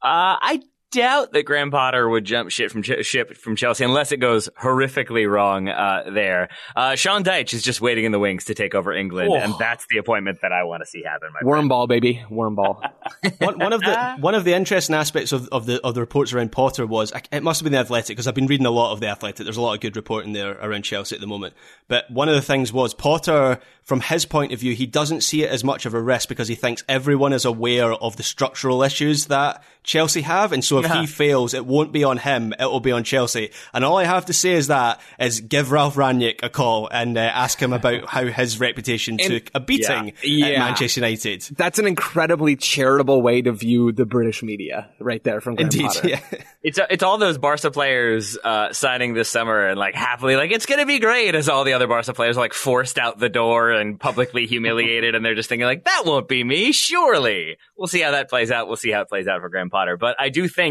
Uh, 0.00 0.38
I 0.40 0.62
doubt 0.90 1.32
that 1.32 1.44
Graham 1.44 1.70
Potter 1.70 2.08
would 2.08 2.24
jump 2.24 2.50
ship 2.50 2.70
from 2.70 2.82
ch- 2.82 3.04
ship 3.04 3.36
from 3.36 3.56
Chelsea 3.56 3.84
unless 3.84 4.12
it 4.12 4.18
goes 4.18 4.48
horrifically 4.60 5.30
wrong 5.30 5.68
uh, 5.68 6.04
there. 6.12 6.48
Uh, 6.74 6.94
Sean 6.94 7.24
Dyche 7.24 7.54
is 7.54 7.62
just 7.62 7.80
waiting 7.80 8.04
in 8.04 8.12
the 8.12 8.18
wings 8.18 8.46
to 8.46 8.54
take 8.54 8.74
over 8.74 8.92
England, 8.92 9.30
oh. 9.32 9.36
and 9.36 9.54
that's 9.58 9.86
the 9.90 9.98
appointment 9.98 10.40
that 10.42 10.52
I 10.52 10.64
want 10.64 10.82
to 10.82 10.86
see 10.86 11.02
happen. 11.02 11.28
Worm 11.42 11.58
friend. 11.58 11.68
ball, 11.68 11.86
baby, 11.86 12.24
worm 12.30 12.54
ball. 12.54 12.82
one, 13.38 13.58
one, 13.58 13.72
of 13.72 13.80
the 13.80 14.16
one 14.20 14.34
of 14.34 14.44
the 14.44 14.54
interesting 14.54 14.94
aspects 14.94 15.32
of, 15.32 15.48
of 15.48 15.66
the 15.66 15.80
of 15.82 15.94
the 15.94 16.00
reports 16.00 16.32
around 16.32 16.52
Potter 16.52 16.86
was 16.86 17.12
it 17.32 17.42
must 17.42 17.60
have 17.60 17.64
been 17.64 17.72
the 17.72 17.78
Athletic 17.78 18.16
because 18.16 18.26
I've 18.26 18.34
been 18.34 18.46
reading 18.46 18.66
a 18.66 18.70
lot 18.70 18.92
of 18.92 19.00
the 19.00 19.08
Athletic. 19.08 19.44
There's 19.44 19.56
a 19.56 19.62
lot 19.62 19.74
of 19.74 19.80
good 19.80 19.96
reporting 19.96 20.32
there 20.32 20.52
around 20.52 20.82
Chelsea 20.82 21.14
at 21.14 21.20
the 21.20 21.26
moment. 21.26 21.54
But 21.88 22.10
one 22.10 22.28
of 22.28 22.34
the 22.34 22.42
things 22.42 22.72
was 22.72 22.94
Potter, 22.94 23.60
from 23.82 24.00
his 24.00 24.24
point 24.24 24.52
of 24.52 24.60
view, 24.60 24.74
he 24.74 24.86
doesn't 24.86 25.22
see 25.22 25.42
it 25.42 25.50
as 25.50 25.64
much 25.64 25.86
of 25.86 25.94
a 25.94 26.00
risk 26.00 26.28
because 26.28 26.48
he 26.48 26.54
thinks 26.54 26.84
everyone 26.88 27.32
is 27.32 27.44
aware 27.44 27.92
of 27.92 28.16
the 28.16 28.22
structural 28.22 28.82
issues 28.82 29.26
that 29.26 29.62
Chelsea 29.82 30.20
have, 30.22 30.52
and 30.52 30.64
so 30.64 30.77
if 30.78 30.86
yeah. 30.86 31.00
he 31.00 31.06
fails, 31.06 31.54
it 31.54 31.64
won't 31.66 31.92
be 31.92 32.04
on 32.04 32.18
him; 32.18 32.54
it 32.58 32.64
will 32.64 32.80
be 32.80 32.92
on 32.92 33.04
Chelsea. 33.04 33.50
And 33.72 33.84
all 33.84 33.96
I 33.96 34.04
have 34.04 34.26
to 34.26 34.32
say 34.32 34.52
is 34.52 34.68
that 34.68 35.00
is 35.18 35.40
give 35.40 35.72
Ralph 35.72 35.96
Rangnick 35.96 36.40
a 36.42 36.48
call 36.48 36.88
and 36.88 37.16
uh, 37.16 37.20
ask 37.20 37.60
him 37.60 37.72
about 37.72 38.06
how 38.06 38.26
his 38.26 38.60
reputation 38.60 39.18
and, 39.20 39.30
took 39.30 39.50
a 39.54 39.60
beating 39.60 40.12
yeah, 40.22 40.46
yeah. 40.46 40.46
at 40.46 40.58
Manchester 40.58 41.00
United. 41.00 41.42
That's 41.56 41.78
an 41.78 41.86
incredibly 41.86 42.56
charitable 42.56 43.22
way 43.22 43.42
to 43.42 43.52
view 43.52 43.92
the 43.92 44.06
British 44.06 44.42
media, 44.42 44.90
right 44.98 45.22
there 45.22 45.40
from 45.40 45.56
Graham 45.56 45.66
Indeed, 45.66 45.86
Potter. 45.86 46.08
yeah. 46.08 46.20
It's 46.60 46.78
it's 46.90 47.04
all 47.04 47.18
those 47.18 47.38
Barca 47.38 47.70
players 47.70 48.36
uh, 48.36 48.72
signing 48.72 49.14
this 49.14 49.28
summer 49.30 49.68
and 49.68 49.78
like 49.78 49.94
happily 49.94 50.34
like 50.34 50.50
it's 50.50 50.66
gonna 50.66 50.86
be 50.86 50.98
great 50.98 51.36
as 51.36 51.48
all 51.48 51.62
the 51.62 51.72
other 51.74 51.86
Barca 51.86 52.12
players 52.12 52.36
are 52.36 52.40
like 52.40 52.52
forced 52.52 52.98
out 52.98 53.18
the 53.18 53.28
door 53.28 53.70
and 53.70 53.98
publicly 53.98 54.46
humiliated 54.46 55.14
and 55.14 55.24
they're 55.24 55.36
just 55.36 55.48
thinking 55.48 55.66
like 55.66 55.84
that 55.84 56.02
won't 56.04 56.26
be 56.28 56.42
me 56.42 56.72
surely. 56.72 57.56
We'll 57.76 57.86
see 57.86 58.00
how 58.00 58.10
that 58.10 58.28
plays 58.28 58.50
out. 58.50 58.66
We'll 58.66 58.76
see 58.76 58.90
how 58.90 59.02
it 59.02 59.08
plays 59.08 59.28
out 59.28 59.40
for 59.40 59.48
Graham 59.48 59.70
Potter. 59.70 59.96
But 59.96 60.16
I 60.18 60.30
do 60.30 60.48
think 60.48 60.67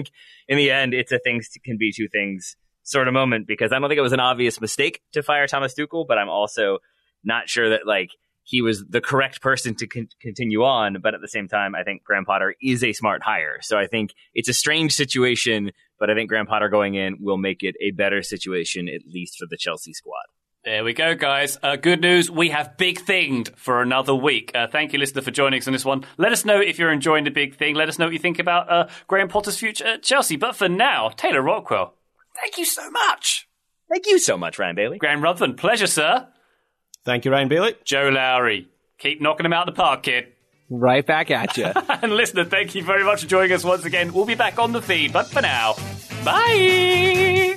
in 0.47 0.57
the 0.57 0.71
end, 0.71 0.93
it's 0.93 1.11
a 1.11 1.19
things 1.19 1.49
can 1.63 1.77
be 1.77 1.91
two 1.91 2.07
things 2.07 2.55
sort 2.83 3.07
of 3.07 3.13
moment 3.13 3.47
because 3.47 3.71
I 3.71 3.79
don't 3.79 3.89
think 3.89 3.97
it 3.97 4.01
was 4.01 4.13
an 4.13 4.19
obvious 4.19 4.61
mistake 4.61 5.01
to 5.11 5.21
fire 5.21 5.47
Thomas 5.47 5.73
Tuchel, 5.73 6.05
but 6.07 6.17
I'm 6.17 6.29
also 6.29 6.79
not 7.23 7.49
sure 7.49 7.69
that 7.69 7.85
like 7.85 8.11
he 8.43 8.61
was 8.61 8.85
the 8.85 9.01
correct 9.01 9.41
person 9.41 9.75
to 9.75 9.87
con- 9.87 10.07
continue 10.21 10.63
on. 10.63 10.97
But 11.01 11.13
at 11.13 11.19
the 11.19 11.27
same 11.27 11.49
time, 11.49 11.75
I 11.75 11.83
think 11.83 12.03
Graham 12.03 12.23
Potter 12.23 12.55
is 12.61 12.81
a 12.83 12.93
smart 12.93 13.21
hire. 13.21 13.57
So 13.61 13.77
I 13.77 13.87
think 13.87 14.13
it's 14.33 14.47
a 14.47 14.53
strange 14.53 14.93
situation, 14.93 15.71
but 15.99 16.09
I 16.09 16.15
think 16.15 16.29
Graham 16.29 16.45
Potter 16.45 16.69
going 16.69 16.95
in 16.95 17.17
will 17.19 17.37
make 17.37 17.61
it 17.61 17.75
a 17.81 17.91
better 17.91 18.23
situation, 18.23 18.87
at 18.87 19.01
least 19.05 19.37
for 19.37 19.47
the 19.49 19.57
Chelsea 19.57 19.91
squad. 19.91 20.23
There 20.67 20.83
we 20.83 20.91
go, 20.91 21.15
guys. 21.15 21.57
Uh, 21.63 21.77
good 21.77 22.01
news. 22.01 22.29
We 22.29 22.49
have 22.49 22.75
Big 22.75 22.99
Thinged 22.99 23.55
for 23.55 23.81
another 23.81 24.13
week. 24.13 24.51
Uh, 24.53 24.67
thank 24.67 24.91
you, 24.91 24.99
listener, 24.99 25.21
for 25.21 25.31
joining 25.31 25.61
us 25.61 25.67
on 25.67 25.71
this 25.71 25.85
one. 25.85 26.03
Let 26.17 26.33
us 26.33 26.43
know 26.43 26.59
if 26.59 26.77
you're 26.77 26.91
enjoying 26.91 27.23
the 27.23 27.29
Big 27.29 27.55
Thing. 27.55 27.73
Let 27.73 27.87
us 27.87 27.97
know 27.97 28.07
what 28.07 28.11
you 28.11 28.19
think 28.19 28.37
about 28.37 28.69
uh, 28.69 28.87
Graham 29.07 29.29
Potter's 29.29 29.57
future 29.57 29.85
at 29.85 30.03
Chelsea. 30.03 30.35
But 30.35 30.57
for 30.57 30.67
now, 30.67 31.07
Taylor 31.07 31.41
Rockwell, 31.41 31.93
thank 32.35 32.57
you 32.57 32.65
so 32.65 32.91
much. 32.91 33.47
Thank 33.89 34.07
you 34.07 34.19
so 34.19 34.37
much, 34.37 34.59
Ryan 34.59 34.75
Bailey. 34.75 34.97
Graham 34.97 35.21
Ruthven, 35.21 35.55
pleasure, 35.55 35.87
sir. 35.87 36.27
Thank 37.05 37.23
you, 37.23 37.31
Ryan 37.31 37.47
Bailey. 37.47 37.75
Joe 37.85 38.09
Lowery, 38.09 38.67
keep 38.97 39.21
knocking 39.21 39.45
him 39.45 39.53
out 39.53 39.69
of 39.69 39.73
the 39.73 39.81
park, 39.81 40.03
kid. 40.03 40.33
Right 40.69 41.05
back 41.05 41.31
at 41.31 41.55
you. 41.55 41.63
and 42.01 42.11
listener, 42.11 42.43
thank 42.43 42.75
you 42.75 42.83
very 42.83 43.05
much 43.05 43.21
for 43.21 43.27
joining 43.27 43.53
us 43.53 43.63
once 43.63 43.85
again. 43.85 44.11
We'll 44.11 44.25
be 44.25 44.35
back 44.35 44.59
on 44.59 44.73
the 44.73 44.81
feed, 44.81 45.13
but 45.13 45.27
for 45.27 45.41
now, 45.41 45.75
bye. 46.25 47.55